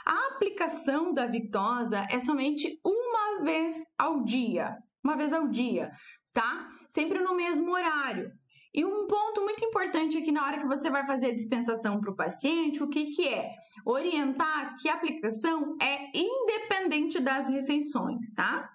A 0.07 0.29
aplicação 0.29 1.13
da 1.13 1.27
Victosa 1.27 2.07
é 2.09 2.19
somente 2.19 2.79
uma 2.85 3.43
vez 3.43 3.85
ao 3.99 4.23
dia, 4.23 4.77
uma 5.03 5.17
vez 5.17 5.33
ao 5.33 5.49
dia, 5.49 5.91
tá? 6.33 6.69
Sempre 6.89 7.19
no 7.19 7.35
mesmo 7.35 7.73
horário. 7.73 8.31
E 8.73 8.85
um 8.85 9.07
ponto 9.07 9.41
muito 9.43 9.65
importante 9.65 10.19
aqui 10.19 10.33
na 10.33 10.45
hora 10.45 10.59
que 10.59 10.67
você 10.67 10.91
vai 10.91 11.07
fazer 11.07 11.29
a 11.29 11.35
dispensação 11.35 12.01
para 12.01 12.11
o 12.11 12.17
paciente, 12.17 12.83
o 12.83 12.89
que, 12.89 13.07
que 13.07 13.29
é? 13.29 13.51
Orientar 13.87 14.75
que 14.81 14.89
a 14.89 14.95
aplicação 14.95 15.77
é 15.81 16.11
independente 16.17 17.21
das 17.21 17.49
refeições, 17.49 18.33
tá? 18.35 18.69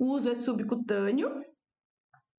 O 0.00 0.14
uso 0.14 0.30
é 0.30 0.34
subcutâneo, 0.34 1.30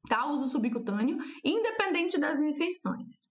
tá? 0.09 0.25
O 0.25 0.31
uso 0.31 0.47
subcutâneo, 0.47 1.15
independente 1.45 2.19
das 2.19 2.39
refeições. 2.39 3.29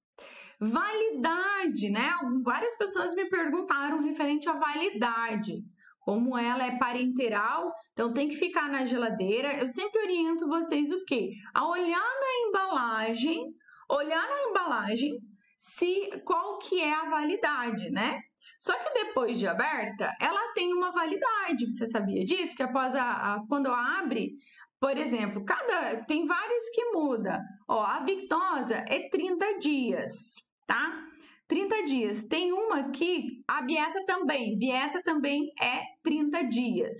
Validade, 0.61 1.91
né? 1.91 2.11
Várias 2.45 2.79
pessoas 2.79 3.13
me 3.17 3.29
perguntaram 3.29 3.99
referente 4.01 4.49
à 4.49 4.53
validade. 4.53 5.65
Como 5.99 6.39
ela 6.39 6.65
é 6.65 6.79
parenteral, 6.79 7.73
então 7.93 8.13
tem 8.13 8.29
que 8.29 8.37
ficar 8.37 8.69
na 8.69 8.85
geladeira. 8.85 9.59
Eu 9.59 9.67
sempre 9.67 10.01
oriento 10.01 10.47
vocês 10.47 10.93
o 10.93 11.05
quê? 11.07 11.33
A 11.53 11.67
olhar 11.67 11.99
na 11.99 12.49
embalagem, 12.49 13.53
olhar 13.91 14.29
na 14.29 14.43
embalagem 14.49 15.19
se 15.57 16.09
qual 16.25 16.59
que 16.59 16.81
é 16.81 16.93
a 16.93 17.11
validade, 17.11 17.91
né? 17.91 18.21
Só 18.61 18.79
que 18.79 18.93
depois 18.93 19.39
de 19.39 19.49
aberta, 19.49 20.15
ela 20.21 20.53
tem 20.53 20.75
uma 20.75 20.93
validade. 20.93 21.73
Você 21.73 21.87
sabia 21.87 22.23
disso? 22.27 22.55
Que 22.55 22.63
após 22.63 22.95
a, 22.95 23.35
a 23.35 23.47
quando 23.49 23.73
abre, 23.73 24.35
por 24.79 24.99
exemplo, 24.99 25.43
cada 25.47 26.05
tem 26.05 26.27
várias 26.27 26.69
que 26.71 26.85
muda. 26.93 27.41
Ó, 27.67 27.83
a 27.83 28.05
Victosa 28.05 28.85
é 28.87 29.09
30 29.09 29.59
dias, 29.59 30.35
tá? 30.67 31.07
30 31.49 31.85
dias. 31.85 32.25
Tem 32.25 32.53
uma 32.53 32.81
aqui, 32.81 33.43
a 33.49 33.63
Bieta 33.63 34.05
também. 34.07 34.59
Bieta 34.59 35.03
também 35.03 35.51
é 35.59 35.83
30 36.03 36.45
dias, 36.45 36.97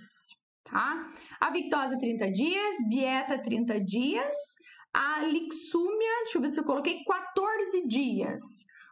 tá? 0.65 1.11
A 1.39 1.51
Victosa 1.51 1.99
30 1.99 2.33
dias, 2.33 2.77
Bieta 2.89 3.39
30 3.39 3.81
dias, 3.83 4.35
a 4.95 5.21
Lixúmia, 5.21 6.23
deixa 6.23 6.39
eu 6.39 6.43
ver 6.43 6.49
se 6.49 6.59
eu 6.59 6.65
coloquei 6.65 7.05
14 7.05 7.87
dias. 7.87 8.43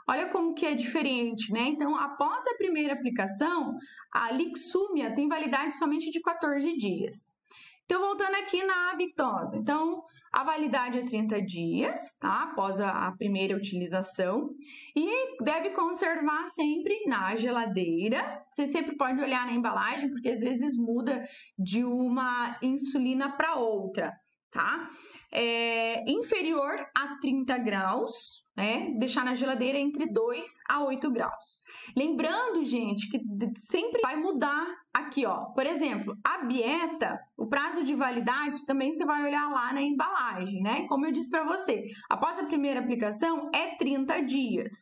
Olha 0.08 0.28
como 0.28 0.54
que 0.54 0.64
é 0.64 0.74
diferente, 0.74 1.52
né? 1.52 1.68
Então, 1.68 1.94
após 1.94 2.46
a 2.46 2.56
primeira 2.56 2.94
aplicação, 2.94 3.76
a 4.12 4.30
Lixúmia 4.30 5.14
tem 5.14 5.28
validade 5.28 5.76
somente 5.76 6.10
de 6.10 6.20
14 6.20 6.76
dias. 6.78 7.36
Então, 7.84 8.00
voltando 8.00 8.34
aqui 8.34 8.62
na 8.62 8.94
Victosa. 8.96 9.56
Então, 9.56 10.02
a 10.30 10.44
validade 10.44 10.98
é 10.98 11.04
30 11.04 11.40
dias, 11.40 12.14
tá? 12.20 12.42
Após 12.42 12.80
a, 12.80 13.10
primeira 13.12 13.56
utilização. 13.56 14.50
E 14.94 15.42
deve 15.42 15.70
conservar 15.70 16.46
sempre 16.48 17.02
na 17.06 17.34
geladeira. 17.34 18.42
Você 18.50 18.66
sempre 18.66 18.94
pode 18.94 19.20
olhar 19.22 19.46
na 19.46 19.52
embalagem, 19.52 20.10
porque 20.10 20.28
às 20.28 20.40
vezes 20.40 20.76
muda 20.76 21.24
de 21.58 21.82
uma 21.82 22.58
insulina 22.60 23.34
para 23.34 23.56
outra, 23.56 24.12
tá? 24.50 24.90
É, 25.32 26.10
inferior 26.10 26.86
a 26.94 27.18
30 27.22 27.56
graus, 27.58 28.44
né? 28.58 28.90
Deixar 28.98 29.24
na 29.24 29.36
geladeira 29.36 29.78
entre 29.78 30.04
2 30.04 30.46
a 30.68 30.82
8 30.82 31.12
graus. 31.12 31.62
Lembrando, 31.96 32.64
gente, 32.64 33.08
que 33.08 33.20
sempre 33.56 34.00
vai 34.02 34.16
mudar 34.16 34.66
aqui, 34.92 35.24
ó. 35.24 35.44
Por 35.54 35.64
exemplo, 35.64 36.18
a 36.24 36.38
bieta, 36.44 37.16
o 37.36 37.46
prazo 37.46 37.84
de 37.84 37.94
validade 37.94 38.66
também 38.66 38.90
você 38.90 39.04
vai 39.04 39.24
olhar 39.24 39.48
lá 39.48 39.72
na 39.72 39.80
embalagem, 39.80 40.60
né? 40.60 40.88
Como 40.88 41.06
eu 41.06 41.12
disse 41.12 41.30
para 41.30 41.44
você, 41.44 41.84
após 42.10 42.36
a 42.36 42.46
primeira 42.46 42.80
aplicação 42.80 43.48
é 43.54 43.76
30 43.76 44.22
dias. 44.22 44.74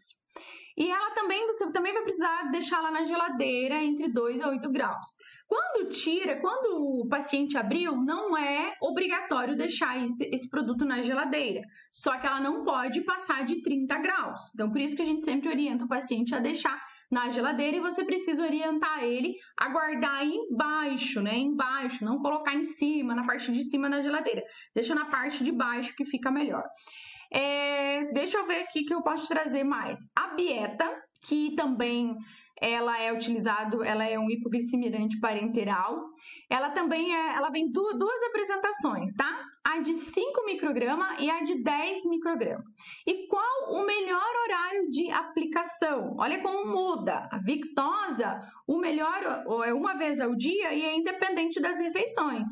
E 0.75 0.91
ela 0.91 1.11
também, 1.11 1.47
você 1.47 1.71
também 1.71 1.93
vai 1.93 2.03
precisar 2.03 2.51
deixar 2.51 2.81
lá 2.81 2.91
na 2.91 3.05
geladeira 3.05 3.83
entre 3.83 4.09
2 4.09 4.41
a 4.41 4.49
8 4.49 4.71
graus. 4.71 5.19
Quando 5.49 5.89
tira, 5.89 6.41
quando 6.41 7.03
o 7.03 7.09
paciente 7.09 7.57
abriu, 7.57 7.97
não 7.97 8.37
é 8.37 8.75
obrigatório 8.83 9.57
deixar 9.57 10.03
esse, 10.03 10.29
esse 10.33 10.49
produto 10.49 10.85
na 10.85 11.03
geladeira. 11.03 11.61
Só 11.93 12.19
que 12.19 12.27
ela 12.27 12.41
não 12.41 12.65
pode 12.65 13.03
passar 13.03 13.45
de 13.45 13.63
30 13.63 13.99
graus. 13.99 14.53
Então, 14.55 14.71
por 14.71 14.81
isso 14.81 14.97
que 14.97 15.03
a 15.03 15.07
gente 15.07 15.25
sempre 15.25 15.49
orienta 15.49 15.85
o 15.85 15.89
paciente 15.89 16.35
a 16.35 16.41
deixar 16.41 16.81
na 17.11 17.31
geladeira 17.31 17.77
e 17.77 17.81
você 17.81 18.05
precisa 18.05 18.43
orientar 18.43 19.05
ele 19.05 19.37
a 19.57 19.69
guardar 19.69 20.25
embaixo, 20.25 21.23
né? 21.23 21.37
Embaixo, 21.37 22.05
não 22.05 22.19
colocar 22.19 22.55
em 22.55 22.65
cima, 22.65 23.15
na 23.15 23.25
parte 23.25 23.53
de 23.53 23.63
cima 23.63 23.89
da 23.89 24.03
geladeira. 24.03 24.43
Deixa 24.75 24.95
na 24.95 25.07
parte 25.07 25.45
de 25.45 25.53
baixo 25.53 25.95
que 25.95 26.05
fica 26.05 26.31
melhor. 26.31 26.65
É, 27.33 28.05
deixa 28.13 28.39
eu 28.39 28.47
ver 28.47 28.63
aqui 28.63 28.85
que 28.85 28.95
eu 28.95 29.03
posso 29.03 29.29
trazer 29.29 29.65
mais. 29.65 29.99
A 30.17 30.35
bieta, 30.35 30.91
que 31.23 31.55
também 31.55 32.17
ela 32.61 33.01
é 33.01 33.13
utilizado, 33.13 33.85
ela 33.85 34.05
é 34.05 34.19
um 34.19 34.31
hipoglicemiante 34.31 35.21
parenteral. 35.21 36.11
Ela 36.49 36.71
também 36.71 37.15
é, 37.15 37.35
ela 37.35 37.51
vem 37.51 37.71
du 37.71 37.97
duas 37.99 38.23
apresentações, 38.25 39.13
tá? 39.13 39.45
A 39.65 39.81
de 39.81 39.95
5 39.95 40.45
micrograma 40.47 41.17
e 41.19 41.29
a 41.29 41.43
de 41.43 41.63
10 41.63 42.07
micrograma. 42.07 42.65
E 43.07 43.27
qual 43.29 43.73
o 43.73 43.85
melhor 43.85 44.31
horário 44.45 44.89
de 44.91 45.11
aplicação? 45.11 46.17
Olha 46.19 46.41
como 46.41 46.67
muda. 46.67 47.29
A 47.31 47.39
Victosa, 47.39 48.41
o 48.67 48.79
melhor 48.79 49.45
é 49.65 49.75
uma 49.75 49.95
vez 49.95 50.21
ao 50.21 50.35
dia 50.35 50.73
e 50.73 50.83
é 50.83 50.97
independente 50.97 51.61
das 51.61 51.79
refeições. 51.79 52.47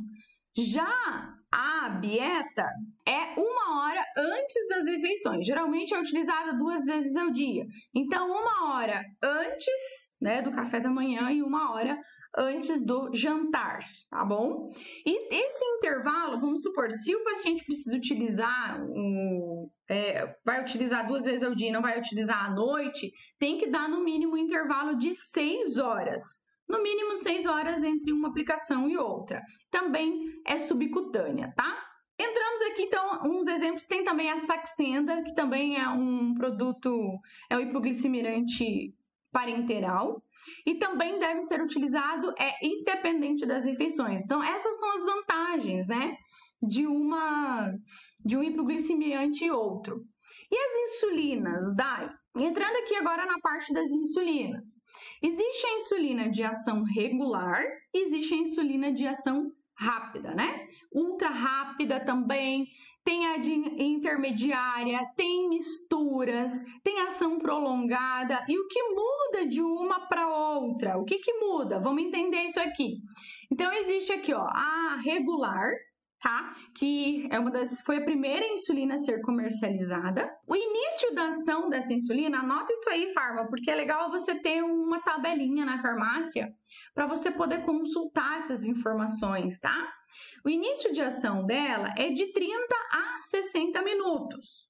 Já 0.57 1.34
a 1.55 1.89
bieta 1.89 2.69
é 3.07 3.39
uma 3.39 3.85
hora 3.85 4.05
antes 4.17 4.69
das 4.69 4.87
refeições. 4.87 5.47
Geralmente 5.47 5.95
é 5.95 6.01
utilizada 6.01 6.53
duas 6.53 6.85
vezes 6.85 7.15
ao 7.17 7.31
dia. 7.31 7.65
Então, 7.95 8.29
uma 8.29 8.75
hora 8.75 9.05
antes 9.23 10.17
né, 10.21 10.43
do 10.43 10.51
café 10.51 10.81
da 10.81 10.91
manhã 10.91 11.31
e 11.31 11.43
uma 11.43 11.73
hora 11.73 11.97
antes 12.37 12.85
do 12.85 13.15
jantar, 13.15 13.79
tá 14.11 14.25
bom? 14.25 14.73
E 15.07 15.33
esse 15.33 15.65
intervalo, 15.77 16.41
vamos 16.41 16.63
supor, 16.63 16.91
se 16.91 17.15
o 17.15 17.23
paciente 17.23 17.65
precisa 17.65 17.97
utilizar 17.97 18.83
um, 18.83 19.71
é, 19.89 20.35
vai 20.45 20.61
utilizar 20.61 21.07
duas 21.07 21.25
vezes 21.25 21.45
ao 21.45 21.55
dia 21.55 21.69
e 21.69 21.73
não 21.73 21.83
vai 21.83 21.97
utilizar 21.97 22.47
à 22.47 22.51
noite, 22.51 23.13
tem 23.39 23.57
que 23.59 23.69
dar 23.69 23.89
no 23.89 24.03
mínimo 24.03 24.35
um 24.35 24.39
intervalo 24.39 24.97
de 24.97 25.15
seis 25.15 25.79
horas 25.79 26.44
no 26.69 26.83
mínimo 26.83 27.15
6 27.15 27.47
horas 27.47 27.83
entre 27.83 28.13
uma 28.13 28.29
aplicação 28.29 28.89
e 28.89 28.97
outra. 28.97 29.43
Também 29.71 30.33
é 30.47 30.59
subcutânea, 30.59 31.53
tá? 31.57 31.85
Entramos 32.19 32.63
aqui, 32.71 32.83
então, 32.83 33.23
uns 33.27 33.47
exemplos. 33.47 33.87
Tem 33.87 34.05
também 34.05 34.31
a 34.31 34.39
Saxenda, 34.39 35.23
que 35.23 35.35
também 35.35 35.77
é 35.77 35.89
um 35.89 36.35
produto, 36.35 37.19
é 37.51 37.57
um 37.57 37.61
hipoglicemiante 37.61 38.95
parenteral. 39.33 40.23
E 40.65 40.75
também 40.77 41.19
deve 41.19 41.41
ser 41.41 41.61
utilizado 41.61 42.33
é 42.39 42.55
independente 42.65 43.47
das 43.47 43.65
refeições. 43.65 44.23
Então, 44.23 44.43
essas 44.43 44.79
são 44.79 44.93
as 44.93 45.05
vantagens, 45.05 45.89
né? 45.89 46.17
De 46.63 46.87
uma 46.87 47.75
de 48.25 48.37
um 48.37 48.43
hipoglicemiante 48.43 49.45
e 49.45 49.51
outro. 49.51 50.05
E 50.51 50.57
as 50.57 50.93
insulinas, 50.93 51.75
Dai? 51.75 52.09
Entrando 52.37 52.77
aqui 52.79 52.97
agora 52.97 53.25
na 53.27 53.39
parte 53.39 53.73
das 53.73 53.91
insulinas. 53.93 54.81
Existe 55.23 55.67
a 55.67 55.75
insulina 55.75 56.29
de 56.29 56.43
ação 56.43 56.83
regular, 56.83 57.63
existe 57.93 58.35
a 58.35 58.39
insulina 58.39 58.93
de 58.93 59.07
ação 59.07 59.53
rápida, 59.77 60.35
né? 60.35 60.67
Ultra 60.93 61.29
rápida 61.29 62.05
também, 62.05 62.67
tem 63.05 63.27
a 63.27 63.37
de 63.37 63.53
intermediária, 63.53 65.07
tem 65.17 65.49
misturas, 65.49 66.61
tem 66.83 67.03
ação 67.03 67.39
prolongada. 67.39 68.45
E 68.49 68.59
o 68.59 68.67
que 68.67 68.83
muda 68.83 69.47
de 69.47 69.63
uma 69.63 70.09
para 70.09 70.27
outra? 70.27 70.99
O 70.99 71.05
que, 71.05 71.19
que 71.19 71.35
muda? 71.35 71.79
Vamos 71.79 72.03
entender 72.03 72.43
isso 72.45 72.59
aqui. 72.59 72.97
Então, 73.53 73.71
existe 73.73 74.13
aqui, 74.13 74.33
ó, 74.33 74.43
a 74.43 74.97
regular, 75.05 75.71
tá? 76.25 76.55
Que 76.75 77.29
é 77.31 77.39
uma 77.39 77.51
das 77.51 77.83
foi 77.83 77.99
a 77.99 78.05
primeira 78.05 78.47
insulina 78.47 78.95
a 78.95 78.99
ser 78.99 79.21
comercializada. 79.21 80.27
O 80.49 80.57
início 80.57 81.15
da 81.15 81.29
ação 81.29 81.69
dessa 81.69 81.93
insulina, 81.93 82.39
anota 82.39 82.73
isso 82.73 82.89
aí, 82.89 83.13
farma, 83.13 83.47
porque 83.47 83.71
é 83.71 83.75
legal 83.75 84.11
você 84.11 84.35
ter 84.35 84.63
uma 84.63 85.03
tabelinha 85.03 85.67
na 85.67 85.83
farmácia 85.83 86.51
para 86.95 87.07
você 87.07 87.31
poder 87.31 87.63
consultar 87.67 88.39
essas 88.39 88.65
informações, 88.65 89.61
tá? 89.61 89.93
O 90.43 90.49
início 90.49 90.95
de 90.95 91.03
ação 91.03 91.45
dela 91.45 91.93
é 91.95 92.09
de 92.09 92.33
30 92.33 92.75
a 92.91 93.19
60 93.19 93.83
minutos. 93.83 94.67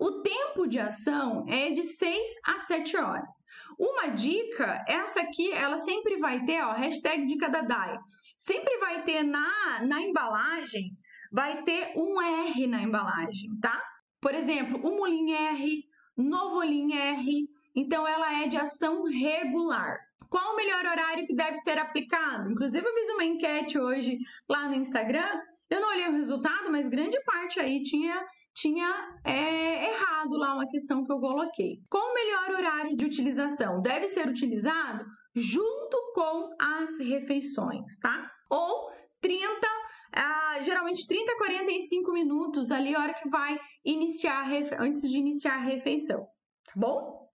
O 0.00 0.22
tempo 0.22 0.66
de 0.66 0.78
ação 0.78 1.44
é 1.46 1.68
de 1.68 1.84
6 1.84 2.28
a 2.46 2.58
7 2.58 2.96
horas. 2.96 3.44
Uma 3.78 4.06
dica, 4.08 4.82
essa 4.88 5.20
aqui, 5.20 5.52
ela 5.52 5.76
sempre 5.76 6.16
vai 6.16 6.42
ter, 6.46 6.62
ó, 6.62 6.72
hashtag 6.72 7.26
dica 7.26 7.50
da 7.50 7.60
DAI 7.60 7.98
sempre 8.44 8.78
vai 8.78 9.02
ter 9.04 9.22
na, 9.22 9.82
na 9.86 10.02
embalagem, 10.02 10.90
vai 11.32 11.62
ter 11.62 11.92
um 11.96 12.20
R 12.20 12.66
na 12.66 12.82
embalagem, 12.82 13.50
tá? 13.60 13.82
Por 14.20 14.34
exemplo, 14.34 14.78
o 14.86 14.96
Mulin 14.96 15.32
R, 15.32 15.82
Novolin 16.16 16.92
R, 16.92 17.48
então 17.74 18.06
ela 18.06 18.42
é 18.42 18.46
de 18.46 18.56
ação 18.56 19.04
regular. 19.04 19.98
Qual 20.28 20.52
o 20.52 20.56
melhor 20.56 20.84
horário 20.84 21.26
que 21.26 21.34
deve 21.34 21.56
ser 21.58 21.78
aplicado? 21.78 22.50
Inclusive, 22.50 22.86
eu 22.86 22.94
fiz 22.94 23.08
uma 23.10 23.24
enquete 23.24 23.78
hoje 23.78 24.18
lá 24.48 24.68
no 24.68 24.74
Instagram. 24.74 25.28
Eu 25.70 25.80
não 25.80 25.88
olhei 25.88 26.08
o 26.08 26.16
resultado, 26.16 26.70
mas 26.70 26.88
grande 26.88 27.18
parte 27.24 27.58
aí 27.58 27.82
tinha 27.82 28.24
tinha 28.56 28.88
é, 29.24 29.90
errado 29.90 30.36
lá 30.36 30.54
uma 30.54 30.68
questão 30.68 31.04
que 31.04 31.10
eu 31.10 31.18
coloquei. 31.18 31.80
Qual 31.90 32.08
o 32.08 32.14
melhor 32.14 32.50
horário 32.50 32.96
de 32.96 33.04
utilização? 33.04 33.82
Deve 33.82 34.06
ser 34.06 34.28
utilizado 34.28 35.04
junto 35.34 36.12
com 36.14 36.54
as 36.60 36.98
refeições, 36.98 37.98
tá? 37.98 38.30
Ou 38.48 38.90
30 39.20 39.74
ah, 40.16 40.60
geralmente 40.62 41.08
30 41.08 41.32
a 41.32 41.36
45 41.38 42.12
minutos 42.12 42.70
ali, 42.70 42.94
a 42.94 43.00
hora 43.00 43.14
que 43.14 43.28
vai 43.28 43.58
iniciar, 43.84 44.48
antes 44.78 45.02
de 45.10 45.18
iniciar 45.18 45.56
a 45.56 45.62
refeição, 45.62 46.24
tá 46.64 46.72
bom? 46.76 47.28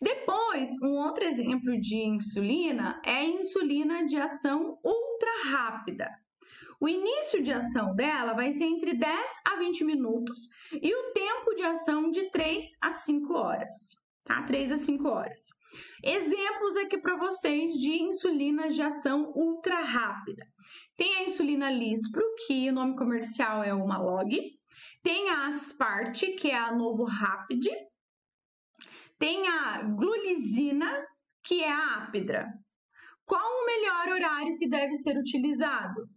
Depois, 0.00 0.70
um 0.82 0.96
outro 0.96 1.22
exemplo 1.24 1.78
de 1.78 1.96
insulina 1.96 3.00
é 3.04 3.16
a 3.16 3.24
insulina 3.24 4.06
de 4.06 4.16
ação 4.16 4.78
ultra 4.82 5.50
rápida. 5.50 6.08
O 6.80 6.88
início 6.88 7.42
de 7.42 7.52
ação 7.52 7.94
dela 7.94 8.32
vai 8.32 8.52
ser 8.52 8.64
entre 8.64 8.94
10 8.94 9.32
a 9.46 9.56
20 9.56 9.84
minutos 9.84 10.48
e 10.72 10.94
o 10.94 11.12
tempo 11.12 11.54
de 11.54 11.62
ação 11.62 12.10
de 12.10 12.30
3 12.30 12.64
a 12.82 12.92
5 12.92 13.34
horas, 13.34 13.96
tá? 14.24 14.42
3 14.42 14.72
a 14.72 14.76
5 14.76 15.08
horas. 15.08 15.42
Exemplos 16.02 16.76
aqui 16.76 16.98
para 16.98 17.16
vocês 17.16 17.72
de 17.72 18.02
insulinas 18.02 18.74
de 18.74 18.82
ação 18.82 19.32
ultra 19.34 19.80
rápida. 19.80 20.46
Tem 20.96 21.16
a 21.16 21.24
insulina 21.24 21.70
Lispro, 21.70 22.22
que 22.46 22.68
o 22.70 22.72
nome 22.72 22.96
comercial 22.96 23.62
é 23.62 23.74
o 23.74 23.86
Malog. 23.86 24.36
Tem 25.02 25.28
a 25.28 25.46
Asparte, 25.46 26.32
que 26.32 26.50
é 26.50 26.56
a 26.56 26.74
Novo 26.74 27.04
Rapid. 27.04 27.66
Tem 29.18 29.46
a 29.48 29.82
Glulizina, 29.82 31.04
que 31.42 31.62
é 31.62 31.70
a 31.70 32.04
Apidra. 32.04 32.46
Qual 33.24 33.42
o 33.42 33.66
melhor 33.66 34.08
horário 34.08 34.56
que 34.58 34.68
deve 34.68 34.96
ser 34.96 35.16
utilizado? 35.16 36.08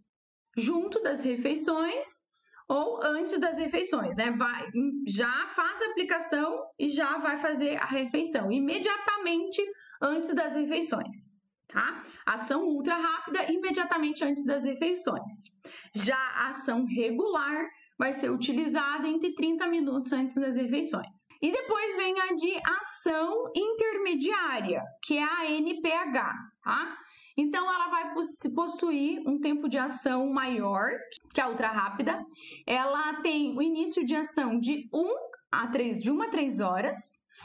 Junto 0.56 1.02
das 1.02 1.24
refeições 1.24 2.27
ou 2.68 3.02
antes 3.02 3.38
das 3.40 3.56
refeições, 3.56 4.14
né? 4.14 4.30
Vai, 4.32 4.68
já 5.06 5.48
faz 5.48 5.80
a 5.80 5.86
aplicação 5.86 6.64
e 6.78 6.90
já 6.90 7.18
vai 7.18 7.38
fazer 7.38 7.76
a 7.76 7.86
refeição 7.86 8.52
imediatamente 8.52 9.62
antes 10.02 10.34
das 10.34 10.54
refeições, 10.54 11.38
tá? 11.66 12.04
Ação 12.26 12.64
ultra 12.64 12.96
rápida 12.96 13.50
imediatamente 13.50 14.22
antes 14.22 14.44
das 14.44 14.64
refeições. 14.64 15.50
Já 15.94 16.18
a 16.18 16.50
ação 16.50 16.84
regular 16.84 17.66
vai 17.98 18.12
ser 18.12 18.30
utilizada 18.30 19.08
entre 19.08 19.34
30 19.34 19.66
minutos 19.66 20.12
antes 20.12 20.36
das 20.36 20.56
refeições. 20.56 21.28
E 21.42 21.50
depois 21.50 21.96
vem 21.96 22.20
a 22.20 22.34
de 22.34 22.54
ação 22.80 23.50
intermediária, 23.56 24.82
que 25.02 25.18
é 25.18 25.24
a 25.24 25.50
NPH, 25.50 26.34
tá? 26.62 26.96
Então, 27.38 27.72
ela 27.72 27.88
vai 27.88 28.12
possuir 28.52 29.22
um 29.24 29.38
tempo 29.38 29.68
de 29.68 29.78
ação 29.78 30.28
maior 30.28 30.90
que 31.32 31.40
a 31.40 31.48
ultra 31.48 31.68
rápida. 31.68 32.20
Ela 32.66 33.22
tem 33.22 33.56
o 33.56 33.62
início 33.62 34.04
de 34.04 34.16
ação 34.16 34.58
de 34.58 34.88
1 34.92 35.04
a 35.52 35.68
3, 35.68 36.00
de 36.00 36.10
1 36.10 36.22
a 36.22 36.28
3 36.28 36.58
horas. 36.58 36.96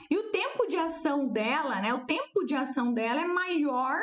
E 0.10 0.18
o 0.18 0.32
tempo 0.32 0.66
de 0.66 0.78
ação 0.78 1.32
dela, 1.32 1.80
né? 1.80 1.94
O 1.94 2.08
tempo 2.08 2.44
de 2.44 2.56
ação 2.56 2.92
dela 2.92 3.22
é 3.22 3.28
maior 3.28 4.00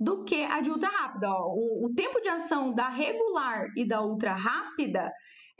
do 0.00 0.24
que 0.24 0.44
a 0.44 0.60
de 0.60 0.70
ultra 0.70 0.88
rápida. 0.88 1.28
O, 1.30 1.86
o 1.86 1.94
tempo 1.94 2.20
de 2.20 2.28
ação 2.28 2.72
da 2.72 2.88
regular 2.88 3.66
e 3.76 3.86
da 3.86 4.02
ultra 4.02 4.32
rápida 4.32 5.12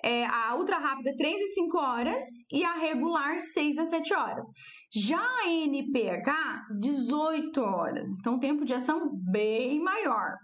é 0.02 0.24
a 0.26 0.54
ultra 0.56 0.78
rápida 0.78 1.12
3 1.16 1.40
e 1.40 1.48
5 1.48 1.76
horas 1.76 2.22
e 2.52 2.64
a 2.64 2.74
regular 2.74 3.40
6 3.40 3.78
a 3.78 3.84
7 3.84 4.14
horas. 4.14 4.46
Já 4.94 5.20
a 5.20 5.48
NPH, 5.48 6.66
18 6.78 7.60
horas. 7.60 8.10
Então, 8.18 8.38
tempo 8.38 8.64
de 8.64 8.72
ação 8.72 9.10
bem 9.30 9.80
maior. 9.80 10.34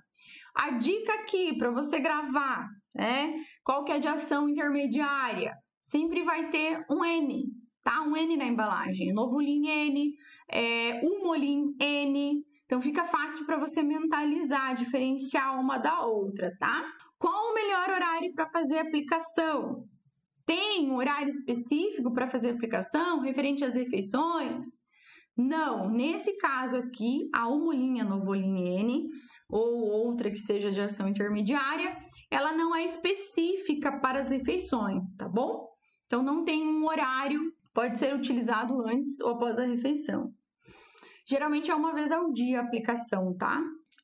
A 0.54 0.72
dica 0.72 1.14
aqui 1.14 1.57
para 1.57 1.70
você 1.70 1.98
gravar, 1.98 2.68
né? 2.94 3.35
Qual 3.64 3.85
que 3.85 3.92
é 3.92 3.98
de 3.98 4.07
ação 4.07 4.48
intermediária? 4.48 5.54
Sempre 5.80 6.22
vai 6.22 6.50
ter 6.50 6.85
um 6.90 7.04
N, 7.04 7.44
tá? 7.83 8.02
Um 8.02 8.16
N 8.16 8.37
na 8.37 8.44
embalagem. 8.44 9.12
Novulin 9.14 9.66
N, 9.66 10.12
é, 10.50 11.00
Humolin 11.02 11.74
N. 11.80 12.44
Então, 12.66 12.80
fica 12.83 13.04
fácil 13.07 13.46
para 13.46 13.59
você 13.59 13.83
mentalizar, 13.83 14.74
diferenciar 14.74 15.59
uma 15.59 15.78
da 15.78 16.04
outra, 16.04 16.54
tá? 16.59 16.85
Qual 17.18 17.50
o 17.50 17.54
melhor 17.54 17.88
horário 17.88 18.33
para 18.35 18.48
fazer 18.50 18.78
a 18.78 18.83
aplicação? 18.83 19.87
Tem 20.46 20.90
horário 20.92 21.28
específico 21.28 22.12
para 22.12 22.28
fazer 22.28 22.50
a 22.50 22.52
aplicação 22.52 23.20
referente 23.20 23.64
às 23.64 23.74
refeições? 23.74 24.66
Não, 25.37 25.90
nesse 25.90 26.37
caso 26.37 26.76
aqui, 26.76 27.28
a 27.35 27.48
umulinha 27.48 28.04
novolinha 28.04 28.80
N 28.80 29.09
ou 29.48 29.80
outra 29.80 30.30
que 30.30 30.38
seja 30.38 30.70
de 30.70 30.80
ação 30.80 31.09
intermediária, 31.09 31.96
ela 32.30 32.52
não 32.52 32.74
é 32.74 32.85
específica 32.85 33.98
para 34.00 34.20
as 34.20 34.30
refeições, 34.30 35.14
tá 35.16 35.28
bom? 35.28 35.68
Então 36.07 36.22
não 36.22 36.44
tem 36.44 36.62
um 36.62 36.87
horário, 36.87 37.52
pode 37.72 37.98
ser 37.98 38.14
utilizado 38.14 38.80
antes 38.87 39.18
ou 39.20 39.33
após 39.33 39.59
a 39.59 39.66
refeição. 39.66 40.33
Geralmente 41.26 41.70
é 41.70 41.74
uma 41.74 41.94
vez 41.94 42.12
ao 42.12 42.33
dia 42.33 42.61
a 42.61 42.62
aplicação, 42.62 43.35
tá? 43.37 43.61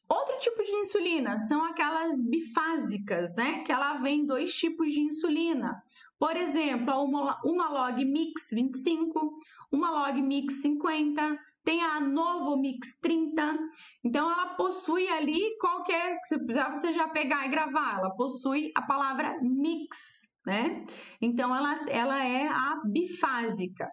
Outro 0.09 0.37
tipo 0.39 0.61
de 0.65 0.73
insulina 0.73 1.39
são 1.39 1.65
aquelas 1.65 2.21
bifásicas, 2.21 3.37
né? 3.37 3.63
Que 3.63 3.71
ela 3.71 3.99
vem 3.99 4.27
dois 4.27 4.53
tipos 4.53 4.91
de 4.91 5.01
insulina. 5.01 5.81
Por 6.21 6.37
exemplo, 6.37 7.03
uma 7.45 7.69
log 7.71 8.05
Mix 8.05 8.51
25, 8.53 9.33
uma 9.73 9.91
log 9.91 10.21
Mix 10.21 10.61
50, 10.61 11.39
tem 11.65 11.83
a 11.83 11.99
Novo 11.99 12.59
Mix 12.59 12.99
30. 13.01 13.59
Então, 14.05 14.31
ela 14.31 14.55
possui 14.55 15.09
ali 15.09 15.57
qualquer, 15.59 16.17
se 16.25 16.37
precisar 16.39 16.69
você 16.69 16.93
já 16.93 17.09
pegar 17.09 17.47
e 17.47 17.51
gravar, 17.51 18.01
ela 18.01 18.15
possui 18.15 18.71
a 18.77 18.83
palavra 18.83 19.39
mix, 19.41 20.29
né? 20.47 20.85
Então, 21.23 21.55
ela, 21.57 21.81
ela 21.89 22.23
é 22.23 22.47
a 22.47 22.83
bifásica. 22.85 23.89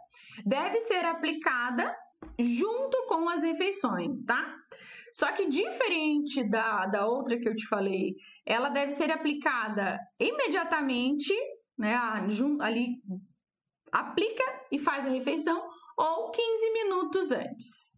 Deve 0.45 0.81
ser 0.81 1.05
aplicada 1.05 1.95
junto 2.37 3.05
com 3.07 3.29
as 3.29 3.41
refeições, 3.41 4.23
tá? 4.25 4.53
Só 5.13 5.31
que 5.31 5.47
diferente 5.47 6.43
da, 6.49 6.85
da 6.87 7.07
outra 7.07 7.39
que 7.39 7.47
eu 7.47 7.55
te 7.55 7.65
falei, 7.67 8.15
ela 8.45 8.69
deve 8.69 8.91
ser 8.91 9.11
aplicada 9.11 9.97
imediatamente, 10.19 11.33
né? 11.77 11.95
Ali 12.59 13.01
aplica 13.91 14.43
e 14.71 14.79
faz 14.79 15.05
a 15.05 15.09
refeição, 15.09 15.61
ou 15.97 16.31
15 16.31 16.73
minutos 16.73 17.31
antes. 17.31 17.97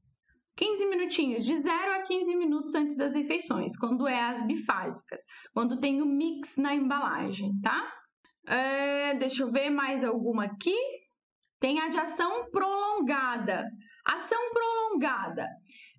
15 0.56 0.86
minutinhos, 0.88 1.46
de 1.46 1.58
0 1.58 1.94
a 1.94 2.02
15 2.02 2.36
minutos 2.36 2.76
antes 2.76 2.98
das 2.98 3.16
refeições, 3.16 3.78
quando 3.78 4.08
é 4.08 4.22
as 4.22 4.46
bifásicas, 4.46 5.22
quando 5.54 5.80
tem 5.80 6.02
o 6.02 6.06
mix 6.06 6.58
na 6.58 6.76
embalagem, 6.76 7.60
tá? 7.62 7.92
É, 8.46 9.14
deixa 9.14 9.44
eu 9.44 9.52
ver 9.52 9.70
mais 9.70 10.04
alguma 10.04 10.46
aqui. 10.46 10.76
Tem 11.60 11.80
a 11.80 11.90
de 11.90 11.98
ação 11.98 12.50
prolongada. 12.52 13.66
Ação 14.06 14.40
prolongada 14.52 15.46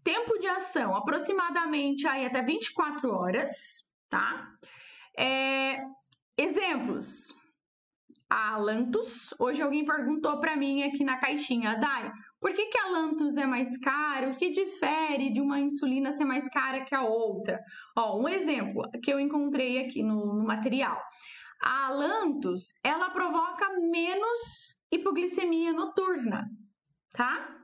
Tempo 0.02 0.38
de 0.38 0.46
ação, 0.46 0.96
aproximadamente 0.96 2.06
aí 2.06 2.24
até 2.24 2.42
24 2.42 3.12
horas, 3.12 3.50
tá? 4.08 4.48
É, 5.18 5.78
exemplos. 6.38 7.34
A 8.30 8.56
Lantus, 8.56 9.34
hoje 9.40 9.60
alguém 9.60 9.84
perguntou 9.84 10.38
para 10.38 10.56
mim 10.56 10.84
aqui 10.84 11.02
na 11.02 11.16
caixinha, 11.18 11.76
Dai, 11.76 12.12
por 12.40 12.52
que, 12.52 12.66
que 12.66 12.78
a 12.78 12.86
Lantus 12.86 13.36
é 13.36 13.44
mais 13.44 13.76
cara? 13.76 14.28
O 14.28 14.36
que 14.36 14.50
difere 14.50 15.32
de 15.32 15.40
uma 15.40 15.58
insulina 15.58 16.12
ser 16.12 16.24
mais 16.24 16.48
cara 16.48 16.84
que 16.84 16.94
a 16.94 17.02
outra? 17.02 17.60
Ó, 17.96 18.20
um 18.20 18.28
exemplo 18.28 18.88
que 19.02 19.12
eu 19.12 19.18
encontrei 19.18 19.84
aqui 19.84 20.00
no, 20.04 20.32
no 20.32 20.44
material. 20.44 21.02
A 21.60 21.90
Lantus, 21.90 22.78
ela 22.84 23.10
provoca 23.10 23.68
menos 23.80 24.78
hipoglicemia 24.92 25.72
noturna, 25.72 26.48
tá? 27.10 27.56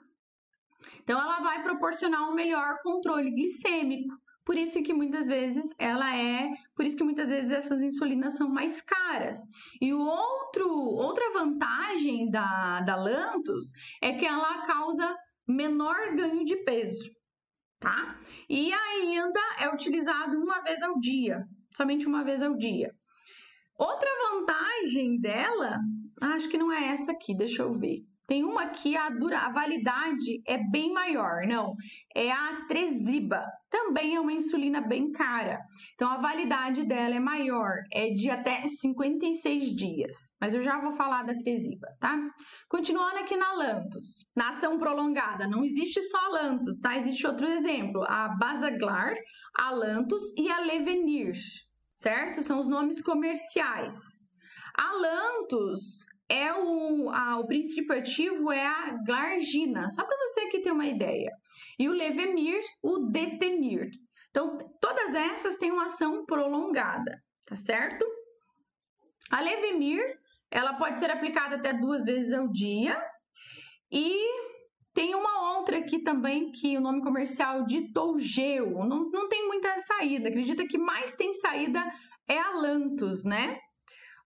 Então, 1.01 1.21
ela 1.21 1.39
vai 1.39 1.63
proporcionar 1.63 2.29
um 2.29 2.35
melhor 2.35 2.79
controle 2.83 3.31
glicêmico. 3.31 4.13
Por 4.47 4.57
isso 4.57 4.81
que 4.85 4.95
muitas 4.95 5.27
vezes 5.27 5.75
ela 5.77 6.17
é, 6.17 6.49
por 6.77 6.87
isso 6.87 6.97
que 6.97 7.03
muitas 7.03 7.29
vezes 7.29 7.51
essas 7.51 7.83
insulinas 7.83 8.37
são 8.37 8.49
mais 8.49 8.81
caras. 8.81 9.41
E 9.81 9.93
o 9.93 9.99
outro, 9.99 10.71
outra 10.71 11.33
vantagem 11.33 12.31
da, 12.31 12.81
da 12.81 12.95
Lantus 12.95 13.73
é 14.01 14.13
que 14.13 14.25
ela 14.25 14.65
causa 14.65 15.17
menor 15.49 16.15
ganho 16.15 16.45
de 16.45 16.57
peso, 16.59 17.11
tá? 17.81 18.21
E 18.49 18.73
ainda 18.73 19.41
é 19.59 19.69
utilizado 19.69 20.39
uma 20.39 20.61
vez 20.61 20.81
ao 20.81 20.97
dia, 21.01 21.45
somente 21.77 22.07
uma 22.07 22.23
vez 22.23 22.41
ao 22.41 22.57
dia. 22.57 22.95
Outra 23.77 24.09
vantagem 24.31 25.19
dela, 25.21 25.77
acho 26.23 26.49
que 26.49 26.57
não 26.57 26.73
é 26.73 26.87
essa 26.91 27.11
aqui, 27.11 27.37
deixa 27.37 27.63
eu 27.63 27.73
ver. 27.73 28.05
Tem 28.27 28.45
uma 28.45 28.67
que 28.71 28.97
a, 28.97 29.09
dura, 29.09 29.39
a 29.39 29.53
validade 29.53 30.43
é 30.45 30.59
bem 30.59 30.93
maior, 30.93 31.47
não. 31.47 31.75
É 32.15 32.33
a 32.33 32.65
Tresiba. 32.67 33.45
Também 33.71 34.17
é 34.17 34.21
uma 34.21 34.33
insulina 34.33 34.81
bem 34.81 35.13
cara. 35.13 35.61
Então, 35.95 36.11
a 36.11 36.21
validade 36.21 36.85
dela 36.85 37.15
é 37.15 37.21
maior, 37.21 37.71
é 37.93 38.11
de 38.11 38.29
até 38.29 38.67
56 38.67 39.77
dias. 39.77 40.35
Mas 40.41 40.55
eu 40.55 40.63
já 40.63 40.81
vou 40.81 40.93
falar 40.93 41.23
da 41.23 41.39
Tresiba, 41.39 41.87
tá? 42.01 42.19
Continuando 42.69 43.19
aqui 43.19 43.37
na 43.37 43.53
Lantus. 43.53 44.31
Na 44.35 44.49
ação 44.51 44.77
prolongada, 44.77 45.47
não 45.47 45.65
existe 45.65 46.03
só 46.03 46.19
a 46.19 46.29
Lantus, 46.29 46.81
tá? 46.81 46.97
Existe 46.97 47.27
outro 47.29 47.47
exemplo. 47.47 48.03
A 48.09 48.29
Basaglar, 48.29 49.15
a 49.57 49.71
Lantus 49.71 50.33
e 50.37 50.51
a 50.51 50.59
Levenir, 50.61 51.37
certo? 51.95 52.43
São 52.43 52.59
os 52.59 52.67
nomes 52.67 53.01
comerciais. 53.01 53.97
A 54.77 54.93
Lantus 54.93 56.07
é 56.29 56.53
o, 56.53 57.09
a, 57.11 57.39
o 57.39 57.47
princípio 57.47 57.97
ativo 57.97 58.51
é 58.51 58.67
a 58.67 58.99
glargina, 59.05 59.89
só 59.89 60.05
para 60.05 60.17
você 60.19 60.41
aqui 60.41 60.61
ter 60.61 60.73
uma 60.73 60.87
ideia. 60.87 61.31
E 61.79 61.89
o 61.89 61.93
levemir, 61.93 62.61
o 62.83 62.99
detemir. 63.11 63.91
Então, 64.31 64.59
todas 64.81 65.15
essas 65.15 65.57
têm 65.57 65.71
uma 65.71 65.85
ação 65.85 66.25
prolongada, 66.27 67.23
tá 67.47 67.57
certo? 67.57 68.05
A 69.31 69.41
levemir, 69.41 70.03
ela 70.51 70.75
pode 70.75 71.01
ser 71.01 71.11
aplicada 71.11 71.57
até 71.57 71.73
duas 71.73 72.05
vezes 72.05 72.33
ao 72.33 72.49
dia. 72.49 73.01
E 73.91 74.27
tem 74.93 75.15
uma 75.15 75.57
outra 75.57 75.79
aqui 75.79 76.03
também 76.03 76.51
que 76.51 76.77
o 76.77 76.81
nome 76.81 77.03
comercial 77.03 77.65
de 77.65 77.93
Tougeu. 77.93 78.85
Não, 78.85 79.11
não 79.11 79.29
tem 79.29 79.47
muita 79.47 79.79
saída. 79.79 80.29
Acredita 80.29 80.67
que 80.67 80.79
mais 80.79 81.15
tem 81.15 81.33
saída 81.33 81.85
é 82.29 82.39
a 82.39 82.51
Lantus, 82.51 83.25
né? 83.25 83.59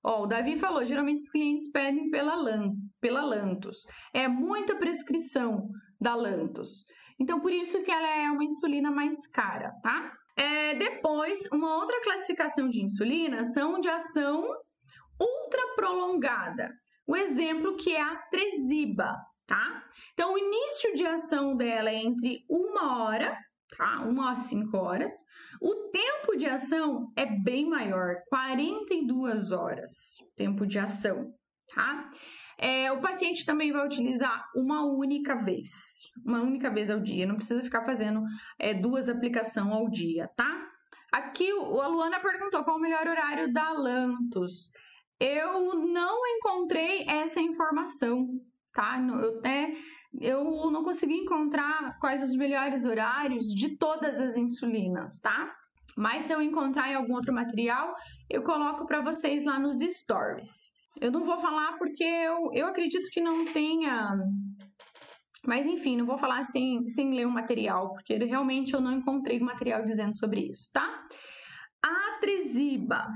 Ó, 0.02 0.22
o 0.22 0.26
Davi 0.26 0.58
falou, 0.58 0.84
geralmente 0.84 1.18
os 1.18 1.28
clientes 1.28 1.70
pedem 1.70 2.08
pela, 2.10 2.34
Lan, 2.34 2.72
pela 3.00 3.22
Lantus. 3.22 3.78
É 4.14 4.26
muita 4.26 4.76
prescrição 4.76 5.68
da 6.00 6.14
Lantus. 6.14 6.86
Então, 7.18 7.40
por 7.40 7.52
isso 7.52 7.82
que 7.82 7.90
ela 7.90 8.08
é 8.08 8.30
uma 8.30 8.44
insulina 8.44 8.90
mais 8.90 9.26
cara, 9.26 9.72
tá? 9.82 10.10
É, 10.36 10.74
depois, 10.74 11.46
uma 11.52 11.76
outra 11.76 12.00
classificação 12.02 12.68
de 12.68 12.82
insulina 12.82 13.44
são 13.44 13.78
de 13.78 13.90
ação 13.90 14.42
ultra 15.20 15.74
prolongada. 15.76 16.72
O 17.06 17.14
exemplo 17.14 17.76
que 17.76 17.94
é 17.94 18.00
a 18.00 18.16
Tresiba, 18.30 19.14
tá? 19.46 19.84
Então, 20.14 20.32
o 20.32 20.38
início 20.38 20.94
de 20.94 21.04
ação 21.04 21.54
dela 21.54 21.90
é 21.90 21.96
entre 21.96 22.42
uma 22.48 23.04
hora 23.04 23.36
tá? 23.76 24.02
Uma 24.02 24.32
a 24.32 24.36
cinco 24.36 24.76
horas. 24.76 25.12
O 25.60 25.90
tempo 25.90 26.36
de 26.36 26.46
ação 26.46 27.12
é 27.16 27.26
bem 27.26 27.68
maior, 27.68 28.16
42 28.28 29.52
horas, 29.52 30.16
tempo 30.36 30.66
de 30.66 30.78
ação, 30.78 31.32
tá? 31.74 32.10
É, 32.58 32.92
o 32.92 33.00
paciente 33.00 33.46
também 33.46 33.72
vai 33.72 33.86
utilizar 33.86 34.46
uma 34.54 34.84
única 34.84 35.34
vez, 35.34 35.70
uma 36.24 36.42
única 36.42 36.68
vez 36.70 36.90
ao 36.90 37.00
dia, 37.00 37.26
não 37.26 37.36
precisa 37.36 37.64
ficar 37.64 37.86
fazendo 37.86 38.22
é, 38.58 38.74
duas 38.74 39.08
aplicações 39.08 39.72
ao 39.72 39.88
dia, 39.88 40.28
tá? 40.36 40.68
Aqui 41.10 41.52
o, 41.52 41.80
a 41.80 41.86
Luana 41.88 42.20
perguntou 42.20 42.62
qual 42.62 42.76
o 42.76 42.80
melhor 42.80 43.06
horário 43.06 43.52
da 43.52 43.72
Lantus. 43.72 44.70
Eu 45.18 45.74
não 45.74 46.26
encontrei 46.26 47.04
essa 47.08 47.40
informação, 47.40 48.28
tá? 48.72 48.98
Eu 48.98 49.38
até 49.38 49.72
eu 50.18 50.70
não 50.70 50.82
consegui 50.82 51.14
encontrar 51.14 51.98
quais 52.00 52.22
os 52.22 52.34
melhores 52.34 52.84
horários 52.84 53.46
de 53.46 53.76
todas 53.76 54.20
as 54.20 54.36
insulinas, 54.36 55.18
tá? 55.20 55.54
Mas 55.96 56.24
se 56.24 56.32
eu 56.32 56.40
encontrar 56.40 56.90
em 56.90 56.94
algum 56.94 57.14
outro 57.14 57.32
material, 57.32 57.94
eu 58.28 58.42
coloco 58.42 58.86
para 58.86 59.02
vocês 59.02 59.44
lá 59.44 59.58
nos 59.58 59.76
stories. 59.80 60.72
Eu 61.00 61.10
não 61.10 61.24
vou 61.24 61.38
falar 61.38 61.76
porque 61.78 62.04
eu, 62.04 62.50
eu 62.52 62.66
acredito 62.66 63.10
que 63.10 63.20
não 63.20 63.44
tenha. 63.44 64.08
Mas 65.46 65.66
enfim, 65.66 65.96
não 65.96 66.06
vou 66.06 66.18
falar 66.18 66.44
sem, 66.44 66.86
sem 66.88 67.14
ler 67.14 67.26
o 67.26 67.30
material, 67.30 67.92
porque 67.92 68.16
realmente 68.16 68.74
eu 68.74 68.80
não 68.80 68.92
encontrei 68.92 69.38
material 69.40 69.82
dizendo 69.84 70.18
sobre 70.18 70.50
isso, 70.50 70.70
tá? 70.72 71.06
A 71.82 72.18
Tresiba. 72.20 73.06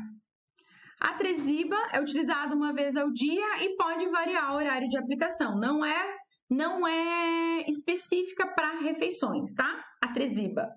A 1.00 1.12
Tresiba 1.14 1.76
é 1.92 2.00
utilizada 2.00 2.54
uma 2.54 2.72
vez 2.72 2.96
ao 2.96 3.10
dia 3.10 3.62
e 3.62 3.76
pode 3.76 4.06
variar 4.08 4.52
o 4.52 4.56
horário 4.56 4.88
de 4.88 4.96
aplicação. 4.96 5.58
Não 5.58 5.84
é 5.84 6.23
não 6.54 6.86
é 6.86 7.68
específica 7.68 8.46
para 8.46 8.78
refeições, 8.78 9.52
tá? 9.52 9.84
A 10.00 10.12
Tresiba. 10.12 10.68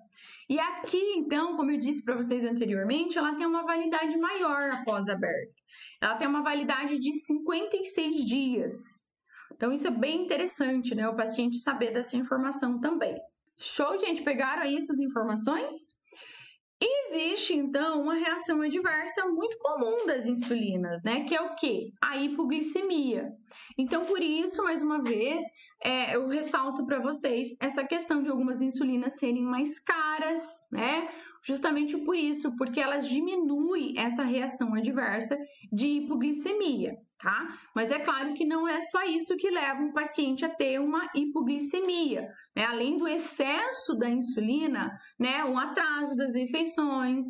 E 0.48 0.58
aqui, 0.58 1.02
então, 1.16 1.56
como 1.56 1.70
eu 1.70 1.78
disse 1.78 2.02
para 2.02 2.16
vocês 2.16 2.44
anteriormente, 2.44 3.18
ela 3.18 3.34
tem 3.36 3.46
uma 3.46 3.64
validade 3.64 4.16
maior 4.18 4.70
após 4.70 5.08
aberto. 5.08 5.62
Ela 6.00 6.14
tem 6.16 6.26
uma 6.26 6.42
validade 6.42 6.98
de 6.98 7.12
56 7.12 8.24
dias. 8.24 8.74
Então, 9.52 9.72
isso 9.72 9.86
é 9.86 9.90
bem 9.90 10.22
interessante, 10.22 10.94
né? 10.94 11.08
O 11.08 11.16
paciente 11.16 11.58
saber 11.58 11.92
dessa 11.92 12.16
informação 12.16 12.80
também. 12.80 13.16
Show, 13.58 13.98
gente? 13.98 14.22
Pegaram 14.22 14.62
aí 14.62 14.76
essas 14.76 14.98
informações? 15.00 15.98
Existe, 16.80 17.54
então, 17.54 18.00
uma 18.00 18.14
reação 18.14 18.62
adversa 18.62 19.26
muito 19.26 19.58
comum 19.58 20.06
das 20.06 20.26
insulinas, 20.26 21.02
né? 21.02 21.24
Que 21.24 21.34
é 21.34 21.42
o 21.42 21.56
quê? 21.56 21.90
A 22.00 22.16
hipoglicemia. 22.16 23.32
Então, 23.76 24.04
por 24.04 24.22
isso, 24.22 24.62
mais 24.62 24.80
uma 24.80 25.02
vez, 25.02 25.44
é, 25.84 26.16
eu 26.16 26.26
ressalto 26.28 26.84
para 26.84 27.00
vocês 27.00 27.56
essa 27.60 27.84
questão 27.84 28.22
de 28.22 28.28
algumas 28.28 28.62
insulinas 28.62 29.18
serem 29.18 29.42
mais 29.42 29.78
caras, 29.78 30.66
né? 30.72 31.08
Justamente 31.44 31.96
por 31.98 32.16
isso, 32.16 32.54
porque 32.56 32.80
elas 32.80 33.08
diminuem 33.08 33.94
essa 33.96 34.24
reação 34.24 34.74
adversa 34.74 35.38
de 35.72 35.88
hipoglicemia 35.88 36.96
tá? 37.18 37.48
Mas 37.74 37.90
é 37.90 37.98
claro 37.98 38.32
que 38.34 38.44
não 38.44 38.66
é 38.66 38.80
só 38.80 39.02
isso 39.04 39.36
que 39.36 39.50
leva 39.50 39.82
um 39.82 39.92
paciente 39.92 40.44
a 40.44 40.48
ter 40.48 40.78
uma 40.80 41.08
hipoglicemia, 41.14 42.28
né? 42.56 42.64
Além 42.64 42.96
do 42.96 43.08
excesso 43.08 43.94
da 43.96 44.08
insulina, 44.08 44.90
né? 45.18 45.44
Um 45.44 45.58
atraso 45.58 46.16
das 46.16 46.34
refeições, 46.34 47.26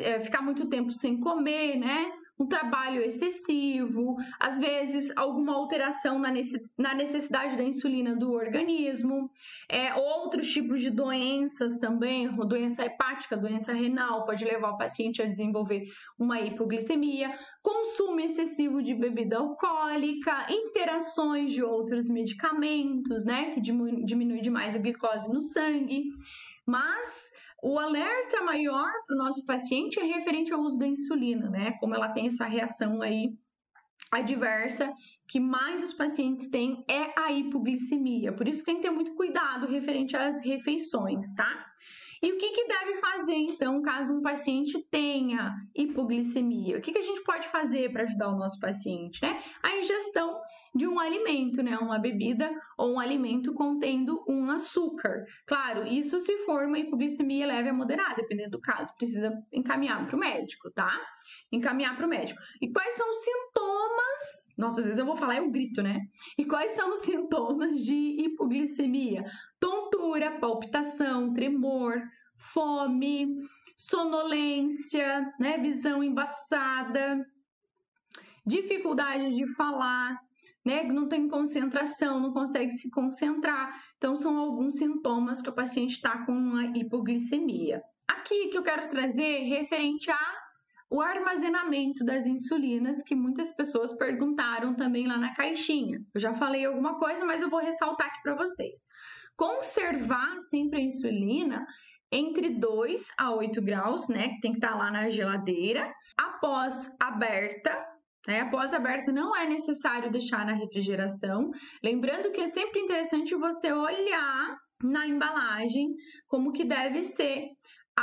é, 0.00 0.20
ficar 0.20 0.42
muito 0.42 0.68
tempo 0.68 0.90
sem 0.90 1.18
comer, 1.20 1.78
né? 1.78 2.10
Um 2.40 2.46
trabalho 2.46 3.02
excessivo, 3.02 4.16
às 4.40 4.58
vezes 4.58 5.12
alguma 5.14 5.54
alteração 5.54 6.18
na 6.18 6.94
necessidade 6.94 7.54
da 7.54 7.62
insulina 7.62 8.16
do 8.16 8.32
organismo, 8.32 9.30
é, 9.68 9.94
outros 9.94 10.50
tipos 10.50 10.80
de 10.80 10.90
doenças 10.90 11.76
também, 11.76 12.34
doença 12.46 12.82
hepática, 12.82 13.36
doença 13.36 13.74
renal, 13.74 14.24
pode 14.24 14.42
levar 14.42 14.70
o 14.70 14.78
paciente 14.78 15.20
a 15.20 15.26
desenvolver 15.26 15.84
uma 16.18 16.40
hipoglicemia, 16.40 17.30
consumo 17.62 18.20
excessivo 18.20 18.82
de 18.82 18.94
bebida 18.94 19.36
alcoólica, 19.36 20.46
interações 20.50 21.52
de 21.52 21.62
outros 21.62 22.08
medicamentos, 22.08 23.22
né, 23.26 23.50
que 23.50 23.60
diminui, 23.60 24.40
demais 24.40 24.74
a 24.74 24.78
glicose 24.78 25.30
no 25.30 25.42
sangue, 25.42 26.04
mas 26.66 27.30
o 27.62 27.78
alerta 27.78 28.42
maior 28.42 28.90
para 29.06 29.14
o 29.14 29.18
nosso 29.18 29.44
paciente 29.44 29.98
é 29.98 30.04
referente 30.04 30.52
ao 30.52 30.60
uso 30.60 30.78
da 30.78 30.86
insulina, 30.86 31.48
né? 31.50 31.72
Como 31.80 31.94
ela 31.94 32.08
tem 32.08 32.26
essa 32.26 32.44
reação 32.44 33.02
aí 33.02 33.32
adversa 34.10 34.92
que 35.28 35.38
mais 35.38 35.84
os 35.84 35.92
pacientes 35.92 36.48
têm 36.48 36.84
é 36.88 37.12
a 37.16 37.30
hipoglicemia. 37.30 38.32
Por 38.32 38.48
isso 38.48 38.64
tem 38.64 38.76
que 38.76 38.82
ter 38.82 38.90
muito 38.90 39.14
cuidado 39.14 39.66
referente 39.66 40.16
às 40.16 40.44
refeições, 40.44 41.32
tá? 41.34 41.66
E 42.22 42.32
o 42.32 42.36
que, 42.36 42.50
que 42.50 42.66
deve 42.66 42.94
fazer, 42.96 43.34
então, 43.34 43.80
caso 43.80 44.14
um 44.14 44.20
paciente 44.20 44.78
tenha 44.90 45.54
hipoglicemia? 45.74 46.76
O 46.76 46.80
que, 46.80 46.92
que 46.92 46.98
a 46.98 47.02
gente 47.02 47.22
pode 47.24 47.48
fazer 47.48 47.90
para 47.92 48.02
ajudar 48.02 48.28
o 48.28 48.36
nosso 48.36 48.58
paciente, 48.60 49.22
né? 49.22 49.42
A 49.62 49.76
ingestão 49.76 50.38
de 50.74 50.86
um 50.86 51.00
alimento, 51.00 51.62
né? 51.62 51.76
Uma 51.78 51.98
bebida 51.98 52.50
ou 52.78 52.94
um 52.94 53.00
alimento 53.00 53.52
contendo 53.54 54.24
um 54.28 54.50
açúcar. 54.50 55.24
Claro, 55.46 55.86
isso 55.86 56.20
se 56.20 56.38
for 56.44 56.66
uma 56.66 56.78
hipoglicemia 56.78 57.46
leve 57.46 57.68
a 57.68 57.72
moderada, 57.72 58.16
dependendo 58.16 58.50
do 58.50 58.60
caso, 58.60 58.94
precisa 58.96 59.32
encaminhar 59.52 60.06
para 60.06 60.16
o 60.16 60.18
médico, 60.18 60.70
tá? 60.70 60.92
Encaminhar 61.50 61.96
para 61.96 62.06
o 62.06 62.08
médico. 62.08 62.40
E 62.60 62.70
quais 62.70 62.94
são 62.94 63.10
os 63.10 63.18
sintomas? 63.18 64.48
Nossa, 64.56 64.80
às 64.80 64.86
vezes 64.86 64.98
eu 64.98 65.06
vou 65.06 65.16
falar, 65.16 65.36
eu 65.36 65.50
grito, 65.50 65.82
né? 65.82 66.00
E 66.38 66.44
quais 66.44 66.72
são 66.72 66.92
os 66.92 67.00
sintomas 67.00 67.84
de 67.84 67.94
hipoglicemia? 67.94 69.24
Tontura, 69.58 70.38
palpitação, 70.38 71.32
tremor, 71.32 72.00
fome, 72.36 73.36
sonolência, 73.76 75.32
né? 75.40 75.58
Visão 75.58 76.04
embaçada, 76.04 77.26
dificuldade 78.46 79.34
de 79.34 79.46
falar, 79.54 80.18
né? 80.64 80.82
Não 80.84 81.08
tem 81.08 81.28
concentração, 81.28 82.20
não 82.20 82.32
consegue 82.32 82.72
se 82.72 82.90
concentrar. 82.90 83.74
Então, 83.96 84.16
são 84.16 84.38
alguns 84.38 84.76
sintomas 84.76 85.40
que 85.40 85.48
o 85.48 85.54
paciente 85.54 85.96
está 85.96 86.24
com 86.24 86.32
uma 86.32 86.66
hipoglicemia. 86.76 87.82
Aqui 88.08 88.48
que 88.48 88.58
eu 88.58 88.62
quero 88.62 88.88
trazer 88.88 89.44
referente 89.44 90.10
a 90.10 90.40
o 90.90 91.00
armazenamento 91.00 92.04
das 92.04 92.26
insulinas, 92.26 93.00
que 93.02 93.14
muitas 93.14 93.54
pessoas 93.54 93.96
perguntaram 93.96 94.74
também 94.74 95.06
lá 95.06 95.16
na 95.16 95.32
caixinha. 95.32 96.00
Eu 96.12 96.20
já 96.20 96.34
falei 96.34 96.64
alguma 96.64 96.98
coisa, 96.98 97.24
mas 97.24 97.40
eu 97.40 97.48
vou 97.48 97.60
ressaltar 97.60 98.08
aqui 98.08 98.20
para 98.22 98.34
vocês. 98.34 98.78
Conservar 99.36 100.36
sempre 100.50 100.80
a 100.80 100.82
insulina 100.82 101.64
entre 102.10 102.50
2 102.50 103.12
a 103.16 103.32
8 103.32 103.62
graus, 103.62 104.08
né? 104.08 104.30
Que 104.30 104.40
tem 104.40 104.50
que 104.50 104.58
estar 104.58 104.72
tá 104.72 104.76
lá 104.76 104.90
na 104.90 105.08
geladeira. 105.10 105.94
Após 106.18 106.90
aberta, 106.98 107.72
né? 108.26 108.40
Após 108.40 108.74
aberta, 108.74 109.12
não 109.12 109.34
é 109.36 109.46
necessário 109.46 110.10
deixar 110.10 110.44
na 110.44 110.52
refrigeração. 110.52 111.50
Lembrando 111.82 112.30
que 112.32 112.40
é 112.40 112.46
sempre 112.46 112.80
interessante 112.80 113.34
você 113.34 113.72
olhar 113.72 114.56
na 114.82 115.06
embalagem 115.06 115.88
como 116.26 116.52
que 116.52 116.64
deve 116.64 117.02
ser 117.02 117.48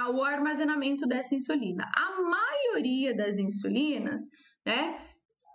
o 0.10 0.24
armazenamento 0.24 1.08
dessa 1.08 1.34
insulina. 1.34 1.84
A 1.96 2.22
maioria 2.22 3.16
das 3.16 3.40
insulinas, 3.40 4.22
né, 4.66 5.00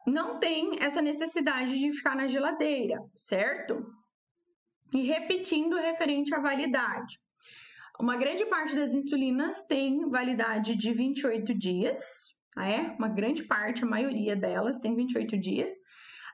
não 0.07 0.41
tem 0.41 0.73
essa 0.81 1.01
necessidade 1.01 1.79
de 1.79 1.93
ficar 1.93 2.17
na 2.17 2.27
geladeira, 2.27 2.99
certo? 3.15 3.85
E 4.95 5.03
repetindo 5.03 5.77
referente 5.77 6.35
à 6.35 6.41
validade. 6.41 7.19
Uma 8.01 8.17
grande 8.17 8.45
parte 8.47 8.75
das 8.75 8.95
insulinas 8.95 9.65
tem 9.67 10.09
validade 10.11 10.77
de 10.77 10.93
28 10.93 11.57
dias, 11.57 12.32
é? 12.59 12.95
Uma 12.99 13.09
grande 13.09 13.45
parte, 13.45 13.85
a 13.85 13.87
maioria 13.87 14.37
delas 14.37 14.79
tem 14.79 14.95
28 14.95 15.39
dias. 15.39 15.73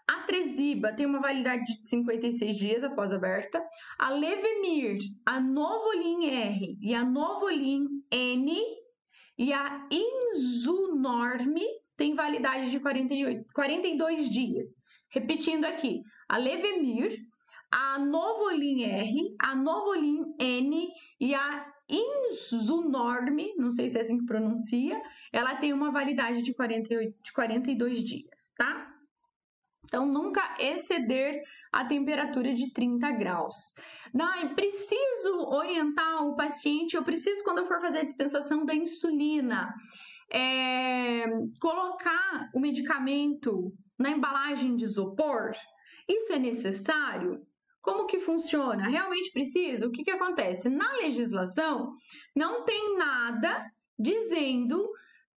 A 0.09 0.23
Tresiba 0.23 0.93
tem 0.93 1.05
uma 1.05 1.21
validade 1.21 1.65
de 1.65 1.87
56 1.87 2.57
dias 2.57 2.83
após 2.83 3.13
aberta. 3.13 3.63
A 3.99 4.09
Levemir, 4.09 4.99
a 5.25 5.39
Novolin 5.39 6.31
R 6.31 6.79
e 6.81 6.95
a 6.95 7.05
Novolin 7.05 7.87
N 8.11 8.57
e 9.37 9.53
a 9.53 9.87
Inzunorme 9.93 11.63
tem 11.97 12.15
validade 12.15 12.71
de 12.71 12.81
48, 12.81 13.45
42 13.53 14.31
dias. 14.31 14.71
Repetindo 15.11 15.67
aqui, 15.67 16.01
a 16.29 16.39
Levemir, 16.39 17.19
a 17.71 17.99
Novolin 17.99 18.85
R, 18.85 19.37
a 19.43 19.55
Novolin 19.55 20.35
N 20.39 20.89
e 21.21 21.35
a 21.35 21.68
Inzunorme, 21.89 23.55
não 23.57 23.71
sei 23.71 23.89
se 23.89 23.99
é 23.99 24.03
assim 24.03 24.19
que 24.19 24.27
pronuncia, 24.27 25.01
ela 25.33 25.57
tem 25.57 25.73
uma 25.73 25.91
validade 25.91 26.43
de, 26.43 26.53
48, 26.53 27.17
de 27.23 27.33
42 27.33 28.05
dias, 28.05 28.53
tá? 28.57 28.95
Então, 29.85 30.05
nunca 30.05 30.55
exceder 30.59 31.43
a 31.73 31.85
temperatura 31.85 32.53
de 32.53 32.71
30 32.73 33.11
graus. 33.13 33.75
Eu 34.43 34.55
preciso 34.55 35.39
orientar 35.49 36.27
o 36.27 36.37
paciente, 36.37 36.95
eu 36.95 37.03
preciso, 37.03 37.43
quando 37.43 37.59
eu 37.59 37.67
for 37.67 37.81
fazer 37.81 38.01
a 38.01 38.05
dispensação 38.05 38.67
da 38.67 38.75
insulina, 38.75 39.75
é, 40.31 41.25
colocar 41.59 42.51
o 42.55 42.61
medicamento 42.61 43.73
na 43.99 44.11
embalagem 44.11 44.77
de 44.77 44.85
isopor? 44.85 45.53
Isso 46.07 46.35
é 46.35 46.39
necessário? 46.39 47.47
Como 47.89 48.05
que 48.05 48.19
funciona? 48.19 48.87
Realmente 48.87 49.33
precisa? 49.33 49.87
O 49.87 49.91
que, 49.91 50.05
que 50.05 50.11
acontece? 50.11 50.69
Na 50.69 50.93
legislação, 50.97 51.95
não 52.37 52.63
tem 52.63 52.99
nada 52.99 53.65
dizendo 53.99 54.87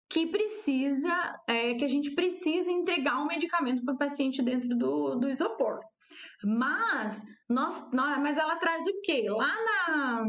que 0.09 0.27
precisa, 0.27 1.39
é, 1.47 1.73
que 1.75 1.85
a 1.85 1.87
gente 1.87 2.11
precisa 2.11 2.69
entregar 2.69 3.21
um 3.21 3.25
medicamento 3.25 3.85
para 3.85 3.93
o 3.93 3.97
paciente 3.97 4.41
dentro 4.41 4.75
do, 4.77 5.15
do 5.15 5.29
isopor. 5.29 5.79
Mas, 6.43 7.23
nós, 7.49 7.89
nós, 7.93 8.19
mas 8.19 8.37
ela 8.37 8.57
traz 8.57 8.85
o 8.85 8.99
quê? 9.01 9.27
Lá 9.29 9.55
na, 9.63 10.25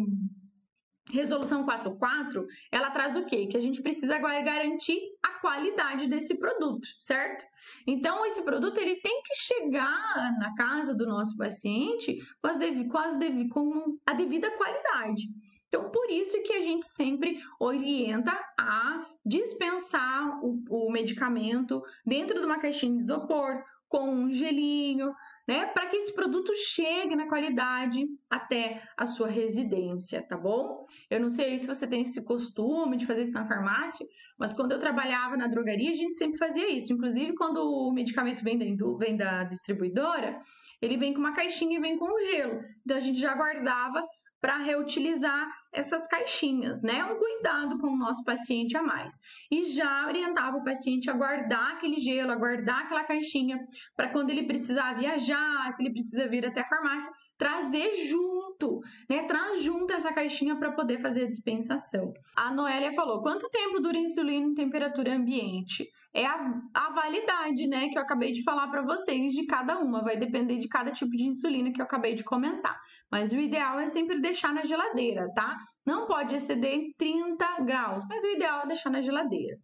Resolução 1.13 1.63
44, 1.63 2.47
ela 2.71 2.91
traz 2.91 3.15
o 3.15 3.27
quê? 3.27 3.47
Que 3.47 3.59
a 3.59 3.61
gente 3.61 3.83
precisa 3.83 4.17
agora 4.17 4.41
garantir 4.41 4.99
a 5.23 5.41
qualidade 5.41 6.07
desse 6.09 6.39
produto, 6.39 6.89
certo? 6.99 7.45
Então, 7.87 8.25
esse 8.25 8.43
produto 8.43 8.79
ele 8.79 8.97
tem 8.97 9.23
que 9.23 9.35
chegar 9.37 10.33
na 10.39 10.55
casa 10.55 10.95
do 10.95 11.07
nosso 11.07 11.37
paciente 11.37 12.19
com, 12.41 12.49
as 12.49 12.57
dev 12.57 12.89
com, 12.89 12.97
as 12.97 13.19
dev 13.19 13.47
com 13.51 13.99
a 14.07 14.15
devida 14.15 14.51
qualidade. 14.53 15.25
Então, 15.69 15.91
por 15.91 16.11
isso 16.11 16.43
que 16.45 16.55
a 16.55 16.63
gente 16.63 16.87
sempre 16.87 17.43
orienta 17.61 18.33
a 18.59 19.07
dispensar 19.25 20.43
o, 20.43 20.65
o 20.71 20.91
medicamento 20.91 21.83
dentro 22.07 22.41
de 22.41 22.47
uma 22.47 22.59
caixinha 22.59 22.97
de 22.97 23.03
isopor, 23.03 23.63
com 23.87 24.11
um 24.11 24.33
gelinho, 24.33 25.13
né? 25.47 25.67
Para 25.67 25.87
que 25.87 25.97
esse 25.97 26.15
produto 26.15 26.53
chegue 26.55 27.17
na 27.17 27.29
qualidade 27.29 28.07
até 28.31 28.83
a 28.97 29.05
sua 29.07 29.29
residência, 29.29 30.23
tá 30.27 30.37
bom? 30.37 30.87
Eu 31.11 31.21
não 31.21 31.31
sei 31.31 31.59
se 31.59 31.67
você 31.67 31.87
tem 31.87 32.03
esse 32.03 32.23
costume 32.25 32.97
de 32.97 33.07
fazer 33.07 33.23
isso 33.23 33.33
na 33.33 33.47
farmácia, 33.47 34.07
mas 34.39 34.55
quando 34.55 34.73
eu 34.73 34.79
trabalhava 34.79 35.37
na 35.37 35.49
drogaria, 35.49 35.91
a 35.91 35.95
gente 35.95 36.17
sempre 36.17 36.39
fazia 36.39 36.71
isso. 36.71 36.93
Inclusive, 36.93 37.35
quando 37.35 37.59
o 37.59 37.93
medicamento 37.93 38.43
vem 38.43 38.59
da, 38.59 38.65
vem 38.99 39.17
da 39.17 39.45
distribuidora, 39.45 40.41
ele 40.81 40.97
vem 40.97 41.13
com 41.13 41.21
uma 41.21 41.35
caixinha 41.35 41.79
e 41.79 41.81
vem 41.81 41.99
com 41.99 42.07
um 42.07 42.21
gelo. 42.31 42.61
Então, 42.85 42.97
a 42.97 43.01
gente 43.01 43.19
já 43.19 43.35
guardava 43.35 44.05
para 44.41 44.59
reutilizar 44.59 45.62
essas 45.73 46.07
caixinhas, 46.07 46.83
né? 46.83 47.05
Um 47.05 47.19
cuidado 47.19 47.79
com 47.79 47.89
o 47.89 47.97
nosso 47.97 48.23
paciente 48.25 48.77
a 48.77 48.83
mais. 48.83 49.15
E 49.51 49.65
já 49.65 50.07
orientava 50.07 50.59
o 50.59 50.65
paciente 50.65 51.09
a 51.09 51.15
guardar 51.15 51.73
aquele 51.73 51.99
gelo, 51.99 52.31
a 52.31 52.37
guardar 52.37 52.83
aquela 52.83 53.05
caixinha, 53.05 53.59
para 53.97 54.11
quando 54.11 54.31
ele 54.31 54.47
precisar 54.47 54.93
viajar, 54.95 55.71
se 55.73 55.83
ele 55.83 55.93
precisa 55.93 56.29
vir 56.29 56.47
até 56.47 56.61
a 56.61 56.69
farmácia, 56.69 57.11
trazer 57.43 57.91
junto, 58.09 58.81
né? 59.11 59.25
Traz 59.25 59.65
junto 59.65 59.93
essa 59.93 60.13
caixinha 60.13 60.55
para 60.55 60.71
poder 60.71 61.01
fazer 61.01 61.25
a 61.25 61.29
dispensação. 61.29 62.13
A 62.37 62.53
Noélia 62.53 62.93
falou: 62.93 63.21
quanto 63.21 63.51
tempo 63.51 63.81
dura 63.81 63.99
insulina 63.99 64.47
em 64.47 64.55
temperatura 64.55 65.13
ambiente? 65.13 65.89
É 66.15 66.25
a, 66.25 66.61
a 66.73 66.91
validade, 66.93 67.67
né? 67.67 67.89
Que 67.89 67.99
eu 67.99 68.03
acabei 68.03 68.31
de 68.31 68.45
falar 68.45 68.69
para 68.69 68.83
vocês 68.83 69.35
de 69.35 69.45
cada 69.45 69.81
uma. 69.81 70.05
Vai 70.05 70.17
depender 70.17 70.59
de 70.59 70.69
cada 70.69 70.93
tipo 70.93 71.11
de 71.17 71.25
insulina 71.25 71.73
que 71.73 71.81
eu 71.81 71.85
acabei 71.85 72.15
de 72.15 72.23
comentar. 72.23 72.79
Mas 73.11 73.33
o 73.33 73.41
ideal 73.41 73.81
é 73.81 73.89
sempre 73.89 74.21
deixar 74.21 74.55
na 74.55 74.63
geladeira, 74.63 75.29
tá? 75.35 75.57
Não 75.85 76.07
pode 76.07 76.37
exceder 76.37 76.93
30 76.97 77.61
graus, 77.63 78.05
mas 78.09 78.23
o 78.23 78.29
ideal 78.29 78.63
é 78.63 78.67
deixar 78.69 78.91
na 78.91 79.01
geladeira 79.01 79.59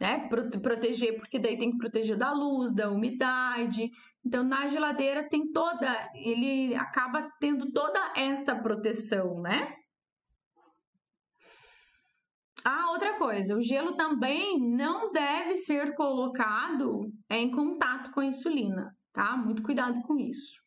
né? 0.00 0.28
Proteger, 0.62 1.16
porque 1.16 1.38
daí 1.38 1.58
tem 1.58 1.72
que 1.72 1.78
proteger 1.78 2.16
da 2.16 2.32
luz, 2.32 2.72
da 2.72 2.90
umidade. 2.90 3.90
Então, 4.28 4.44
na 4.44 4.68
geladeira 4.68 5.26
tem 5.26 5.50
toda, 5.50 6.10
ele 6.14 6.74
acaba 6.74 7.30
tendo 7.40 7.72
toda 7.72 8.12
essa 8.14 8.54
proteção, 8.54 9.40
né? 9.40 9.74
Ah, 12.62 12.90
outra 12.90 13.16
coisa, 13.16 13.56
o 13.56 13.62
gelo 13.62 13.96
também 13.96 14.60
não 14.60 15.10
deve 15.12 15.56
ser 15.56 15.94
colocado 15.94 17.10
em 17.30 17.50
contato 17.50 18.10
com 18.10 18.20
a 18.20 18.26
insulina, 18.26 18.94
tá? 19.14 19.34
Muito 19.34 19.62
cuidado 19.62 20.02
com 20.02 20.18
isso. 20.18 20.60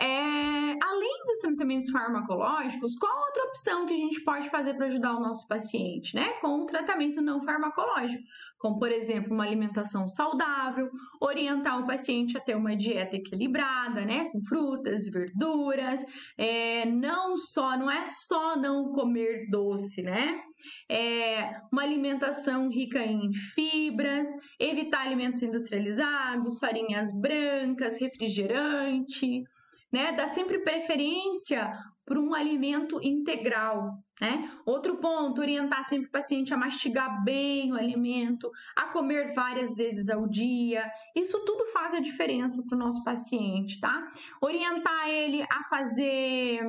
É, 0.00 0.78
além 0.82 1.24
dos 1.26 1.40
tratamentos 1.40 1.90
farmacológicos, 1.90 2.96
qual 2.96 3.26
outra 3.26 3.44
opção 3.44 3.84
que 3.84 3.92
a 3.92 3.96
gente 3.98 4.24
pode 4.24 4.48
fazer 4.48 4.72
para 4.72 4.86
ajudar 4.86 5.14
o 5.14 5.20
nosso 5.20 5.46
paciente, 5.46 6.16
né? 6.16 6.30
Com 6.40 6.62
um 6.62 6.64
tratamento 6.66 7.20
não 7.20 7.44
farmacológico, 7.44 8.24
como 8.58 8.78
por 8.78 8.90
exemplo, 8.90 9.34
uma 9.34 9.44
alimentação 9.44 10.08
saudável, 10.08 10.88
orientar 11.20 11.78
o 11.78 11.86
paciente 11.86 12.34
a 12.34 12.40
ter 12.40 12.56
uma 12.56 12.74
dieta 12.74 13.16
equilibrada, 13.16 14.00
né? 14.06 14.30
Com 14.32 14.40
frutas, 14.40 15.06
verduras, 15.12 16.02
é, 16.38 16.86
não 16.86 17.36
só, 17.36 17.76
não 17.76 17.90
é 17.90 18.06
só 18.06 18.56
não 18.56 18.92
comer 18.92 19.50
doce, 19.50 20.00
né? 20.00 20.40
É, 20.88 21.60
uma 21.70 21.82
alimentação 21.82 22.70
rica 22.70 23.00
em 23.00 23.34
fibras, 23.34 24.28
evitar 24.58 25.02
alimentos 25.02 25.42
industrializados, 25.42 26.58
farinhas 26.58 27.10
brancas, 27.12 28.00
refrigerante 28.00 29.44
né? 29.92 30.12
Dá 30.12 30.26
sempre 30.26 30.58
preferência 30.60 31.70
para 32.04 32.20
um 32.20 32.34
alimento 32.34 33.00
integral, 33.02 34.02
né? 34.20 34.50
Outro 34.66 34.96
ponto, 34.96 35.40
orientar 35.40 35.84
sempre 35.88 36.08
o 36.08 36.10
paciente 36.10 36.52
a 36.52 36.56
mastigar 36.56 37.22
bem 37.24 37.72
o 37.72 37.76
alimento, 37.76 38.50
a 38.76 38.86
comer 38.86 39.32
várias 39.32 39.76
vezes 39.76 40.08
ao 40.08 40.28
dia. 40.28 40.90
Isso 41.14 41.38
tudo 41.44 41.66
faz 41.66 41.94
a 41.94 42.00
diferença 42.00 42.62
para 42.68 42.76
o 42.76 42.78
nosso 42.78 43.02
paciente, 43.04 43.78
tá? 43.80 44.08
Orientar 44.40 45.08
ele 45.08 45.42
a 45.42 45.64
fazer 45.68 46.60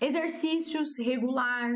exercícios 0.00 0.98
regular, 0.98 1.72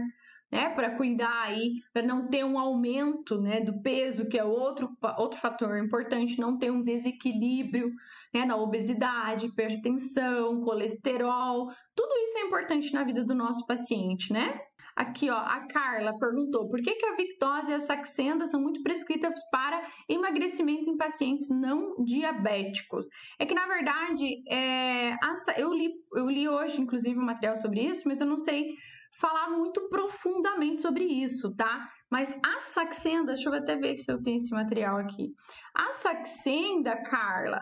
né, 0.50 0.70
para 0.70 0.96
cuidar 0.96 1.42
aí, 1.42 1.74
para 1.92 2.02
não 2.02 2.28
ter 2.28 2.44
um 2.44 2.58
aumento, 2.58 3.40
né, 3.40 3.60
do 3.60 3.80
peso, 3.80 4.28
que 4.28 4.38
é 4.38 4.44
outro, 4.44 4.90
outro 5.16 5.38
fator 5.38 5.78
importante, 5.78 6.40
não 6.40 6.58
ter 6.58 6.70
um 6.70 6.82
desequilíbrio, 6.82 7.90
né, 8.34 8.44
na 8.44 8.56
obesidade, 8.56 9.46
hipertensão, 9.46 10.60
colesterol, 10.62 11.68
tudo 11.94 12.12
isso 12.24 12.38
é 12.38 12.42
importante 12.42 12.92
na 12.92 13.04
vida 13.04 13.24
do 13.24 13.34
nosso 13.34 13.66
paciente, 13.66 14.32
né? 14.32 14.60
Aqui, 14.96 15.30
ó, 15.30 15.36
a 15.38 15.66
Carla 15.68 16.18
perguntou 16.18 16.68
por 16.68 16.82
que, 16.82 16.94
que 16.94 17.06
a 17.06 17.16
Victosa 17.16 17.70
e 17.70 17.74
a 17.74 17.78
Saxenda 17.78 18.46
são 18.46 18.60
muito 18.60 18.82
prescritas 18.82 19.32
para 19.50 19.82
emagrecimento 20.08 20.90
em 20.90 20.96
pacientes 20.96 21.48
não 21.48 22.04
diabéticos. 22.04 23.06
É 23.38 23.46
que, 23.46 23.54
na 23.54 23.66
verdade, 23.66 24.42
é, 24.46 25.14
eu, 25.56 25.72
li, 25.72 25.90
eu 26.14 26.28
li 26.28 26.48
hoje, 26.48 26.80
inclusive, 26.80 27.18
um 27.18 27.24
material 27.24 27.56
sobre 27.56 27.80
isso, 27.80 28.06
mas 28.06 28.20
eu 28.20 28.26
não 28.26 28.36
sei 28.36 28.74
falar 29.18 29.50
muito 29.50 29.88
profundamente 29.88 30.80
sobre 30.80 31.04
isso, 31.04 31.54
tá? 31.54 31.88
Mas 32.10 32.38
a 32.44 32.58
Saxenda, 32.60 33.34
deixa 33.34 33.48
eu 33.48 33.54
até 33.54 33.76
ver 33.76 33.96
se 33.96 34.10
eu 34.10 34.22
tenho 34.22 34.36
esse 34.36 34.52
material 34.52 34.96
aqui. 34.96 35.32
A 35.74 35.92
Saxenda, 35.92 37.02
Carla, 37.02 37.60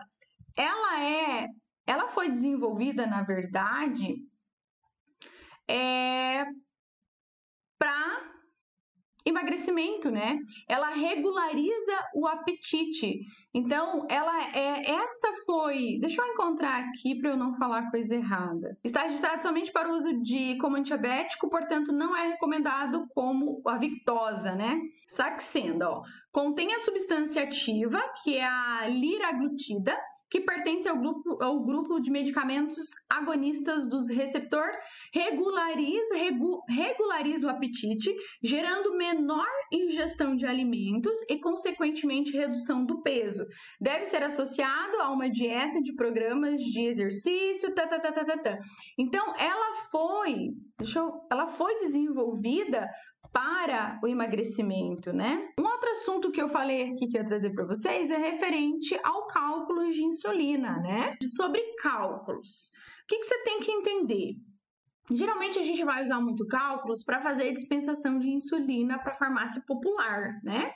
ela 0.57 1.03
é, 1.03 1.47
ela 1.85 2.09
foi 2.09 2.29
desenvolvida, 2.29 3.05
na 3.05 3.23
verdade, 3.23 4.15
é 5.67 6.45
para 7.77 8.38
emagrecimento, 9.29 10.09
né? 10.09 10.37
Ela 10.67 10.89
regulariza 10.89 12.05
o 12.15 12.27
apetite. 12.27 13.19
Então, 13.53 14.05
ela 14.09 14.55
é 14.55 14.91
essa 14.91 15.33
foi, 15.45 15.97
deixa 15.99 16.21
eu 16.21 16.27
encontrar 16.27 16.83
aqui 16.83 17.15
para 17.19 17.31
eu 17.31 17.37
não 17.37 17.55
falar 17.55 17.89
coisa 17.89 18.15
errada. 18.15 18.77
Está 18.83 19.03
registrado 19.03 19.41
somente 19.41 19.71
para 19.71 19.89
o 19.89 19.95
uso 19.95 20.21
de 20.21 20.55
como 20.57 20.75
antiabético, 20.75 21.49
portanto, 21.49 21.91
não 21.91 22.15
é 22.15 22.27
recomendado 22.27 23.07
como 23.09 23.61
a 23.65 23.77
Victosa, 23.77 24.53
né? 24.53 24.79
Saxenda, 25.07 25.89
ó, 25.89 26.03
contém 26.31 26.73
a 26.75 26.79
substância 26.79 27.41
ativa, 27.41 27.99
que 28.23 28.37
é 28.37 28.45
a 28.45 28.87
liraglutida, 28.87 29.97
que 30.29 30.41
pertence 30.41 30.87
ao 30.87 30.97
grupo, 30.97 31.43
ao 31.43 31.59
grupo 31.63 31.99
de 31.99 32.11
medicamentos 32.11 32.77
agonistas 33.09 33.87
dos 33.87 34.09
receptor, 34.09 34.69
regulariza, 35.13 36.15
regu, 36.15 36.61
regulariza 36.69 37.47
o 37.47 37.49
apetite, 37.49 38.15
gerando 38.41 38.95
menor 38.95 39.47
ingestão 39.71 40.35
de 40.35 40.45
alimentos 40.45 41.15
e, 41.29 41.39
consequentemente, 41.39 42.35
redução 42.35 42.85
do 42.85 43.01
peso. 43.01 43.45
Deve 43.79 44.05
ser 44.05 44.23
associado 44.23 44.97
a 45.01 45.09
uma 45.09 45.29
dieta 45.29 45.81
de 45.81 45.95
programas 45.95 46.61
de 46.61 46.85
exercício, 46.85 47.73
tá, 47.73 47.87
tá, 47.87 47.99
tá, 47.99 48.11
tá, 48.11 48.23
tá, 48.23 48.37
tá. 48.37 48.57
Então, 48.97 49.33
ela 49.37 49.73
foi, 49.91 50.49
deixa 50.77 50.99
eu, 50.99 51.11
ela 51.31 51.47
foi 51.47 51.79
desenvolvida 51.79 52.87
para 53.31 53.99
o 54.03 54.07
emagrecimento, 54.07 55.13
né? 55.13 55.47
Um 55.59 55.65
outro 55.65 55.91
assunto 55.91 56.31
que 56.31 56.41
eu 56.41 56.47
falei 56.47 56.83
aqui 56.83 57.07
que 57.07 57.17
eu 57.17 57.21
ia 57.21 57.27
trazer 57.27 57.53
para 57.53 57.65
vocês 57.65 58.09
é 58.09 58.17
referente 58.17 58.99
ao 59.03 59.27
cálculo 59.27 59.89
de 59.89 60.03
insulina, 60.03 60.77
né? 60.77 61.15
Sobre 61.35 61.61
cálculos. 61.81 62.71
O 63.03 63.07
que, 63.07 63.19
que 63.19 63.25
você 63.25 63.43
tem 63.43 63.59
que 63.59 63.71
entender? 63.71 64.35
Geralmente 65.11 65.57
a 65.57 65.63
gente 65.63 65.83
vai 65.83 66.03
usar 66.03 66.19
muito 66.19 66.45
cálculos 66.45 67.03
para 67.03 67.19
fazer 67.19 67.51
dispensação 67.51 68.19
de 68.19 68.29
insulina 68.29 68.99
para 68.99 69.13
farmácia 69.13 69.61
popular, 69.65 70.39
né? 70.43 70.71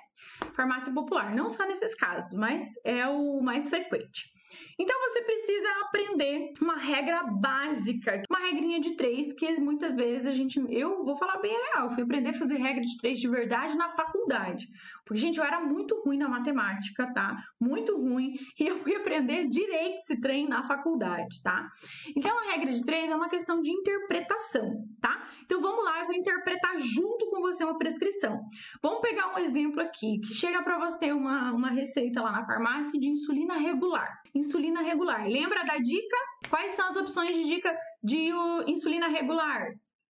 Farmácia 0.55 0.91
popular, 0.91 1.35
não 1.35 1.49
só 1.49 1.67
nesses 1.67 1.93
casos, 1.95 2.33
mas 2.37 2.73
é 2.83 3.07
o 3.07 3.41
mais 3.41 3.69
frequente. 3.69 4.31
Então 4.79 4.99
você 5.01 5.21
precisa 5.21 5.67
aprender 5.81 6.51
uma 6.61 6.77
regra 6.77 7.23
básica, 7.23 8.23
uma 8.29 8.39
regrinha 8.39 8.79
de 8.79 8.95
três, 8.95 9.31
que 9.33 9.59
muitas 9.59 9.95
vezes 9.95 10.25
a 10.25 10.33
gente. 10.33 10.59
Eu 10.69 11.03
vou 11.03 11.15
falar 11.17 11.37
bem 11.39 11.55
real, 11.71 11.91
fui 11.91 12.03
aprender 12.03 12.29
a 12.29 12.33
fazer 12.33 12.57
regra 12.57 12.81
de 12.81 12.97
três 12.97 13.19
de 13.19 13.27
verdade 13.27 13.75
na 13.75 13.89
faculdade. 13.89 14.67
Porque, 15.05 15.21
gente, 15.21 15.37
eu 15.37 15.43
era 15.43 15.59
muito 15.59 16.01
ruim 16.03 16.17
na 16.17 16.27
matemática, 16.27 17.11
tá? 17.13 17.37
Muito 17.59 17.95
ruim. 17.97 18.33
E 18.63 18.67
eu 18.67 18.77
fui 18.77 18.95
aprender 18.95 19.47
direito 19.47 19.95
esse 19.95 20.19
trem 20.21 20.47
na 20.47 20.63
faculdade, 20.63 21.41
tá? 21.43 21.69
Então 22.15 22.37
a 22.37 22.51
regra 22.51 22.71
de 22.71 22.83
três 22.83 23.09
é 23.09 23.15
uma 23.15 23.27
questão 23.27 23.59
de 23.59 23.71
interpretação, 23.71 24.85
tá? 25.01 25.27
Então 25.43 25.59
vamos 25.59 25.83
lá, 25.83 25.99
eu 25.99 26.05
vou 26.05 26.15
interpretar 26.15 26.77
junto 26.77 27.29
com 27.29 27.41
você 27.41 27.63
uma 27.63 27.77
prescrição. 27.77 28.39
Vamos 28.81 29.01
pegar 29.01 29.33
um 29.33 29.39
exemplo 29.39 29.81
aqui, 29.81 30.19
que 30.19 30.33
chega 30.33 30.61
para 30.63 30.77
você 30.77 31.11
uma, 31.11 31.51
uma 31.51 31.71
receita 31.71 32.21
lá 32.21 32.31
na 32.31 32.45
farmácia 32.45 32.97
de 32.99 33.09
insulina 33.09 33.55
regular. 33.55 34.22
Insulina 34.33 34.81
regular. 34.81 35.27
Lembra 35.27 35.63
da 35.63 35.77
dica? 35.77 36.17
Quais 36.49 36.71
são 36.71 36.87
as 36.87 36.95
opções 36.95 37.35
de 37.35 37.43
dica 37.45 37.75
de 38.03 38.29
insulina 38.67 39.07
regular? 39.07 39.73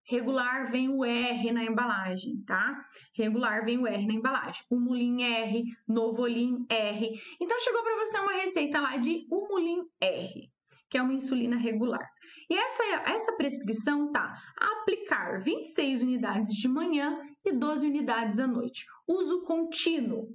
regular 0.10 0.72
vem 0.72 0.90
o 0.90 1.06
R 1.06 1.52
na 1.52 1.64
embalagem, 1.64 2.42
tá? 2.46 2.84
Regular 3.14 3.64
vem 3.64 3.78
o 3.78 3.86
R 3.86 4.08
na 4.08 4.14
embalagem. 4.14 4.64
Humulin 4.70 5.22
R, 5.22 5.64
Novolin 5.88 6.66
R. 6.68 7.22
Então 7.40 7.60
chegou 7.60 7.84
para 7.84 7.96
você 7.98 8.20
uma 8.20 8.34
receita 8.34 8.82
lá 8.82 8.98
de 8.98 9.28
Humulin 9.32 9.84
R, 10.02 10.52
que 10.90 10.98
é 10.98 11.02
uma 11.02 11.14
insulina 11.14 11.58
regular. 11.58 12.10
E 12.50 12.58
essa, 12.58 12.84
essa 13.06 13.34
prescrição 13.34 14.12
tá 14.12 14.34
aplicar 14.58 15.40
26 15.44 16.02
unidades 16.02 16.56
de 16.56 16.68
manhã 16.68 17.20
e 17.46 17.52
12 17.52 17.86
unidades 17.86 18.40
à 18.40 18.48
noite. 18.48 18.86
Uso 19.08 19.44
contínuo. 19.44 20.28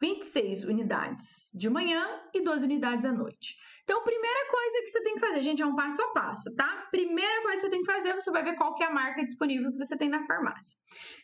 26 0.00 0.64
unidades 0.64 1.50
de 1.54 1.70
manhã 1.70 2.04
e 2.34 2.42
12 2.42 2.64
unidades 2.64 3.04
à 3.04 3.12
noite. 3.12 3.56
Então, 3.84 4.02
primeira 4.02 4.50
coisa 4.50 4.80
que 4.80 4.86
você 4.88 5.02
tem 5.02 5.14
que 5.14 5.20
fazer, 5.20 5.42
gente, 5.42 5.62
é 5.62 5.66
um 5.66 5.74
passo 5.74 6.02
a 6.02 6.12
passo, 6.12 6.54
tá? 6.54 6.88
Primeira 6.90 7.42
coisa 7.42 7.56
que 7.56 7.60
você 7.62 7.70
tem 7.70 7.82
que 7.82 7.92
fazer, 7.92 8.14
você 8.14 8.30
vai 8.30 8.42
ver 8.42 8.56
qual 8.56 8.74
que 8.74 8.82
é 8.82 8.86
a 8.86 8.92
marca 8.92 9.24
disponível 9.24 9.70
que 9.70 9.78
você 9.78 9.96
tem 9.96 10.08
na 10.08 10.26
farmácia. 10.26 10.76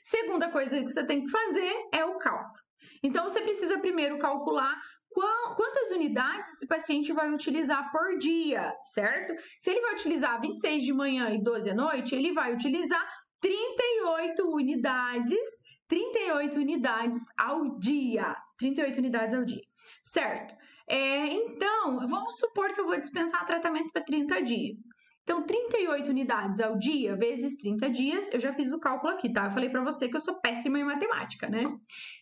Segunda 0.02 0.50
coisa 0.50 0.78
que 0.82 0.90
você 0.90 1.04
tem 1.04 1.24
que 1.24 1.30
fazer 1.30 1.72
é 1.92 2.04
o 2.04 2.18
cálculo. 2.18 2.60
Então, 3.02 3.28
você 3.28 3.40
precisa 3.40 3.78
primeiro 3.78 4.18
calcular 4.18 4.78
qual, 5.10 5.56
quantas 5.56 5.90
unidades 5.90 6.50
esse 6.50 6.66
paciente 6.66 7.12
vai 7.12 7.32
utilizar 7.32 7.90
por 7.90 8.18
dia, 8.18 8.72
certo? 8.84 9.34
Se 9.58 9.70
ele 9.70 9.80
vai 9.80 9.94
utilizar 9.94 10.40
26 10.40 10.84
de 10.84 10.92
manhã 10.92 11.30
e 11.30 11.42
12 11.42 11.70
à 11.70 11.74
noite, 11.74 12.14
ele 12.14 12.32
vai 12.32 12.52
utilizar 12.52 13.04
38 13.40 14.42
unidades, 14.48 15.62
38 15.88 16.58
unidades 16.58 17.24
ao 17.38 17.78
dia. 17.78 18.36
38 18.61 18.98
unidades 18.98 19.34
ao 19.34 19.44
dia, 19.44 19.64
certo? 20.02 20.54
É, 20.86 21.26
então, 21.26 22.06
vamos 22.06 22.38
supor 22.38 22.72
que 22.74 22.80
eu 22.80 22.86
vou 22.86 22.98
dispensar 22.98 23.46
tratamento 23.46 23.90
para 23.92 24.04
30 24.04 24.42
dias. 24.42 24.82
Então, 25.22 25.44
38 25.44 26.11
unidades 26.11 26.61
ao 26.61 26.76
dia 26.76 27.16
vezes 27.16 27.56
30 27.56 27.88
dias, 27.90 28.32
eu 28.32 28.40
já 28.40 28.52
fiz 28.52 28.72
o 28.72 28.80
cálculo 28.80 29.12
aqui, 29.12 29.32
tá? 29.32 29.44
Eu 29.44 29.50
falei 29.50 29.70
para 29.70 29.84
você 29.84 30.08
que 30.08 30.16
eu 30.16 30.20
sou 30.20 30.40
péssima 30.40 30.78
em 30.78 30.84
matemática, 30.84 31.48
né? 31.48 31.64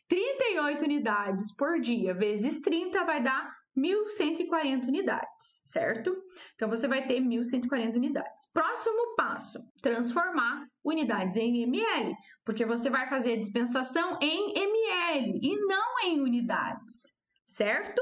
38 0.09 0.85
unidades 0.85 1.55
por 1.57 1.81
dia 1.81 2.13
vezes 2.13 2.61
30 2.61 3.05
vai 3.05 3.23
dar 3.23 3.51
1.140 3.79 4.89
unidades, 4.89 5.61
certo? 5.63 6.15
Então, 6.55 6.69
você 6.69 6.87
vai 6.87 7.07
ter 7.07 7.21
1.140 7.21 7.97
unidades. 7.97 8.51
Próximo 8.53 9.15
passo, 9.17 9.61
transformar 9.81 10.67
unidades 10.85 11.37
em 11.37 11.63
ml, 11.63 12.15
porque 12.49 12.65
você 12.65 12.89
vai 12.89 13.07
fazer 13.11 13.35
a 13.35 13.39
dispensação 13.39 14.19
em 14.23 14.55
ml 14.57 15.39
e 15.43 15.55
não 15.67 16.01
em 16.03 16.19
unidades, 16.19 17.15
certo? 17.45 18.01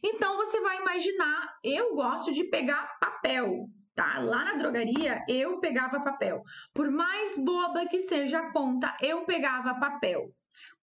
Então 0.00 0.36
você 0.36 0.60
vai 0.60 0.80
imaginar, 0.80 1.58
eu 1.64 1.96
gosto 1.96 2.32
de 2.32 2.44
pegar 2.44 3.00
papel, 3.00 3.68
tá? 3.92 4.20
Lá 4.20 4.44
na 4.44 4.54
drogaria 4.54 5.24
eu 5.28 5.58
pegava 5.58 6.04
papel. 6.04 6.44
Por 6.72 6.88
mais 6.88 7.36
boba 7.36 7.84
que 7.86 7.98
seja 7.98 8.38
a 8.38 8.52
conta, 8.52 8.96
eu 9.02 9.24
pegava 9.24 9.74
papel. 9.74 10.32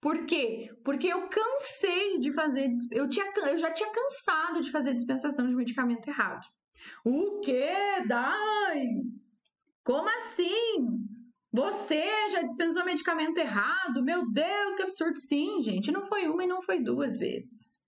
Por 0.02 0.26
quê? 0.26 0.70
Porque 0.84 1.08
eu 1.08 1.30
cansei 1.30 2.20
de 2.20 2.34
fazer, 2.34 2.70
eu, 2.92 3.08
tinha, 3.08 3.32
eu 3.38 3.58
já 3.58 3.72
tinha 3.72 3.90
cansado 3.90 4.60
de 4.60 4.70
fazer 4.70 4.94
dispensação 4.94 5.48
de 5.48 5.56
medicamento 5.56 6.10
errado. 6.10 6.46
O 7.06 7.40
que, 7.40 8.04
Dai? 8.06 8.98
Como 9.82 10.10
assim? 10.10 11.08
Você 11.58 12.30
já 12.30 12.44
dispensou 12.44 12.86
medicamento 12.86 13.40
errado? 13.40 14.04
Meu 14.04 14.30
Deus, 14.30 14.76
que 14.76 14.84
absurdo! 14.84 15.18
Sim, 15.18 15.60
gente, 15.60 15.92
não 15.92 16.06
foi 16.06 16.28
uma 16.28 16.44
e 16.44 16.48
não 16.48 16.62
foi 16.62 16.80
duas 16.80 17.18
vezes. 17.18 17.82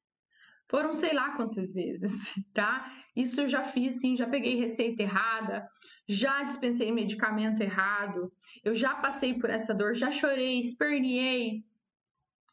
Foram 0.67 0.91
sei 0.95 1.13
lá 1.13 1.35
quantas 1.35 1.71
vezes, 1.71 2.33
tá? 2.51 2.91
Isso 3.15 3.41
eu 3.41 3.47
já 3.47 3.63
fiz, 3.63 4.01
sim, 4.01 4.15
já 4.15 4.27
peguei 4.27 4.55
receita 4.55 5.03
errada, 5.03 5.67
já 6.07 6.41
dispensei 6.41 6.91
medicamento 6.91 7.61
errado, 7.61 8.33
eu 8.63 8.73
já 8.73 8.95
passei 8.95 9.37
por 9.37 9.51
essa 9.51 9.71
dor, 9.71 9.93
já 9.93 10.09
chorei, 10.09 10.59
esperneei, 10.59 11.63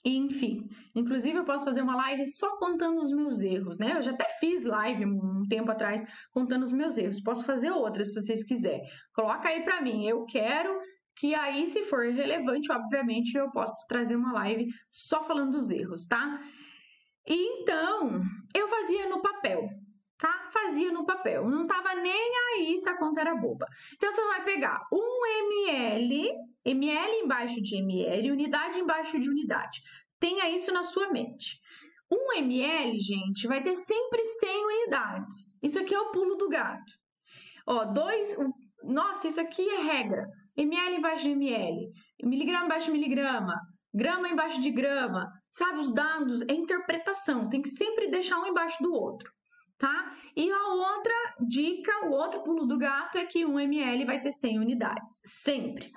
enfim. 0.05 0.69
Inclusive, 0.95 1.39
eu 1.39 1.45
posso 1.45 1.65
fazer 1.65 1.81
uma 1.81 1.97
live 1.97 2.27
só 2.27 2.59
contando 2.59 3.01
os 3.01 3.11
meus 3.11 3.41
erros, 3.41 3.79
né? 3.79 3.95
Eu 3.97 4.03
já 4.03 4.13
até 4.13 4.27
fiz 4.39 4.65
live 4.65 5.07
um 5.07 5.45
tempo 5.49 5.71
atrás 5.71 6.05
contando 6.31 6.63
os 6.63 6.73
meus 6.73 6.97
erros. 6.97 7.21
Posso 7.21 7.45
fazer 7.45 7.71
outras 7.71 8.13
se 8.13 8.21
vocês 8.21 8.45
quiserem. 8.45 8.83
Coloca 9.15 9.49
aí 9.49 9.65
para 9.65 9.81
mim, 9.81 10.07
eu 10.07 10.25
quero 10.27 10.79
que 11.17 11.35
aí, 11.35 11.67
se 11.67 11.83
for 11.85 12.07
relevante, 12.13 12.71
obviamente, 12.71 13.37
eu 13.37 13.51
posso 13.51 13.87
trazer 13.89 14.17
uma 14.17 14.33
live 14.33 14.67
só 14.91 15.25
falando 15.25 15.53
dos 15.53 15.71
erros, 15.71 16.07
tá? 16.07 16.41
Então, 17.27 18.21
eu 18.55 18.69
fazia 18.69 19.09
no 19.09 19.23
papel, 19.23 19.67
tá? 20.19 20.49
Fazia 20.53 20.93
no 20.93 21.07
papel. 21.07 21.49
Não 21.49 21.67
tava 21.67 21.95
nem 21.95 22.33
aí 22.55 22.79
se 22.79 22.89
a 22.89 22.97
conta 22.99 23.23
era 23.23 23.35
boba. 23.35 23.67
Então, 23.95 24.13
você 24.13 24.23
vai 24.27 24.45
pegar 24.45 24.81
1 24.93 25.27
ml, 25.39 26.33
ml 26.65 27.13
embaixo 27.23 27.61
de 27.63 27.77
ml, 27.77 28.31
unidade 28.31 28.79
embaixo 28.79 29.19
de 29.19 29.29
unidade. 29.29 29.81
Tenha 30.21 30.49
isso 30.51 30.71
na 30.73 30.83
sua 30.83 31.11
mente. 31.11 31.59
1 32.13 32.39
ml, 32.39 32.99
gente, 33.01 33.49
vai 33.49 33.63
ter 33.63 33.75
sempre 33.75 34.23
100 34.23 34.65
unidades. 34.65 35.59
Isso 35.63 35.79
aqui 35.79 35.95
é 35.95 36.01
o 36.01 36.13
pulo 36.13 36.37
do 36.37 36.49
gato. 36.49 36.93
Ó, 37.67 37.85
dois... 37.87 38.37
Nossa, 38.85 39.27
isso 39.27 39.41
aqui 39.41 39.69
é 39.69 39.81
regra. 39.81 40.29
Ml 40.57 40.97
embaixo 40.97 41.25
de 41.25 41.31
ml, 41.31 41.93
miligrama 42.23 42.65
embaixo 42.65 42.87
de 42.87 42.93
miligrama, 42.93 43.55
grama 43.93 44.29
embaixo 44.29 44.61
de 44.61 44.71
grama, 44.71 45.31
sabe? 45.51 45.79
Os 45.79 45.93
dados 45.93 46.43
é 46.43 46.53
interpretação, 46.53 47.49
tem 47.49 47.63
que 47.63 47.71
sempre 47.71 48.09
deixar 48.09 48.39
um 48.39 48.47
embaixo 48.47 48.83
do 48.83 48.93
outro, 48.93 49.33
tá? 49.79 50.15
E 50.37 50.51
a 50.51 50.69
outra 50.69 51.15
dica, 51.49 52.07
o 52.07 52.11
outro 52.11 52.43
pulo 52.43 52.67
do 52.67 52.79
gato 52.79 53.17
é 53.17 53.25
que 53.25 53.45
1 53.45 53.61
ml 53.61 54.05
vai 54.05 54.21
ter 54.21 54.31
100 54.31 54.59
unidades, 54.59 55.21
sempre. 55.25 55.91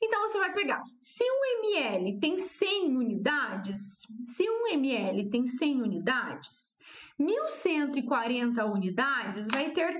Então 0.00 0.20
você 0.22 0.38
vai 0.38 0.52
pegar, 0.52 0.80
se 1.00 1.24
1 1.24 1.64
ml 1.64 2.20
tem 2.20 2.38
100 2.38 2.96
unidades, 2.96 4.00
se 4.26 4.48
1 4.48 4.68
ml 4.68 5.28
tem 5.28 5.46
100 5.46 5.82
unidades, 5.82 6.78
1140 7.18 8.64
unidades 8.64 9.48
vai 9.48 9.70
ter 9.70 9.92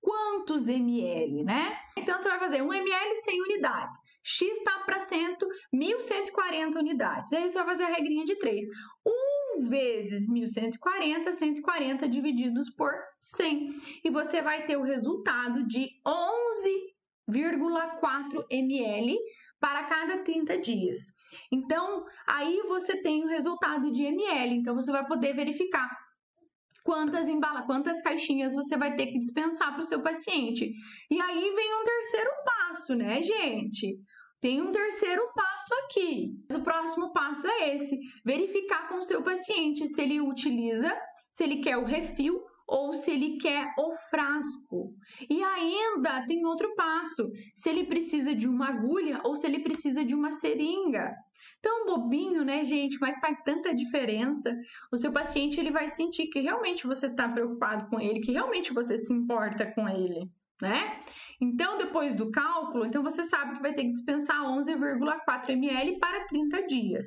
quantos 0.00 0.68
ml, 0.68 1.44
né? 1.44 1.76
Então 1.96 2.18
você 2.18 2.28
vai 2.28 2.38
fazer 2.38 2.62
1 2.62 2.72
ml 2.72 3.16
100 3.16 3.42
unidades. 3.42 4.00
X 4.22 4.58
está 4.58 4.78
para 4.80 4.98
100, 4.98 5.36
1140 5.72 6.78
unidades. 6.78 7.32
Aí 7.32 7.48
você 7.48 7.58
vai 7.58 7.66
fazer 7.66 7.84
a 7.84 7.88
regrinha 7.88 8.24
de 8.24 8.36
3. 8.36 8.66
1 9.06 9.68
vezes 9.68 10.28
1140, 10.28 11.32
140 11.32 12.08
divididos 12.08 12.70
por 12.70 12.92
100. 13.18 13.70
E 14.04 14.10
você 14.10 14.40
vai 14.40 14.64
ter 14.66 14.76
o 14.76 14.82
resultado 14.82 15.66
de 15.66 15.88
11,4 16.06 18.44
ml 18.50 19.18
para 19.60 19.84
cada 19.84 20.22
30 20.22 20.58
dias. 20.58 21.12
Então, 21.50 22.04
aí 22.26 22.62
você 22.68 23.02
tem 23.02 23.24
o 23.24 23.28
resultado 23.28 23.90
de 23.90 24.04
ml. 24.04 24.54
Então, 24.54 24.74
você 24.74 24.92
vai 24.92 25.06
poder 25.06 25.34
verificar 25.34 25.88
quantas 26.88 27.28
embala, 27.28 27.66
quantas 27.66 28.00
caixinhas 28.00 28.54
você 28.54 28.74
vai 28.74 28.96
ter 28.96 29.08
que 29.08 29.18
dispensar 29.18 29.74
para 29.74 29.82
o 29.82 29.84
seu 29.84 30.00
paciente. 30.00 30.72
E 31.10 31.20
aí 31.20 31.52
vem 31.54 31.74
um 31.74 31.84
terceiro 31.84 32.30
passo, 32.46 32.94
né, 32.94 33.20
gente? 33.20 33.98
Tem 34.40 34.62
um 34.62 34.72
terceiro 34.72 35.20
passo 35.34 35.74
aqui. 35.84 36.30
O 36.50 36.62
próximo 36.62 37.12
passo 37.12 37.46
é 37.46 37.74
esse: 37.74 37.98
verificar 38.24 38.88
com 38.88 39.00
o 39.00 39.04
seu 39.04 39.22
paciente 39.22 39.86
se 39.86 40.00
ele 40.00 40.18
utiliza, 40.18 40.90
se 41.30 41.44
ele 41.44 41.60
quer 41.60 41.76
o 41.76 41.84
refil 41.84 42.40
ou 42.66 42.94
se 42.94 43.10
ele 43.10 43.36
quer 43.36 43.66
o 43.78 43.92
frasco. 44.08 44.94
E 45.28 45.44
ainda 45.44 46.24
tem 46.24 46.46
outro 46.46 46.74
passo: 46.74 47.30
se 47.54 47.68
ele 47.68 47.84
precisa 47.84 48.34
de 48.34 48.48
uma 48.48 48.68
agulha 48.70 49.20
ou 49.26 49.36
se 49.36 49.46
ele 49.46 49.60
precisa 49.60 50.02
de 50.02 50.14
uma 50.14 50.30
seringa. 50.30 51.12
Tão 51.60 51.86
bobinho, 51.86 52.44
né, 52.44 52.64
gente? 52.64 52.98
Mas 53.00 53.18
faz 53.18 53.40
tanta 53.42 53.74
diferença. 53.74 54.54
O 54.92 54.96
seu 54.96 55.12
paciente 55.12 55.58
ele 55.58 55.70
vai 55.70 55.88
sentir 55.88 56.28
que 56.28 56.40
realmente 56.40 56.86
você 56.86 57.06
está 57.06 57.28
preocupado 57.28 57.88
com 57.88 58.00
ele, 58.00 58.20
que 58.20 58.32
realmente 58.32 58.72
você 58.72 58.96
se 58.96 59.12
importa 59.12 59.66
com 59.72 59.88
ele, 59.88 60.30
né? 60.62 61.00
Então, 61.40 61.78
depois 61.78 62.14
do 62.14 62.30
cálculo, 62.30 62.84
então 62.84 63.02
você 63.02 63.22
sabe 63.22 63.56
que 63.56 63.62
vai 63.62 63.72
ter 63.72 63.84
que 63.84 63.92
dispensar 63.92 64.40
11,4 64.42 65.50
ml 65.50 65.98
para 65.98 66.26
30 66.26 66.66
dias. 66.66 67.06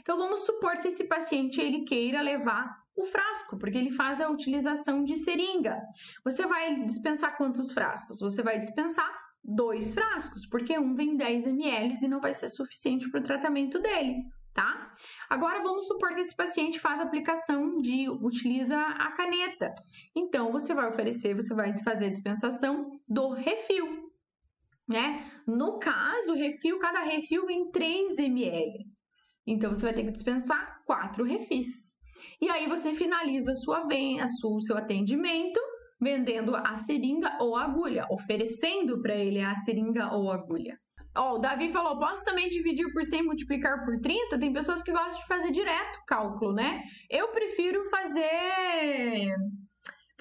Então, 0.00 0.18
vamos 0.18 0.44
supor 0.44 0.78
que 0.78 0.88
esse 0.88 1.04
paciente 1.04 1.60
ele 1.60 1.84
queira 1.84 2.20
levar 2.20 2.82
o 2.94 3.04
frasco, 3.04 3.58
porque 3.58 3.78
ele 3.78 3.90
faz 3.90 4.20
a 4.20 4.28
utilização 4.28 5.02
de 5.02 5.16
seringa. 5.16 5.80
Você 6.24 6.46
vai 6.46 6.84
dispensar 6.84 7.36
quantos 7.36 7.72
frascos? 7.72 8.20
Você 8.20 8.42
vai 8.42 8.58
dispensar 8.58 9.10
dois 9.44 9.92
frascos, 9.92 10.46
porque 10.46 10.78
um 10.78 10.94
vem 10.94 11.16
10 11.16 11.46
ml 11.46 11.94
e 12.00 12.08
não 12.08 12.20
vai 12.20 12.32
ser 12.32 12.48
suficiente 12.48 13.10
para 13.10 13.20
o 13.20 13.24
tratamento 13.24 13.80
dele, 13.80 14.24
tá? 14.54 14.94
Agora 15.28 15.62
vamos 15.62 15.86
supor 15.86 16.14
que 16.14 16.20
esse 16.20 16.36
paciente 16.36 16.78
faz 16.78 17.00
aplicação 17.00 17.80
de 17.80 18.08
utiliza 18.08 18.78
a 18.78 19.12
caneta. 19.12 19.74
Então 20.14 20.52
você 20.52 20.74
vai 20.74 20.88
oferecer, 20.88 21.34
você 21.34 21.54
vai 21.54 21.76
fazer 21.82 22.06
a 22.06 22.10
dispensação 22.10 22.90
do 23.08 23.30
refil, 23.30 24.10
né? 24.88 25.30
No 25.46 25.78
caso, 25.78 26.34
refil, 26.34 26.78
cada 26.78 27.00
refil 27.00 27.46
vem 27.46 27.70
3 27.70 28.18
ml. 28.18 28.86
Então 29.46 29.74
você 29.74 29.86
vai 29.86 29.94
ter 29.94 30.04
que 30.04 30.12
dispensar 30.12 30.82
quatro 30.84 31.24
refis. 31.24 31.94
E 32.40 32.48
aí 32.48 32.68
você 32.68 32.94
finaliza 32.94 33.50
a 33.50 33.54
sua, 33.54 33.78
a 34.20 34.28
sua, 34.28 34.56
o 34.56 34.60
seu 34.60 34.76
atendimento 34.76 35.60
vendendo 36.02 36.56
a 36.56 36.74
seringa 36.74 37.38
ou 37.40 37.56
a 37.56 37.64
agulha, 37.64 38.06
oferecendo 38.10 39.00
para 39.00 39.14
ele 39.14 39.40
a 39.40 39.54
seringa 39.56 40.12
ou 40.12 40.30
a 40.30 40.34
agulha. 40.34 40.76
Ó, 41.16 41.32
oh, 41.32 41.34
o 41.36 41.38
Davi 41.38 41.70
falou: 41.70 41.98
posso 41.98 42.24
também 42.24 42.48
dividir 42.48 42.90
por 42.92 43.04
100 43.04 43.20
e 43.20 43.22
multiplicar 43.22 43.84
por 43.84 44.00
30? 44.00 44.38
Tem 44.38 44.52
pessoas 44.52 44.82
que 44.82 44.90
gostam 44.90 45.20
de 45.20 45.26
fazer 45.26 45.50
direto 45.52 46.00
cálculo, 46.06 46.54
né? 46.54 46.82
Eu 47.08 47.28
prefiro 47.28 47.84
fazer 47.90 49.28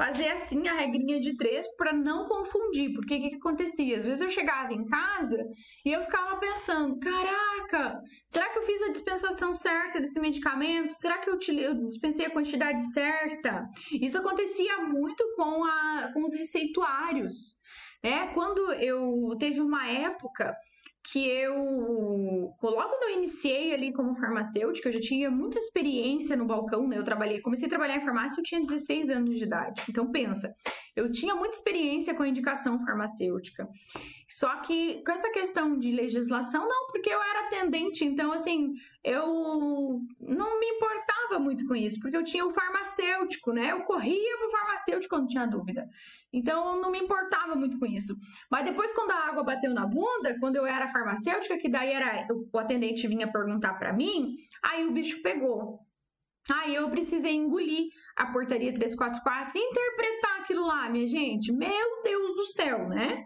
fazer 0.02 0.30
assim 0.30 0.68
a 0.68 0.74
regrinha 0.74 1.20
de 1.20 1.38
três 1.38 1.68
para 1.76 1.94
não 1.94 2.28
confundir, 2.28 2.92
porque 2.92 3.14
o 3.14 3.22
que, 3.22 3.30
que, 3.30 3.36
acontecia? 3.36 4.00
Às 4.00 4.04
vezes 4.04 4.22
eu 4.22 4.30
chegava 4.30 4.74
em 4.74 4.84
casa 4.84 5.38
e 5.86 5.92
eu 5.92 6.02
ficava 6.02 6.38
pensando: 6.38 6.98
caraca, 7.00 8.02
será 8.26 8.50
que 8.50 8.58
eu 8.58 8.64
fiz 8.64 8.82
a 8.82 8.92
dispensação 8.92 9.54
certa 9.54 10.00
desse 10.00 10.20
medicamento? 10.20 10.92
Será 10.94 11.20
que 11.20 11.30
eu, 11.30 11.38
eu 11.60 11.86
dispensei 11.86 12.26
a 12.26 12.32
quantidade 12.32 12.84
certa? 12.92 13.64
Isso 13.92 14.18
acontecia 14.18 14.80
muito 14.80 15.24
com, 15.36 15.64
a, 15.64 16.10
com 16.16 16.24
os 16.24 16.34
receituários. 16.34 17.62
Né? 18.04 18.26
Quando 18.34 18.74
eu 18.74 19.36
teve 19.38 19.62
uma 19.62 19.88
época 19.88 20.56
que 21.04 21.28
eu, 21.28 21.56
logo 22.62 22.90
quando 22.90 23.04
eu 23.04 23.18
iniciei 23.18 23.74
ali 23.74 23.92
como 23.92 24.16
farmacêutica, 24.16 24.90
eu 24.90 24.94
já 24.94 25.00
tinha 25.00 25.32
muita 25.32 25.58
experiência 25.58 26.36
no 26.36 26.46
balcão, 26.46 26.88
né? 26.88 26.98
Eu 26.98 27.04
trabalhei, 27.04 27.42
comecei 27.42 27.66
a 27.68 27.70
trabalhar 27.70 27.98
em 27.98 28.06
farmácia, 28.06 28.40
eu 28.40 28.44
tinha 28.44 28.62
16 28.62 29.10
anos 29.10 29.38
de 29.38 29.44
idade. 29.44 29.84
Então 29.90 30.12
pensa, 30.12 30.54
eu 30.96 31.12
tinha 31.12 31.34
muita 31.36 31.56
experiência 31.56 32.14
com 32.14 32.26
indicação 32.26 32.84
farmacêutica. 32.84 33.68
Só 34.30 34.58
que 34.58 35.04
com 35.06 35.12
essa 35.12 35.30
questão 35.32 35.78
de 35.78 35.92
legislação, 35.92 36.68
não, 36.68 36.88
porque 36.88 37.10
eu 37.10 37.22
era 37.22 37.48
atendente, 37.48 38.04
então 38.04 38.32
assim, 38.32 38.74
eu 39.04 40.02
não 40.20 40.60
me 40.60 40.68
importava 40.68 41.40
muito 41.40 41.66
com 41.66 41.76
isso, 41.76 42.00
porque 42.02 42.18
eu 42.18 42.24
tinha 42.24 42.46
o 42.46 42.52
farmacêutico, 42.52 43.52
né? 43.52 43.72
Eu 43.72 43.82
corria 43.84 44.38
pro 44.38 44.52
farmacêutico 44.52 45.16
quando 45.16 45.28
tinha 45.28 45.46
dúvida. 45.46 45.88
Então 46.32 46.76
eu 46.76 46.82
não 46.82 46.92
me 46.92 47.00
importava 47.00 47.56
muito 47.56 47.80
com 47.80 47.86
isso. 47.86 48.16
Mas 48.50 48.66
depois, 48.66 48.92
quando 48.92 49.12
a 49.12 49.28
água 49.28 49.44
bateu 49.44 49.74
na 49.74 49.86
bunda, 49.86 50.38
quando 50.40 50.58
eu 50.58 50.66
era 50.66 50.90
farmacêutica, 50.90 51.58
que 51.58 51.70
daí 51.70 51.92
era 51.92 52.28
o 52.54 52.60
atendente 52.60 53.08
vinha 53.08 53.32
perguntar 53.32 53.74
para 53.74 53.94
mim, 53.94 54.36
aí 54.64 54.86
o 54.86 54.92
bicho 54.92 55.22
pegou. 55.22 55.80
Aí 56.50 56.76
eu 56.76 56.90
precisei 56.90 57.34
engolir 57.34 57.90
a 58.16 58.26
portaria 58.28 58.74
344 58.74 59.58
e 59.58 59.62
interpretar 59.62 60.31
aquilo 60.42 60.66
lá, 60.66 60.90
minha 60.90 61.08
gente. 61.08 61.52
Meu 61.52 62.04
Deus 62.04 62.36
do 62.36 62.46
céu, 62.46 62.88
né? 62.88 63.26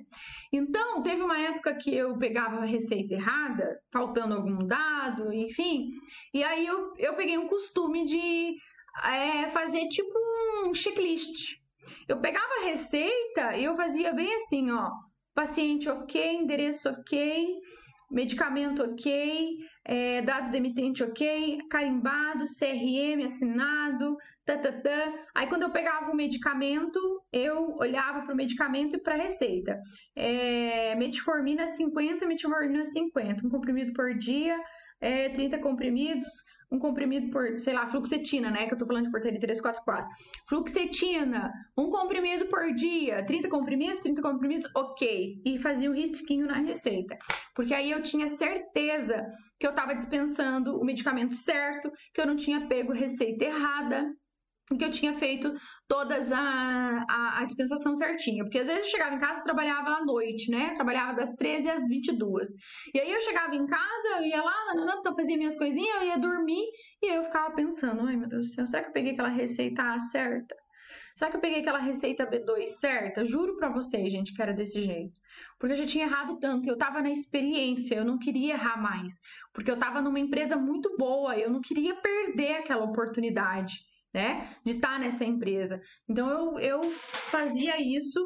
Então, 0.51 1.01
teve 1.01 1.21
uma 1.21 1.39
época 1.39 1.75
que 1.75 1.93
eu 1.93 2.17
pegava 2.17 2.57
a 2.57 2.65
receita 2.65 3.13
errada, 3.13 3.79
faltando 3.91 4.35
algum 4.35 4.65
dado, 4.65 5.33
enfim, 5.33 5.89
e 6.33 6.43
aí 6.43 6.65
eu, 6.65 6.93
eu 6.97 7.13
peguei 7.15 7.37
um 7.37 7.47
costume 7.47 8.05
de 8.05 8.55
é, 9.03 9.49
fazer 9.49 9.87
tipo 9.87 10.13
um 10.63 10.73
checklist. 10.73 11.57
Eu 12.07 12.19
pegava 12.19 12.53
a 12.61 12.65
receita 12.65 13.57
e 13.57 13.65
eu 13.65 13.75
fazia 13.75 14.13
bem 14.13 14.33
assim, 14.35 14.71
ó. 14.71 14.89
Paciente 15.33 15.89
ok, 15.89 16.35
endereço 16.35 16.89
ok, 16.89 17.45
medicamento 18.09 18.81
ok, 18.81 19.57
é, 19.83 20.21
dados 20.21 20.49
do 20.49 20.55
emitente 20.55 21.03
ok, 21.03 21.57
carimbado, 21.69 22.45
CRM 22.45 23.25
assinado, 23.25 24.15
Aí 25.33 25.47
quando 25.47 25.63
eu 25.63 25.71
pegava 25.71 26.11
o 26.11 26.15
medicamento, 26.15 26.99
eu 27.33 27.75
olhava 27.77 28.21
para 28.21 28.33
o 28.33 28.37
medicamento 28.37 28.95
e 28.95 29.01
para 29.01 29.15
a 29.15 29.17
receita. 29.17 29.79
É, 30.15 30.95
metformina 30.95 31.65
50, 31.65 32.25
metformina 32.27 32.85
50, 32.85 33.47
um 33.47 33.49
comprimido 33.49 33.93
por 33.93 34.13
dia, 34.15 34.57
é, 35.01 35.29
30 35.29 35.59
comprimidos, 35.59 36.27
um 36.71 36.79
comprimido 36.79 37.29
por, 37.31 37.57
sei 37.59 37.73
lá, 37.73 37.87
fluxetina, 37.87 38.49
né? 38.49 38.67
Que 38.67 38.73
eu 38.73 38.77
tô 38.77 38.85
falando 38.85 39.05
de 39.05 39.11
portaria 39.11 39.39
344. 39.39 40.07
Fluxetina, 40.47 41.51
um 41.77 41.89
comprimido 41.89 42.45
por 42.47 42.73
dia, 42.73 43.23
30 43.25 43.49
comprimidos, 43.49 43.99
30 43.99 44.21
comprimidos, 44.21 44.69
ok. 44.75 45.41
E 45.45 45.59
fazia 45.59 45.89
o 45.89 45.93
risquinho 45.93 46.45
na 46.47 46.55
receita. 46.55 47.17
Porque 47.55 47.73
aí 47.73 47.91
eu 47.91 48.01
tinha 48.01 48.27
certeza 48.27 49.25
que 49.59 49.65
eu 49.65 49.73
tava 49.73 49.95
dispensando 49.95 50.79
o 50.79 50.83
medicamento 50.83 51.33
certo, 51.33 51.91
que 52.13 52.21
eu 52.21 52.27
não 52.27 52.35
tinha 52.35 52.67
pego 52.67 52.91
receita 52.91 53.45
errada, 53.45 54.11
que 54.77 54.83
eu 54.83 54.89
tinha 54.89 55.13
feito 55.19 55.53
todas 55.87 56.31
a, 56.31 57.05
a, 57.07 57.39
a, 57.39 57.45
dispensação 57.45 57.95
certinha. 57.95 58.43
Porque 58.43 58.57
às 58.57 58.67
vezes 58.67 58.85
eu 58.85 58.91
chegava 58.91 59.15
em 59.15 59.19
casa 59.19 59.39
e 59.39 59.43
trabalhava 59.43 59.91
à 59.91 60.03
noite, 60.03 60.49
né? 60.49 60.73
Trabalhava 60.73 61.13
das 61.13 61.35
13 61.35 61.69
às 61.69 61.87
22. 61.87 62.49
E 62.93 62.99
aí 62.99 63.11
eu 63.11 63.21
chegava 63.21 63.55
em 63.55 63.65
casa, 63.67 64.07
eu 64.17 64.23
ia 64.23 64.41
lá, 64.41 64.65
nanana, 64.73 64.95
então 64.99 65.13
fazia 65.13 65.37
minhas 65.37 65.55
coisinhas, 65.55 65.95
eu 65.97 66.07
ia 66.07 66.17
dormir 66.17 66.63
e 67.01 67.07
eu 67.15 67.23
ficava 67.23 67.53
pensando, 67.53 68.07
ai 68.07 68.15
meu 68.15 68.27
Deus 68.27 68.47
do 68.47 68.53
céu, 68.53 68.65
será 68.65 68.83
que 68.83 68.89
eu 68.89 68.93
peguei 68.93 69.13
aquela 69.13 69.29
receita 69.29 69.83
A 69.83 69.99
certa? 69.99 70.55
Será 71.15 71.31
que 71.31 71.37
eu 71.37 71.41
peguei 71.41 71.61
aquela 71.61 71.79
receita 71.79 72.29
B2 72.29 72.65
certa? 72.79 73.23
Juro 73.23 73.55
pra 73.57 73.69
vocês, 73.69 74.11
gente, 74.11 74.33
que 74.33 74.41
era 74.41 74.51
desse 74.51 74.81
jeito. 74.81 75.13
Porque 75.59 75.73
eu 75.73 75.77
já 75.77 75.85
tinha 75.85 76.05
errado 76.05 76.37
tanto, 76.39 76.67
eu 76.67 76.77
tava 76.77 77.01
na 77.01 77.09
experiência, 77.09 77.95
eu 77.95 78.03
não 78.03 78.17
queria 78.17 78.53
errar 78.55 78.81
mais. 78.81 79.13
Porque 79.53 79.71
eu 79.71 79.77
tava 79.77 80.01
numa 80.01 80.19
empresa 80.19 80.57
muito 80.57 80.95
boa, 80.97 81.37
eu 81.37 81.49
não 81.49 81.61
queria 81.61 81.95
perder 81.95 82.55
aquela 82.55 82.83
oportunidade 82.83 83.75
né? 84.15 84.49
De 84.63 84.71
estar 84.71 84.93
tá 84.93 84.99
nessa 84.99 85.25
empresa. 85.25 85.81
Então 86.07 86.29
eu, 86.29 86.57
eu 86.59 86.91
fazia 87.29 87.75
isso 87.81 88.25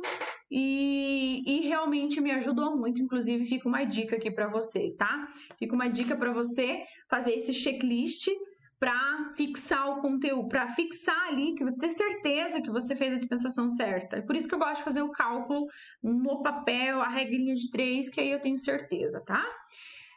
e, 0.51 1.41
e 1.47 1.67
realmente 1.67 2.21
me 2.21 2.29
ajudou 2.29 2.77
muito. 2.77 3.01
Inclusive, 3.01 3.43
fica 3.45 3.67
uma 3.67 3.83
dica 3.83 4.15
aqui 4.15 4.29
para 4.29 4.47
você, 4.47 4.93
tá? 4.95 5.27
Fica 5.57 5.73
uma 5.73 5.87
dica 5.87 6.15
para 6.15 6.31
você 6.31 6.83
fazer 7.09 7.31
esse 7.31 7.55
checklist 7.55 8.27
para 8.79 9.31
fixar 9.35 9.89
o 9.89 10.01
conteúdo, 10.01 10.47
para 10.47 10.69
fixar 10.69 11.27
ali, 11.27 11.55
que 11.55 11.63
você 11.63 11.77
ter 11.77 11.89
certeza 11.89 12.61
que 12.61 12.69
você 12.69 12.95
fez 12.95 13.15
a 13.15 13.17
dispensação 13.17 13.71
certa. 13.71 14.21
Por 14.21 14.35
isso 14.35 14.47
que 14.47 14.53
eu 14.53 14.59
gosto 14.59 14.77
de 14.77 14.83
fazer 14.83 15.01
o 15.01 15.11
cálculo 15.11 15.65
no 16.03 16.43
papel, 16.43 17.01
a 17.01 17.09
regrinha 17.09 17.55
de 17.55 17.69
três, 17.71 18.09
que 18.09 18.21
aí 18.21 18.29
eu 18.29 18.39
tenho 18.39 18.59
certeza, 18.59 19.19
tá? 19.25 19.43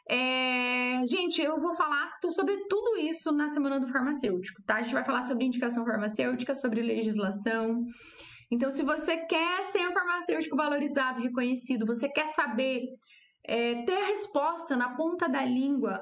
É, 0.09 1.01
gente, 1.05 1.41
eu 1.41 1.59
vou 1.61 1.73
falar 1.73 2.11
sobre 2.29 2.57
tudo 2.67 2.97
isso 2.97 3.31
na 3.31 3.47
semana 3.49 3.79
do 3.79 3.87
farmacêutico, 3.87 4.61
tá? 4.63 4.75
A 4.75 4.81
gente 4.81 4.93
vai 4.93 5.03
falar 5.03 5.21
sobre 5.21 5.45
indicação 5.45 5.85
farmacêutica, 5.85 6.53
sobre 6.55 6.81
legislação. 6.81 7.85
Então, 8.51 8.69
se 8.69 8.83
você 8.83 9.17
quer 9.17 9.63
ser 9.65 9.87
um 9.87 9.93
farmacêutico 9.93 10.55
valorizado, 10.55 11.21
reconhecido, 11.21 11.85
você 11.85 12.09
quer 12.09 12.27
saber 12.27 12.83
é, 13.45 13.83
ter 13.83 13.95
a 13.95 14.07
resposta 14.07 14.75
na 14.75 14.95
ponta 14.95 15.27
da 15.27 15.43
língua 15.43 16.01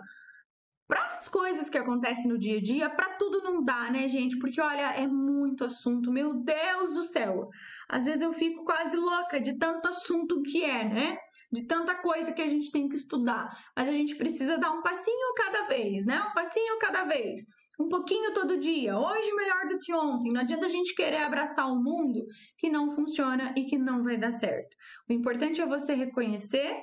para 0.88 1.06
essas 1.06 1.30
coisas 1.30 1.70
que 1.70 1.78
acontecem 1.78 2.30
no 2.30 2.38
dia 2.38 2.58
a 2.58 2.62
dia, 2.62 2.89
para 2.89 3.16
tudo 3.16 3.41
não 3.41 3.64
dá, 3.64 3.89
né, 3.89 4.10
gente? 4.10 4.38
Porque 4.38 4.60
olha, 4.60 4.93
é 4.93 5.08
muito 5.08 5.64
assunto, 5.64 6.12
meu 6.12 6.34
Deus 6.34 6.93
do 6.93 7.04
céu. 7.04 7.49
Às 7.88 8.06
vezes 8.06 8.22
eu 8.22 8.34
fico 8.34 8.66
quase 8.66 8.97
louca 8.97 9.39
de 9.39 9.58
tanto 9.58 9.88
assunto 9.88 10.41
que 10.41 10.64
é, 10.64 10.84
né? 10.84 11.18
De 11.52 11.64
tanta 11.64 11.95
coisa 11.95 12.32
que 12.32 12.41
a 12.41 12.47
gente 12.47 12.72
tem 12.72 12.88
que 12.88 12.95
estudar. 12.95 13.49
Mas 13.76 13.89
a 13.89 13.91
gente 13.91 14.16
precisa 14.16 14.58
dar 14.58 14.72
um 14.72 14.82
passinho 14.82 15.34
cada 15.36 15.68
vez, 15.68 16.06
né? 16.06 16.22
Um 16.22 16.34
passinho 16.34 16.80
cada 16.80 17.04
vez. 17.04 17.41
Um 17.80 17.89
pouquinho 17.89 18.34
todo 18.34 18.60
dia. 18.60 18.97
Hoje 18.97 19.34
melhor 19.34 19.68
do 19.68 19.80
que 19.80 19.93
ontem. 19.93 20.32
Não 20.32 20.41
adianta 20.41 20.66
a 20.66 20.70
gente 20.70 20.95
querer 20.95 21.24
abraçar 21.24 21.72
um 21.72 21.82
mundo 21.82 22.26
que 22.58 22.70
não 22.70 22.95
funciona 22.95 23.54
e 23.58 23.66
que 23.66 23.78
não 23.78 24.04
vai 24.04 24.18
dar 24.18 24.32
certo. 24.32 24.76
O 25.10 25.14
importante 25.14 25.62
é 25.62 25.66
você 25.66 25.93
reconhecer 25.93 26.74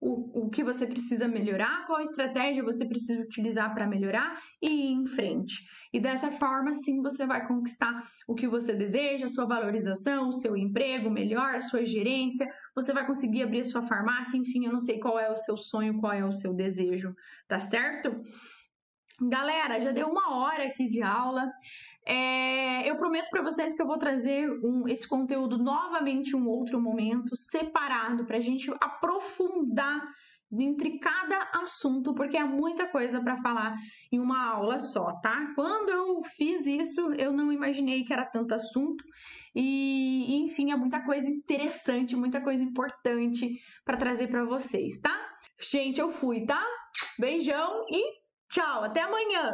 o, 0.00 0.46
o 0.46 0.50
que 0.50 0.62
você 0.62 0.86
precisa 0.86 1.26
melhorar, 1.26 1.86
qual 1.86 2.00
estratégia 2.00 2.62
você 2.62 2.86
precisa 2.86 3.24
utilizar 3.24 3.74
para 3.74 3.86
melhorar 3.86 4.40
e 4.62 4.68
ir 4.68 4.92
em 4.92 5.06
frente. 5.06 5.66
E 5.92 5.98
dessa 5.98 6.30
forma, 6.30 6.72
sim, 6.72 7.02
você 7.02 7.26
vai 7.26 7.46
conquistar 7.46 8.06
o 8.26 8.34
que 8.34 8.46
você 8.46 8.72
deseja, 8.72 9.26
sua 9.26 9.46
valorização, 9.46 10.28
o 10.28 10.32
seu 10.32 10.56
emprego 10.56 11.10
melhor, 11.10 11.56
a 11.56 11.60
sua 11.60 11.84
gerência, 11.84 12.48
você 12.74 12.92
vai 12.92 13.06
conseguir 13.06 13.42
abrir 13.42 13.60
a 13.60 13.64
sua 13.64 13.82
farmácia, 13.82 14.36
enfim, 14.36 14.66
eu 14.66 14.72
não 14.72 14.80
sei 14.80 15.00
qual 15.00 15.18
é 15.18 15.30
o 15.30 15.36
seu 15.36 15.56
sonho, 15.56 15.98
qual 15.98 16.12
é 16.12 16.24
o 16.24 16.32
seu 16.32 16.54
desejo, 16.54 17.14
tá 17.48 17.58
certo? 17.58 18.20
Galera, 19.20 19.80
já 19.80 19.90
deu 19.90 20.08
uma 20.08 20.36
hora 20.36 20.66
aqui 20.66 20.86
de 20.86 21.02
aula. 21.02 21.50
É, 22.08 22.88
eu 22.88 22.96
prometo 22.96 23.28
para 23.28 23.42
vocês 23.42 23.74
que 23.74 23.82
eu 23.82 23.86
vou 23.86 23.98
trazer 23.98 24.48
um, 24.64 24.88
esse 24.88 25.06
conteúdo 25.06 25.58
novamente 25.58 26.34
um 26.34 26.48
outro 26.48 26.80
momento, 26.80 27.36
separado, 27.36 28.24
para 28.24 28.38
a 28.38 28.40
gente 28.40 28.72
aprofundar 28.80 30.00
entre 30.50 30.98
cada 30.98 31.50
assunto, 31.62 32.14
porque 32.14 32.38
é 32.38 32.44
muita 32.44 32.86
coisa 32.88 33.20
para 33.22 33.36
falar 33.36 33.76
em 34.10 34.18
uma 34.18 34.50
aula 34.50 34.78
só, 34.78 35.12
tá? 35.20 35.52
Quando 35.54 35.90
eu 35.90 36.22
fiz 36.36 36.66
isso, 36.66 37.12
eu 37.18 37.30
não 37.30 37.52
imaginei 37.52 38.02
que 38.02 38.12
era 38.14 38.24
tanto 38.24 38.54
assunto 38.54 39.04
e, 39.54 40.42
enfim, 40.44 40.72
é 40.72 40.76
muita 40.76 41.04
coisa 41.04 41.28
interessante, 41.30 42.16
muita 42.16 42.40
coisa 42.40 42.62
importante 42.62 43.50
para 43.84 43.98
trazer 43.98 44.28
para 44.28 44.46
vocês, 44.46 44.98
tá? 45.00 45.14
Gente, 45.70 46.00
eu 46.00 46.08
fui, 46.08 46.46
tá? 46.46 46.64
Beijão 47.18 47.84
e 47.90 48.02
tchau, 48.50 48.84
até 48.84 49.02
amanhã. 49.02 49.52